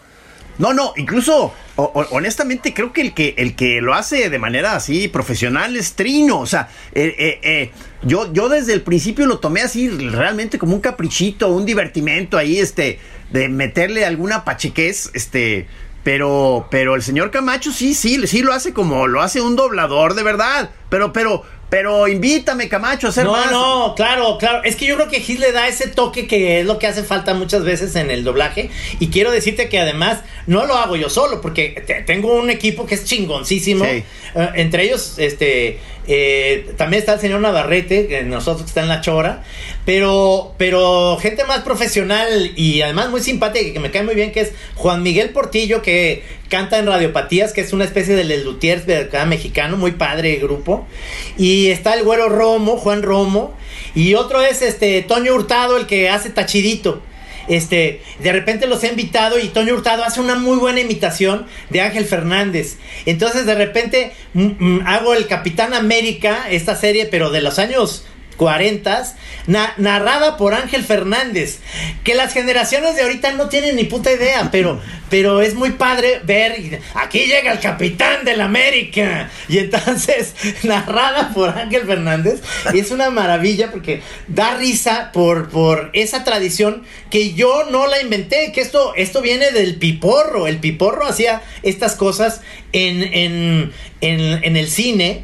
No, 0.57 0.73
no, 0.73 0.93
incluso 0.95 1.53
honestamente 1.75 2.73
creo 2.73 2.93
que 2.93 3.01
el 3.01 3.13
que 3.13 3.33
el 3.37 3.55
que 3.55 3.81
lo 3.81 3.93
hace 3.93 4.29
de 4.29 4.39
manera 4.39 4.75
así 4.75 5.07
profesional 5.07 5.75
es 5.75 5.93
Trino. 5.93 6.39
O 6.39 6.45
sea, 6.45 6.69
eh, 6.93 7.13
eh, 7.17 7.39
eh, 7.43 7.71
yo, 8.03 8.31
yo 8.31 8.47
desde 8.47 8.73
el 8.73 8.81
principio 8.81 9.25
lo 9.25 9.39
tomé 9.39 9.61
así 9.61 9.89
realmente 9.89 10.57
como 10.57 10.73
un 10.75 10.81
caprichito, 10.81 11.49
un 11.49 11.65
divertimento 11.65 12.37
ahí, 12.37 12.59
este, 12.59 12.99
de 13.31 13.49
meterle 13.49 14.05
alguna 14.05 14.45
pachequez, 14.45 15.11
este. 15.13 15.67
Pero, 16.03 16.67
pero 16.69 16.93
el 16.93 17.01
señor 17.01 17.31
Camacho 17.31 17.71
sí, 17.71 17.95
sí, 17.95 18.27
sí 18.27 18.43
lo 18.43 18.53
hace 18.53 18.73
como 18.73 19.07
lo 19.07 19.23
hace 19.23 19.41
un 19.41 19.55
doblador 19.55 20.13
de 20.13 20.21
verdad. 20.21 20.69
Pero, 20.89 21.11
pero, 21.11 21.43
pero 21.69 22.07
invítame, 22.07 22.69
Camacho, 22.69 23.07
a 23.07 23.09
hacer 23.09 23.25
más. 23.25 23.51
No, 23.51 23.87
no, 23.87 23.95
claro, 23.95 24.37
claro. 24.37 24.63
Es 24.63 24.75
que 24.75 24.85
yo 24.85 24.95
creo 24.95 25.09
que 25.09 25.19
Gil 25.19 25.39
le 25.39 25.51
da 25.51 25.67
ese 25.67 25.87
toque 25.87 26.27
que 26.27 26.59
es 26.59 26.65
lo 26.65 26.77
que 26.77 26.87
hace 26.87 27.03
falta 27.03 27.33
muchas 27.33 27.63
veces 27.63 27.95
en 27.95 28.11
el 28.11 28.23
doblaje. 28.23 28.69
Y 28.99 29.07
quiero 29.07 29.31
decirte 29.31 29.67
que 29.67 29.79
además 29.79 30.19
no 30.45 30.65
lo 30.65 30.75
hago 30.75 30.95
yo 30.95 31.09
solo, 31.09 31.41
porque 31.41 32.03
tengo 32.05 32.35
un 32.35 32.49
equipo 32.49 32.85
que 32.85 32.95
es 32.95 33.05
chingoncísimo. 33.05 33.83
Eh, 33.83 34.03
entre 34.55 34.83
ellos, 34.83 35.15
este, 35.17 35.79
eh, 36.07 36.73
también 36.77 36.99
está 36.99 37.13
el 37.13 37.19
señor 37.19 37.41
Navarrete, 37.41 38.07
que 38.07 38.23
nosotros 38.23 38.67
está 38.67 38.81
en 38.81 38.87
la 38.87 39.01
chora. 39.01 39.43
Pero, 39.85 40.55
pero 40.57 41.17
gente 41.21 41.43
más 41.45 41.59
profesional 41.59 42.51
y 42.55 42.81
además 42.81 43.09
muy 43.09 43.21
simpática, 43.21 43.73
que 43.73 43.79
me 43.79 43.91
cae 43.91 44.03
muy 44.03 44.15
bien, 44.15 44.31
que 44.31 44.41
es 44.41 44.53
Juan 44.75 45.03
Miguel 45.03 45.29
Portillo, 45.29 45.81
que 45.81 46.23
canta 46.49 46.79
en 46.79 46.87
Radiopatías, 46.87 47.53
que 47.53 47.61
es 47.61 47.73
una 47.73 47.85
especie 47.85 48.15
de 48.15 48.23
Les 48.23 48.43
Lutiers 48.43 48.83
mexicano, 49.27 49.77
muy 49.77 49.91
padre 49.91 50.35
grupo. 50.37 50.87
Y 51.37 51.67
está 51.67 51.93
el 51.93 52.03
güero 52.03 52.29
Romo, 52.29 52.77
Juan 52.77 53.03
Romo. 53.03 53.53
Y 53.93 54.15
otro 54.15 54.41
es 54.41 54.61
este 54.61 55.01
Toño 55.03 55.33
Hurtado, 55.33 55.77
el 55.77 55.87
que 55.87 56.09
hace 56.09 56.29
Tachidito. 56.29 57.01
Este, 57.47 58.01
de 58.19 58.31
repente 58.31 58.67
los 58.67 58.83
he 58.83 58.87
invitado 58.87 59.39
y 59.39 59.49
Toño 59.49 59.73
Hurtado 59.73 60.03
hace 60.03 60.21
una 60.21 60.35
muy 60.35 60.57
buena 60.57 60.79
imitación 60.79 61.45
de 61.69 61.81
Ángel 61.81 62.05
Fernández. 62.05 62.77
Entonces 63.05 63.45
de 63.45 63.55
repente 63.55 64.11
mm, 64.33 64.49
mm, 64.59 64.87
hago 64.87 65.13
el 65.13 65.27
Capitán 65.27 65.73
América, 65.73 66.47
esta 66.49 66.75
serie, 66.75 67.05
pero 67.05 67.29
de 67.29 67.41
los 67.41 67.59
años 67.59 68.05
40 68.37 69.15
narrada 69.77 70.37
por 70.37 70.53
Ángel 70.53 70.83
Fernández, 70.83 71.59
que 72.03 72.15
las 72.15 72.33
generaciones 72.33 72.95
de 72.95 73.03
ahorita 73.03 73.33
no 73.33 73.49
tienen 73.49 73.75
ni 73.75 73.83
puta 73.83 74.11
idea, 74.11 74.49
pero, 74.51 74.81
pero 75.09 75.41
es 75.41 75.55
muy 75.55 75.71
padre 75.71 76.21
ver, 76.23 76.81
aquí 76.93 77.25
llega 77.25 77.51
el 77.51 77.59
capitán 77.59 78.25
del 78.25 78.41
América, 78.41 79.29
y 79.47 79.59
entonces 79.59 80.33
narrada 80.63 81.31
por 81.33 81.49
Ángel 81.49 81.85
Fernández, 81.85 82.41
y 82.73 82.79
es 82.79 82.91
una 82.91 83.09
maravilla 83.09 83.71
porque 83.71 84.01
da 84.27 84.57
risa 84.57 85.11
por, 85.11 85.49
por 85.49 85.91
esa 85.93 86.23
tradición 86.23 86.83
que 87.09 87.33
yo 87.33 87.65
no 87.69 87.87
la 87.87 88.01
inventé, 88.01 88.51
que 88.51 88.61
esto, 88.61 88.93
esto 88.95 89.21
viene 89.21 89.51
del 89.51 89.75
piporro, 89.75 90.47
el 90.47 90.57
piporro 90.57 91.05
hacía 91.05 91.41
estas 91.63 91.95
cosas 91.95 92.41
en, 92.73 93.03
en, 93.03 93.73
en 94.01 94.57
el 94.57 94.67
cine, 94.69 95.23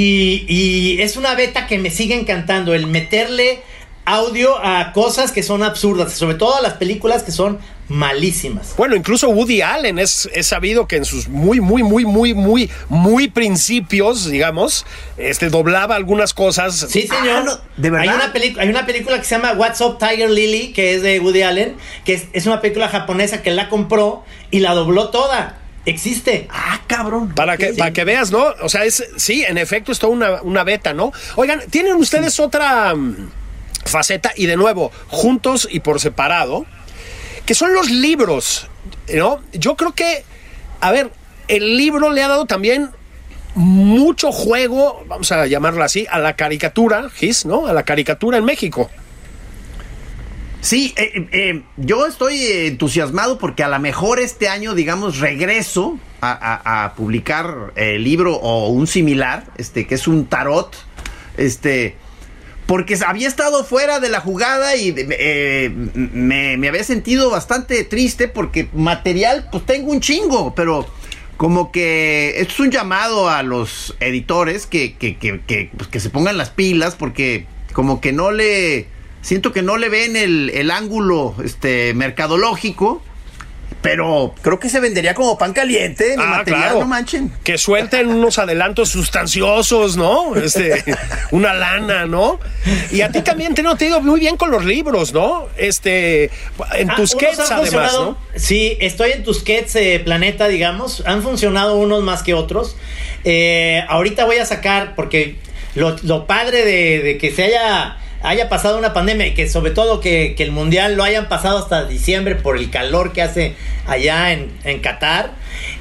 y, 0.00 0.96
es 1.00 1.16
una 1.16 1.34
beta 1.34 1.66
que 1.66 1.78
me 1.78 1.90
sigue 1.90 2.14
encantando, 2.14 2.74
el 2.74 2.86
meterle 2.86 3.60
audio 4.04 4.56
a 4.64 4.92
cosas 4.92 5.32
que 5.32 5.42
son 5.42 5.62
absurdas, 5.62 6.14
sobre 6.14 6.36
todo 6.36 6.56
a 6.56 6.62
las 6.62 6.74
películas 6.74 7.22
que 7.24 7.32
son 7.32 7.58
malísimas. 7.88 8.74
Bueno, 8.76 8.96
incluso 8.96 9.28
Woody 9.28 9.60
Allen 9.60 9.98
es, 9.98 10.28
sabido 10.42 10.86
que 10.86 10.96
en 10.96 11.04
sus 11.04 11.28
muy, 11.28 11.60
muy, 11.60 11.82
muy, 11.82 12.06
muy, 12.06 12.32
muy, 12.32 12.70
muy 12.88 13.28
principios, 13.28 14.30
digamos, 14.30 14.86
este 15.18 15.50
doblaba 15.50 15.94
algunas 15.94 16.32
cosas. 16.32 16.86
Sí, 16.88 17.06
señor. 17.06 17.44
Ah, 17.46 17.60
¿De 17.76 17.90
verdad? 17.90 18.08
Hay 18.08 18.48
una, 18.48 18.60
hay 18.62 18.68
una 18.70 18.86
película 18.86 19.18
que 19.18 19.24
se 19.24 19.34
llama 19.34 19.52
What's 19.52 19.80
Up 19.82 19.98
Tiger 19.98 20.30
Lily, 20.30 20.72
que 20.72 20.94
es 20.94 21.02
de 21.02 21.20
Woody 21.20 21.42
Allen, 21.42 21.76
que 22.04 22.14
es, 22.14 22.24
es 22.32 22.46
una 22.46 22.62
película 22.62 22.88
japonesa 22.88 23.42
que 23.42 23.50
la 23.50 23.68
compró 23.68 24.24
y 24.50 24.60
la 24.60 24.72
dobló 24.72 25.10
toda. 25.10 25.57
Existe. 25.84 26.48
Ah, 26.50 26.80
cabrón. 26.86 27.34
Para 27.34 27.56
que, 27.56 27.72
para 27.72 27.92
que 27.92 28.04
veas, 28.04 28.30
¿no? 28.30 28.54
O 28.62 28.68
sea, 28.68 28.84
es, 28.84 29.04
sí, 29.16 29.44
en 29.46 29.58
efecto, 29.58 29.92
es 29.92 29.98
toda 29.98 30.12
una, 30.12 30.42
una 30.42 30.64
beta, 30.64 30.92
¿no? 30.92 31.12
Oigan, 31.36 31.62
¿tienen 31.70 31.94
ustedes 31.94 32.38
otra 32.40 32.94
mm, 32.94 33.30
faceta? 33.84 34.32
Y 34.36 34.46
de 34.46 34.56
nuevo, 34.56 34.92
juntos 35.08 35.66
y 35.70 35.80
por 35.80 36.00
separado, 36.00 36.66
que 37.46 37.54
son 37.54 37.72
los 37.72 37.90
libros, 37.90 38.68
¿no? 39.14 39.40
Yo 39.52 39.76
creo 39.76 39.94
que, 39.94 40.24
a 40.80 40.90
ver, 40.90 41.10
el 41.48 41.76
libro 41.76 42.10
le 42.12 42.22
ha 42.22 42.28
dado 42.28 42.44
también 42.44 42.90
mucho 43.54 44.30
juego, 44.30 45.04
vamos 45.06 45.32
a 45.32 45.46
llamarlo 45.46 45.82
así, 45.82 46.06
a 46.10 46.18
la 46.18 46.36
caricatura, 46.36 47.08
Gis, 47.10 47.46
¿no? 47.46 47.66
A 47.66 47.72
la 47.72 47.82
caricatura 47.82 48.38
en 48.38 48.44
México. 48.44 48.90
Sí, 50.60 50.92
eh, 50.96 51.12
eh, 51.14 51.28
eh, 51.32 51.62
yo 51.76 52.06
estoy 52.06 52.44
entusiasmado 52.46 53.38
porque 53.38 53.62
a 53.62 53.68
lo 53.68 53.78
mejor 53.78 54.18
este 54.18 54.48
año, 54.48 54.74
digamos, 54.74 55.18
regreso 55.18 55.98
a, 56.20 56.94
publicar 56.96 57.72
el 57.76 58.02
libro 58.02 58.34
o 58.34 58.68
un 58.68 58.88
similar, 58.88 59.44
este, 59.56 59.86
que 59.86 59.94
es 59.94 60.08
un 60.08 60.26
tarot, 60.26 60.76
este, 61.36 61.94
porque 62.66 62.98
había 63.06 63.28
estado 63.28 63.64
fuera 63.64 64.00
de 64.00 64.08
la 64.08 64.20
jugada 64.20 64.74
y 64.74 64.92
me, 64.92 66.56
me, 66.56 66.68
había 66.68 66.82
sentido 66.82 67.30
bastante 67.30 67.84
triste 67.84 68.26
porque 68.26 68.68
material, 68.74 69.48
pues 69.52 69.64
tengo 69.64 69.92
un 69.92 70.00
chingo, 70.00 70.56
pero 70.56 70.86
como 71.36 71.70
que 71.70 72.34
esto 72.40 72.54
es 72.54 72.60
un 72.60 72.70
llamado 72.72 73.30
a 73.30 73.44
los 73.44 73.96
editores 74.00 74.66
que, 74.66 74.96
que, 74.96 75.16
que, 75.16 75.40
que, 75.46 75.70
pues, 75.76 75.88
que 75.88 76.00
se 76.00 76.10
pongan 76.10 76.36
las 76.36 76.50
pilas 76.50 76.96
porque 76.96 77.46
como 77.72 78.00
que 78.00 78.12
no 78.12 78.32
le 78.32 78.88
siento 79.28 79.52
que 79.52 79.60
no 79.60 79.76
le 79.76 79.90
ven 79.90 80.16
el, 80.16 80.50
el 80.54 80.70
ángulo 80.70 81.34
este, 81.44 81.92
mercadológico. 81.92 83.02
Pero 83.82 84.34
creo 84.42 84.58
que 84.58 84.68
se 84.70 84.80
vendería 84.80 85.14
como 85.14 85.38
pan 85.38 85.52
caliente, 85.52 86.16
mi 86.16 86.24
ah, 86.24 86.38
material, 86.38 86.80
no 86.80 86.86
manchen. 86.86 87.30
Que 87.44 87.58
suelten 87.58 88.08
unos 88.08 88.40
adelantos 88.40 88.88
sustanciosos, 88.88 89.96
¿no? 89.96 90.34
Este, 90.34 90.82
una 91.30 91.54
lana, 91.54 92.06
¿no? 92.06 92.40
Y 92.90 93.02
a 93.02 93.12
ti 93.12 93.20
también 93.20 93.54
te, 93.54 93.62
no, 93.62 93.76
te 93.76 93.86
ido 93.86 94.00
muy 94.00 94.18
bien 94.18 94.36
con 94.36 94.50
los 94.50 94.64
libros, 94.64 95.12
¿no? 95.12 95.46
Este, 95.56 96.24
en 96.74 96.90
ah, 96.90 96.96
tus 96.96 97.14
kits 97.14 97.38
además, 97.38 97.92
¿no? 97.92 98.18
Sí, 98.34 98.76
estoy 98.80 99.12
en 99.12 99.22
tus 99.22 99.44
kits 99.44 99.76
eh, 99.76 100.00
Planeta, 100.04 100.48
digamos. 100.48 101.04
Han 101.06 101.22
funcionado 101.22 101.76
unos 101.76 102.02
más 102.02 102.24
que 102.24 102.34
otros. 102.34 102.76
Eh, 103.22 103.84
ahorita 103.88 104.24
voy 104.24 104.38
a 104.38 104.46
sacar, 104.46 104.96
porque 104.96 105.36
lo, 105.76 105.94
lo 106.02 106.26
padre 106.26 106.64
de, 106.64 107.00
de 107.00 107.18
que 107.18 107.30
se 107.30 107.44
haya 107.44 107.98
haya 108.22 108.48
pasado 108.48 108.78
una 108.78 108.92
pandemia 108.92 109.28
y 109.28 109.34
que 109.34 109.48
sobre 109.48 109.70
todo 109.70 110.00
que, 110.00 110.34
el 110.38 110.50
mundial 110.50 110.94
lo 110.94 111.04
hayan 111.04 111.28
pasado 111.28 111.58
hasta 111.58 111.86
diciembre 111.86 112.34
por 112.34 112.56
el 112.56 112.70
calor 112.70 113.12
que 113.12 113.22
hace 113.22 113.54
allá 113.86 114.32
en, 114.32 114.50
en 114.64 114.80
Qatar. 114.80 115.32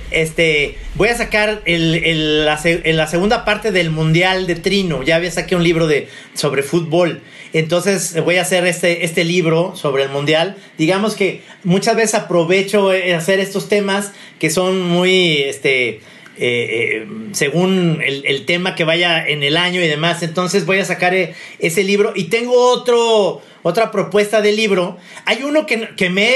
Este, 0.10 0.78
voy 0.96 1.10
a 1.10 1.18
sacar 1.18 1.62
el, 1.66 2.46
la, 2.46 2.60
la, 2.86 3.08
segunda 3.08 3.44
parte 3.44 3.72
del 3.72 3.90
mundial 3.90 4.48
de 4.48 4.56
Trino. 4.56 5.04
Ya 5.04 5.18
había 5.18 5.32
saqué 5.32 5.56
un 5.56 5.64
libro 5.64 5.88
de, 5.88 6.08
sobre 6.34 6.64
fútbol. 6.64 7.22
Entonces 7.54 8.22
voy 8.24 8.38
a 8.38 8.42
hacer 8.42 8.66
este, 8.68 9.04
este 9.06 9.24
libro 9.24 9.76
sobre 9.76 10.04
el 10.04 10.10
mundial. 10.10 10.56
Digamos 10.78 11.16
que 11.16 11.42
muchas 11.64 11.96
veces 11.96 12.16
aprovecho 12.16 12.94
eh, 12.94 13.16
hacer 13.16 13.40
estos 13.40 13.68
temas 13.68 14.14
que 14.40 14.50
son 14.50 14.82
muy, 14.82 15.42
este, 15.44 16.02
eh, 16.40 17.04
eh, 17.04 17.08
según 17.32 18.02
el, 18.04 18.46
tema 18.46 18.76
que 18.76 18.84
vaya 18.84 19.28
en 19.28 19.42
el 19.42 19.58
año 19.58 19.82
y 19.82 19.88
demás. 19.88 20.22
Entonces 20.22 20.66
voy 20.66 20.80
a 20.80 20.86
sacar 20.86 21.16
eh, 21.16 21.34
ese 21.60 21.84
libro 21.84 22.14
y 22.16 22.26
tengo 22.26 22.54
otro, 22.54 23.42
otra 23.64 23.92
propuesta 23.92 24.42
de 24.42 24.52
libro. 24.52 24.98
Hay 25.26 25.44
uno 25.44 25.66
que, 25.66 25.90
que 25.96 26.10
me, 26.10 26.32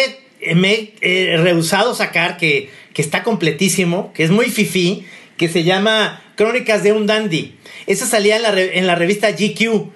me 0.56 0.94
he 1.02 1.38
rehusado 1.38 1.94
sacar, 1.94 2.38
que, 2.38 2.70
que 2.94 3.02
está 3.02 3.24
completísimo, 3.24 4.12
que 4.14 4.24
es 4.24 4.32
muy 4.32 4.48
fifi, 4.48 5.06
que 5.38 5.50
se 5.50 5.64
llama 5.64 6.24
Crónicas 6.36 6.84
de 6.84 6.94
un 6.94 7.06
Dandy. 7.06 7.56
Esa 7.86 8.06
salía 8.06 8.38
en 8.38 8.42
la, 8.42 8.60
en 8.60 8.88
la 8.88 8.96
revista 8.96 9.32
GQ. 9.32 9.92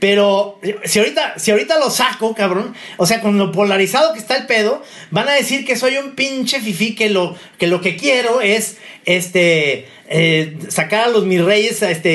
Pero 0.00 0.58
si 0.84 0.98
ahorita, 0.98 1.38
si 1.38 1.50
ahorita 1.50 1.78
lo 1.78 1.90
saco, 1.90 2.34
cabrón, 2.34 2.74
o 2.96 3.04
sea, 3.04 3.20
con 3.20 3.36
lo 3.36 3.52
polarizado 3.52 4.14
que 4.14 4.18
está 4.18 4.36
el 4.36 4.46
pedo, 4.46 4.82
van 5.10 5.28
a 5.28 5.32
decir 5.32 5.66
que 5.66 5.76
soy 5.76 5.98
un 5.98 6.12
pinche 6.14 6.58
fifi 6.58 6.94
que 6.94 7.10
lo 7.10 7.36
que, 7.58 7.66
lo 7.66 7.82
que 7.82 7.96
quiero 7.96 8.40
es 8.40 8.78
este 9.04 9.86
eh, 10.08 10.56
sacar 10.68 11.04
a 11.04 11.08
los 11.08 11.24
mis 11.26 11.44
reyes 11.44 11.82
este, 11.82 12.08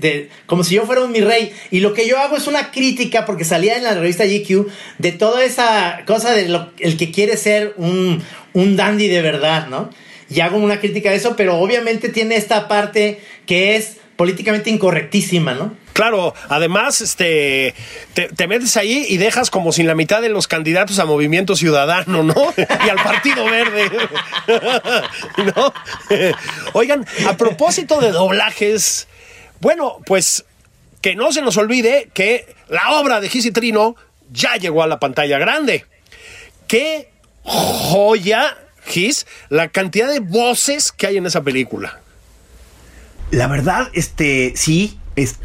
de, 0.00 0.30
como 0.46 0.62
si 0.62 0.76
yo 0.76 0.86
fuera 0.86 1.02
un 1.02 1.10
mi 1.10 1.20
rey. 1.20 1.52
Y 1.72 1.80
lo 1.80 1.92
que 1.92 2.06
yo 2.06 2.18
hago 2.18 2.36
es 2.36 2.46
una 2.46 2.70
crítica, 2.70 3.26
porque 3.26 3.44
salía 3.44 3.76
en 3.76 3.82
la 3.82 3.94
revista 3.94 4.24
GQ, 4.24 4.68
de 4.98 5.12
toda 5.12 5.44
esa 5.44 6.02
cosa 6.06 6.32
de 6.32 6.48
lo, 6.48 6.70
el 6.78 6.96
que 6.96 7.10
quiere 7.10 7.36
ser 7.36 7.74
un, 7.76 8.22
un 8.52 8.76
dandy 8.76 9.08
de 9.08 9.22
verdad, 9.22 9.66
¿no? 9.66 9.90
Y 10.30 10.40
hago 10.40 10.56
una 10.56 10.80
crítica 10.80 11.10
de 11.10 11.16
eso, 11.16 11.34
pero 11.36 11.58
obviamente 11.58 12.08
tiene 12.08 12.36
esta 12.36 12.68
parte 12.68 13.20
que 13.44 13.76
es 13.76 13.96
políticamente 14.16 14.70
incorrectísima, 14.70 15.52
¿no? 15.52 15.83
Claro, 15.94 16.34
además, 16.48 17.00
este, 17.00 17.72
te, 18.14 18.46
metes 18.48 18.76
ahí 18.76 19.06
y 19.08 19.16
dejas 19.16 19.48
como 19.48 19.70
sin 19.70 19.86
la 19.86 19.94
mitad 19.94 20.20
de 20.20 20.28
los 20.28 20.48
candidatos 20.48 20.98
a 20.98 21.04
Movimiento 21.04 21.54
Ciudadano, 21.54 22.24
¿no? 22.24 22.34
Y 22.86 22.88
al 22.88 22.96
Partido 22.96 23.44
Verde, 23.44 23.88
¿no? 25.56 25.72
Oigan, 26.72 27.06
a 27.28 27.36
propósito 27.36 28.00
de 28.00 28.10
doblajes, 28.10 29.06
bueno, 29.60 29.98
pues 30.04 30.44
que 31.00 31.14
no 31.14 31.30
se 31.30 31.42
nos 31.42 31.56
olvide 31.58 32.08
que 32.12 32.56
la 32.68 32.90
obra 32.94 33.20
de 33.20 33.28
Gis 33.28 33.46
y 33.46 33.52
Trino 33.52 33.94
ya 34.32 34.56
llegó 34.56 34.82
a 34.82 34.88
la 34.88 34.98
pantalla 34.98 35.38
grande. 35.38 35.86
¡Qué 36.66 37.08
joya, 37.44 38.58
Gis, 38.84 39.28
la 39.48 39.68
cantidad 39.68 40.08
de 40.08 40.18
voces 40.18 40.90
que 40.90 41.06
hay 41.06 41.18
en 41.18 41.26
esa 41.26 41.42
película! 41.42 42.00
La 43.30 43.46
verdad, 43.46 43.90
este, 43.94 44.54
sí, 44.56 44.98
es, 45.14 45.38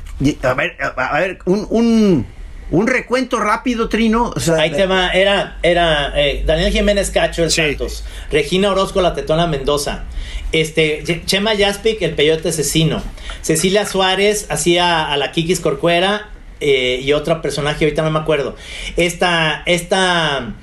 a 0.43 0.53
ver, 0.53 0.77
a, 0.79 1.19
ver, 1.19 1.39
un, 1.45 2.25
un, 2.71 2.87
recuento 2.87 3.39
rápido, 3.39 3.89
Trino. 3.89 4.33
Ahí 4.57 4.71
te 4.71 4.85
va, 4.85 5.09
era, 5.09 5.57
era 5.63 6.13
eh, 6.15 6.43
Daniel 6.45 6.71
Jiménez 6.71 7.09
Cacho, 7.11 7.43
el 7.43 7.51
Santos, 7.51 8.03
Regina 8.31 8.71
Orozco, 8.71 9.01
la 9.01 9.13
Tetona 9.13 9.47
Mendoza, 9.47 10.05
este, 10.51 11.23
Chema 11.25 11.53
Yaspic, 11.53 12.01
el 12.01 12.15
Peyote 12.15 12.49
Asesino, 12.49 13.01
Cecilia 13.41 13.85
Suárez 13.85 14.47
hacía 14.49 15.11
a 15.11 15.17
la 15.17 15.31
Kikis 15.31 15.59
Corcuera 15.59 16.29
eh, 16.59 16.99
y 17.01 17.13
otra 17.13 17.41
personaje, 17.41 17.85
ahorita 17.85 18.01
no 18.01 18.11
me 18.11 18.19
acuerdo. 18.19 18.55
Esta, 18.97 19.63
esta 19.65 20.53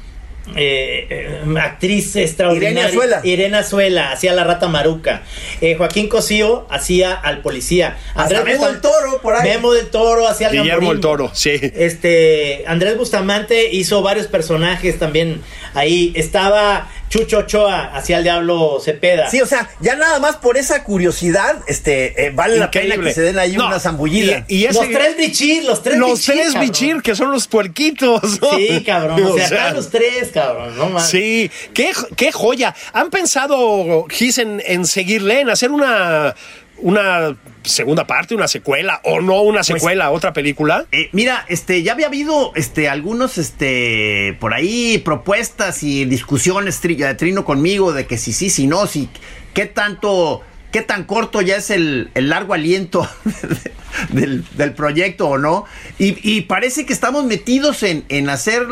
eh, 0.54 1.06
eh, 1.10 1.58
actriz 1.60 2.14
extraordinaria. 2.16 2.80
Irene 2.80 2.88
Azuela. 2.88 3.20
Irene 3.24 3.56
Azuela 3.56 4.12
hacía 4.12 4.32
la 4.32 4.44
rata 4.44 4.68
maruca. 4.68 5.22
Eh, 5.60 5.74
Joaquín 5.76 6.08
Cosío 6.08 6.66
hacía 6.70 7.14
al 7.14 7.42
policía. 7.42 7.96
Andrés 8.14 8.44
Memo 8.44 8.66
del 8.66 8.80
Toro, 8.80 9.20
por 9.20 9.34
ahí. 9.34 9.48
Memo 9.48 9.72
del 9.72 9.88
Toro 9.88 10.28
hacía 10.28 10.48
al 10.48 10.54
Guillermo 10.54 10.92
del 10.92 11.00
Toro, 11.00 11.30
sí. 11.34 11.58
Este, 11.60 12.64
Andrés 12.66 12.96
Bustamante 12.96 13.72
hizo 13.72 14.02
varios 14.02 14.28
personajes 14.28 14.98
también 14.98 15.42
ahí. 15.74 16.12
Estaba 16.14 16.88
Chucho 17.08 17.38
Ochoa 17.38 17.92
hacia 17.94 18.18
el 18.18 18.24
Diablo 18.24 18.80
Cepeda. 18.82 19.30
Sí, 19.30 19.40
o 19.40 19.46
sea, 19.46 19.68
ya 19.80 19.96
nada 19.96 20.18
más 20.18 20.36
por 20.36 20.56
esa 20.56 20.82
curiosidad, 20.82 21.62
este, 21.68 22.26
eh, 22.26 22.30
vale 22.30 22.58
la 22.58 22.70
pena 22.70 22.96
que 22.96 23.12
se 23.12 23.22
den 23.22 23.38
ahí 23.38 23.56
una 23.56 23.78
zambullida. 23.78 24.44
Y, 24.48 24.66
los 24.66 24.80
tres 24.80 25.16
bichir, 25.16 25.64
los 25.64 25.82
tres 25.82 25.98
Los 25.98 26.22
tres 26.22 26.58
bichir, 26.58 27.02
que 27.02 27.14
son 27.14 27.30
los 27.30 27.46
puerquitos. 27.46 28.20
Sí, 28.56 28.82
cabrón. 28.84 29.16
O, 29.36 29.38
sea, 29.38 29.72
los 29.72 29.90
tres, 29.90 30.30
cabrón, 30.32 30.76
no 30.78 30.88
más. 30.88 31.10
Sí, 31.10 31.50
qué, 31.74 31.92
qué 32.16 32.32
joya. 32.32 32.74
¿Han 32.92 33.10
pensado, 33.10 34.06
Gis, 34.08 34.38
en, 34.38 34.62
en 34.64 34.86
seguirle, 34.86 35.40
en 35.40 35.50
hacer 35.50 35.70
una 35.70 36.34
una 36.78 37.36
segunda 37.62 38.06
parte, 38.06 38.34
una 38.34 38.46
secuela 38.48 39.00
o 39.04 39.20
no 39.20 39.40
una 39.42 39.56
Pues, 39.60 39.66
secuela, 39.66 40.10
otra 40.10 40.32
película. 40.32 40.86
Eh, 40.92 41.08
mira, 41.12 41.44
este, 41.48 41.82
ya 41.82 41.92
había 41.92 42.06
habido 42.06 42.52
este, 42.54 42.88
algunos, 42.88 43.38
este, 43.38 44.36
por 44.40 44.54
ahí 44.54 44.98
propuestas 44.98 45.82
y 45.82 46.04
discusiones 46.04 46.82
tri- 46.82 46.96
de 46.96 47.14
Trino 47.14 47.44
conmigo 47.44 47.92
de 47.92 48.06
que 48.06 48.18
si 48.18 48.32
sí, 48.32 48.50
si 48.50 48.66
no, 48.66 48.86
si 48.86 49.08
qué 49.52 49.66
tanto, 49.66 50.42
qué 50.70 50.82
tan 50.82 51.04
corto 51.04 51.40
ya 51.42 51.56
es 51.56 51.70
el, 51.70 52.10
el 52.14 52.28
largo 52.28 52.54
aliento 52.54 53.08
del, 54.10 54.44
del 54.56 54.72
proyecto 54.74 55.28
o 55.28 55.38
no. 55.38 55.64
Y, 55.98 56.16
y 56.22 56.42
parece 56.42 56.86
que 56.86 56.92
estamos 56.92 57.24
metidos 57.24 57.82
en, 57.82 58.04
en 58.08 58.28
hacer 58.28 58.64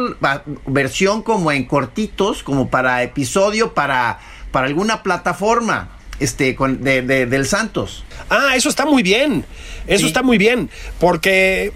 versión 0.66 1.22
como 1.22 1.50
en 1.52 1.64
cortitos, 1.64 2.42
como 2.42 2.68
para 2.70 3.02
episodio, 3.02 3.74
para, 3.74 4.20
para 4.52 4.66
alguna 4.66 5.02
plataforma. 5.02 5.93
Este, 6.20 6.54
con, 6.54 6.82
de, 6.84 7.02
de- 7.02 7.26
del 7.26 7.46
Santos. 7.46 8.04
Ah, 8.30 8.52
eso 8.56 8.68
está 8.68 8.86
muy 8.86 9.02
bien. 9.02 9.44
Eso 9.86 10.00
Sí. 10.02 10.06
está 10.06 10.22
muy 10.22 10.38
bien. 10.38 10.70
Porque 11.00 11.72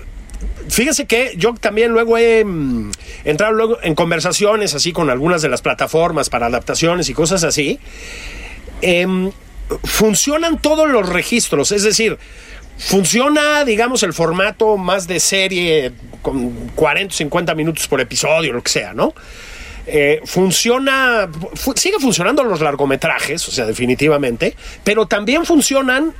fíjese 0.68 1.06
que 1.06 1.32
yo 1.36 1.54
también 1.54 1.90
luego 1.92 2.16
he 2.18 2.44
mm, 2.44 2.90
entrado 3.24 3.52
luego 3.52 3.78
en 3.82 3.94
conversaciones 3.94 4.74
así 4.74 4.92
con 4.92 5.10
algunas 5.10 5.42
de 5.42 5.48
las 5.48 5.60
plataformas 5.62 6.30
para 6.30 6.46
adaptaciones 6.46 7.08
y 7.08 7.14
cosas 7.14 7.42
así. 7.44 7.80
Em, 8.80 9.30
funcionan 9.84 10.60
todos 10.62 10.88
los 10.88 11.08
registros, 11.08 11.72
es 11.72 11.82
decir, 11.82 12.16
funciona, 12.78 13.64
digamos, 13.64 14.02
el 14.04 14.12
formato 14.12 14.76
más 14.76 15.06
de 15.08 15.18
serie 15.20 15.92
con 16.22 16.50
40, 16.74 17.12
50 17.14 17.54
minutos 17.54 17.88
por 17.88 18.00
episodio, 18.00 18.52
lo 18.52 18.62
que 18.62 18.70
sea, 18.70 18.94
¿no? 18.94 19.14
Eh, 19.90 20.20
funciona, 20.24 21.28
fu- 21.54 21.72
sigue 21.76 21.98
funcionando 21.98 22.44
los 22.44 22.60
largometrajes, 22.60 23.48
o 23.48 23.50
sea, 23.50 23.64
definitivamente, 23.66 24.54
pero 24.84 25.06
también 25.06 25.44
funcionan 25.46 26.12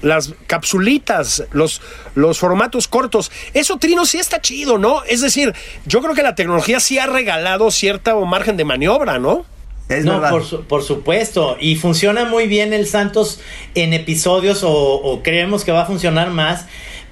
las 0.00 0.32
capsulitas, 0.46 1.44
los, 1.52 1.80
los 2.14 2.38
formatos 2.38 2.88
cortos. 2.88 3.30
Eso, 3.54 3.76
Trino, 3.76 4.04
sí 4.06 4.18
está 4.18 4.40
chido, 4.40 4.78
¿no? 4.78 5.04
Es 5.04 5.20
decir, 5.20 5.54
yo 5.86 6.00
creo 6.00 6.14
que 6.14 6.22
la 6.22 6.34
tecnología 6.34 6.80
sí 6.80 6.98
ha 6.98 7.06
regalado 7.06 7.70
cierta 7.70 8.14
margen 8.16 8.56
de 8.56 8.64
maniobra, 8.64 9.18
¿no? 9.18 9.44
Es 9.88 10.04
no, 10.04 10.20
por, 10.30 10.44
su- 10.44 10.64
por 10.64 10.82
supuesto. 10.82 11.56
Y 11.60 11.76
funciona 11.76 12.24
muy 12.24 12.46
bien 12.46 12.72
el 12.72 12.86
Santos 12.86 13.40
en 13.74 13.92
episodios 13.92 14.62
o, 14.64 14.72
o 14.72 15.22
creemos 15.22 15.64
que 15.64 15.70
va 15.72 15.82
a 15.82 15.86
funcionar 15.86 16.30
más 16.30 16.66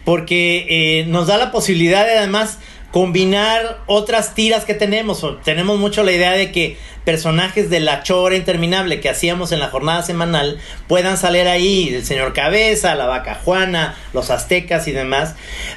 porque 0.05 0.67
eh, 0.71 1.05
nos 1.07 1.27
da 1.27 1.37
la 1.37 1.53
posibilidad 1.53 2.07
de 2.07 2.17
además 2.19 2.59
combinar 2.91 3.79
otras 3.87 4.35
tiras 4.35 4.65
que 4.65 4.75
tenemos. 4.75 5.25
Tenemos 5.45 5.79
mucho 5.79 6.03
la 6.03 6.13
idea 6.13 6.33
de 6.33 6.51
que 6.53 6.77
personajes 7.05 7.71
de 7.71 7.81
la 7.81 8.03
chora 8.03 8.37
interminable 8.37 9.01
que 9.01 9.09
hacíamos 9.09 9.53
en 9.53 9.61
la 9.61 9.69
jornada 9.69 10.03
semanal 10.03 10.59
puedan 10.89 11.17
salir 11.17 11.47
ahí, 11.49 11.95
el 11.95 12.05
señor 12.05 12.33
Cabeza, 12.33 12.95
la 12.95 13.07
vaca 13.07 13.41
Juana, 13.45 13.97
los 14.13 14.31
aztecas 14.31 14.87
y 14.89 14.93
demás. 14.93 15.35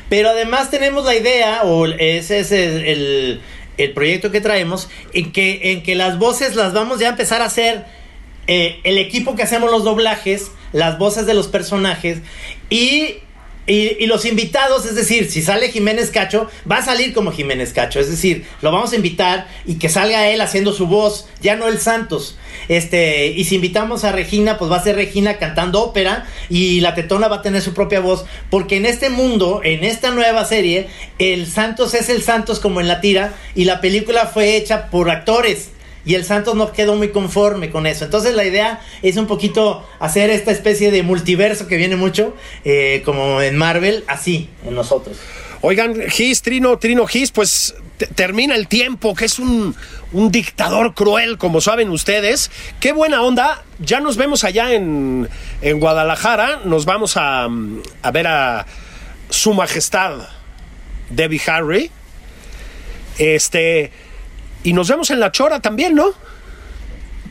Pero 0.09 0.29
además 0.29 0.69
tenemos 0.71 1.05
la 1.05 1.15
idea, 1.15 1.61
o 1.63 1.85
ese 1.85 2.39
es 2.39 2.51
el- 2.51 2.85
el 2.85 3.41
el 3.75 3.91
proyecto 3.93 4.29
que 4.29 4.39
traemos, 4.39 4.87
en 5.15 5.31
que, 5.31 5.71
en 5.71 5.81
que 5.81 5.95
las 5.95 6.19
voces 6.19 6.55
las 6.55 6.73
vamos 6.73 6.99
ya 6.99 7.07
a 7.07 7.09
empezar 7.09 7.41
a 7.41 7.45
hacer 7.45 7.85
eh, 8.45 8.79
el 8.83 8.99
equipo 8.99 9.35
que 9.35 9.41
hacemos 9.41 9.71
los 9.71 9.83
doblajes, 9.83 10.51
las 10.73 10.99
voces 10.99 11.25
de 11.25 11.33
los 11.33 11.47
personajes 11.47 12.19
y, 12.69 13.15
y, 13.65 14.03
y 14.03 14.07
los 14.07 14.25
invitados, 14.25 14.85
es 14.85 14.95
decir, 14.95 15.29
si 15.31 15.41
sale 15.41 15.69
Jiménez 15.69 16.11
Cacho, 16.11 16.49
va 16.69 16.77
a 16.77 16.85
salir 16.85 17.13
como 17.13 17.31
Jiménez 17.31 17.73
Cacho, 17.73 17.99
es 17.99 18.09
decir, 18.09 18.45
lo 18.61 18.71
vamos 18.71 18.93
a 18.93 18.95
invitar 18.95 19.47
y 19.65 19.75
que 19.75 19.89
salga 19.89 20.29
él 20.29 20.41
haciendo 20.41 20.73
su 20.73 20.87
voz, 20.87 21.27
ya 21.41 21.55
no 21.55 21.67
el 21.67 21.79
Santos. 21.79 22.37
Este, 22.67 23.27
y 23.27 23.43
si 23.43 23.55
invitamos 23.55 24.03
a 24.03 24.11
Regina, 24.11 24.57
pues 24.57 24.71
va 24.71 24.77
a 24.77 24.83
ser 24.83 24.95
Regina 24.95 25.37
cantando 25.37 25.81
ópera 25.81 26.25
y 26.49 26.79
la 26.81 26.95
tetona 26.95 27.27
va 27.27 27.37
a 27.37 27.41
tener 27.41 27.61
su 27.61 27.73
propia 27.73 27.99
voz, 27.99 28.25
porque 28.49 28.77
en 28.77 28.85
este 28.85 29.09
mundo, 29.09 29.61
en 29.63 29.83
esta 29.83 30.11
nueva 30.11 30.45
serie, 30.45 30.87
el 31.19 31.47
Santos 31.47 31.93
es 31.93 32.09
el 32.09 32.21
Santos 32.21 32.59
como 32.59 32.81
en 32.81 32.87
la 32.87 33.01
tira 33.01 33.33
y 33.55 33.65
la 33.65 33.81
película 33.81 34.27
fue 34.27 34.55
hecha 34.55 34.89
por 34.89 35.09
actores. 35.09 35.72
Y 36.05 36.15
el 36.15 36.25
Santos 36.25 36.55
no 36.55 36.71
quedó 36.73 36.95
muy 36.95 37.09
conforme 37.09 37.69
con 37.69 37.87
eso. 37.87 38.03
Entonces 38.05 38.35
la 38.35 38.43
idea 38.43 38.81
es 39.01 39.15
un 39.17 39.25
poquito 39.27 39.87
hacer 39.99 40.29
esta 40.29 40.51
especie 40.51 40.91
de 40.91 41.01
multiverso 41.03 41.67
que 41.67 41.77
viene 41.77 41.95
mucho, 41.95 42.35
eh, 42.65 43.01
como 43.05 43.41
en 43.41 43.55
Marvel, 43.57 44.03
así, 44.07 44.49
en 44.67 44.75
nosotros. 44.75 45.17
Oigan, 45.61 46.09
Gis, 46.09 46.41
Trino, 46.41 46.77
Trino 46.77 47.07
Gis, 47.07 47.31
pues 47.31 47.73
te- 47.97 48.07
termina 48.07 48.53
el 48.55 48.67
tiempo, 48.67 49.15
que 49.15 49.23
es 49.23 49.39
un, 49.39 49.73
un 50.11 50.29
dictador 50.29 50.93
cruel, 50.93 51.37
como 51.37 51.61
saben 51.61 51.89
ustedes. 51.89 52.51
Qué 52.81 52.91
buena 52.91 53.21
onda. 53.21 53.63
Ya 53.79 54.01
nos 54.01 54.17
vemos 54.17 54.43
allá 54.43 54.73
en, 54.73 55.29
en 55.61 55.79
Guadalajara. 55.79 56.59
Nos 56.65 56.83
vamos 56.83 57.15
a, 57.15 57.47
a 58.01 58.11
ver 58.11 58.27
a 58.27 58.65
Su 59.29 59.53
Majestad 59.53 60.27
Debbie 61.09 61.41
Harry. 61.47 61.91
Este. 63.17 63.91
Y 64.63 64.73
nos 64.73 64.87
vemos 64.87 65.09
en 65.11 65.19
la 65.19 65.31
chora 65.31 65.59
también, 65.59 65.95
¿no? 65.95 66.13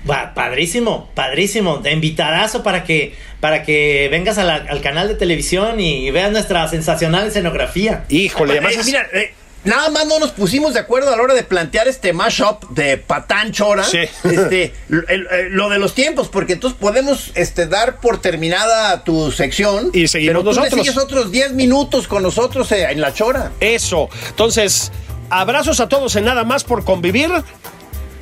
Va, 0.09 0.35
padrísimo, 0.35 1.11
padrísimo. 1.14 1.78
Te 1.80 1.93
invitadazo 1.93 2.62
para 2.64 2.83
que, 2.83 3.14
para 3.41 3.62
que 3.62 4.09
vengas 4.11 4.37
a 4.39 4.45
la- 4.45 4.57
al 4.57 4.80
canal 4.80 5.07
de 5.09 5.14
televisión 5.14 5.78
y 5.80 6.11
veas 6.11 6.33
nuestra 6.33 6.66
sensacional 6.68 7.28
escenografía. 7.28 8.05
Híjole, 8.09 8.53
además 8.55 8.72
Eh, 8.74 8.80
es- 8.80 8.87
mira, 8.87 9.07
eh, 9.12 9.33
nada 9.62 9.91
más 9.91 10.05
no 10.09 10.18
nos 10.18 10.33
pusimos 10.33 10.74
de 10.74 10.80
acuerdo 10.80 11.12
a 11.12 11.16
la 11.16 11.22
hora 11.22 11.35
de 11.35 11.45
plantear 11.45 11.87
este 11.87 12.12
mashup 12.12 12.68
de 12.70 12.97
Patán 12.99 13.53
Chora. 13.53 13.85
Sí. 13.85 13.99
Este, 14.24 14.72
el- 14.91 15.28
eh, 15.30 15.47
lo 15.51 15.68
de 15.68 15.78
los 15.78 15.95
tiempos, 15.95 16.26
porque 16.28 16.55
entonces 16.55 16.76
podemos 16.80 17.30
este, 17.37 17.68
dar 17.68 18.01
por 18.01 18.20
terminada 18.20 19.05
tu 19.05 19.30
sección. 19.30 19.91
Y 19.93 20.09
seguimos 20.09 20.30
pero 20.33 20.41
tú 20.41 20.47
nosotros. 20.61 20.80
sigues 20.85 20.99
otros 20.99 21.30
10 21.30 21.53
minutos 21.53 22.09
con 22.09 22.24
nosotros 22.24 22.72
eh, 22.72 22.89
en 22.91 23.01
la 23.01 23.14
Chora. 23.14 23.53
Eso. 23.61 24.09
Entonces, 24.30 24.91
abrazos 25.33 25.80
a 25.80 25.89
todos 25.89 26.14
en 26.16 26.26
nada 26.26 26.45
más 26.45 26.62
por 26.62 26.85
convivir. 26.85 27.30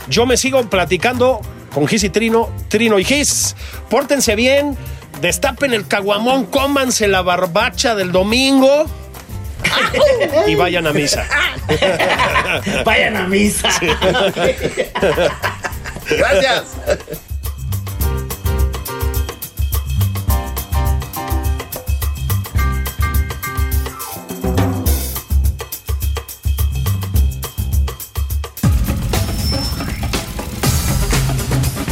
Yo 0.09 0.27
me 0.27 0.37
sigo 0.37 0.63
platicando 0.71 1.41
con 1.75 1.87
Gis 1.87 2.05
y 2.05 2.11
Trino, 2.11 2.49
Trino 2.69 2.99
y 2.99 3.05
Gis. 3.05 3.57
Pórtense 3.89 4.37
bien, 4.37 4.79
destapen 5.21 5.75
el 5.75 5.87
caguamón, 5.87 6.47
cómanse 6.47 7.09
la 7.09 7.23
barbacha 7.23 7.95
del 7.95 8.13
domingo 8.13 8.87
y 10.47 10.55
vayan 10.55 10.87
a 10.87 10.93
misa. 10.93 11.27
Vayan 12.85 13.17
a 13.17 13.29
misa. 13.29 13.69
Gracias. 16.11 16.77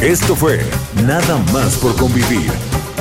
Esto 0.01 0.33
fue 0.33 0.61
Nada 1.05 1.37
más 1.51 1.77
por 1.77 1.93
convivir. 1.97 2.49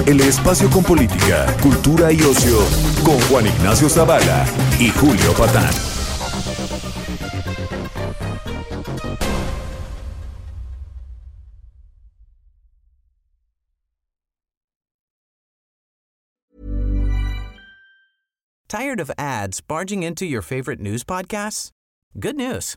El 0.06 0.20
espacio 0.20 0.68
con 0.68 0.82
política, 0.82 1.46
cultura 1.62 2.10
y 2.10 2.20
ocio 2.22 2.58
con 3.04 3.20
Juan 3.28 3.46
Ignacio 3.46 3.88
Zavala 3.88 4.44
y 4.80 4.88
Julio 4.90 5.32
Patán. 5.34 5.72
Tired 18.68 18.98
of 18.98 19.10
ads 19.16 19.60
barging 19.60 20.02
into 20.02 20.26
your 20.26 20.42
favorite 20.42 20.80
news 20.80 21.04
podcasts? 21.04 21.70
Good 22.18 22.36
news. 22.36 22.76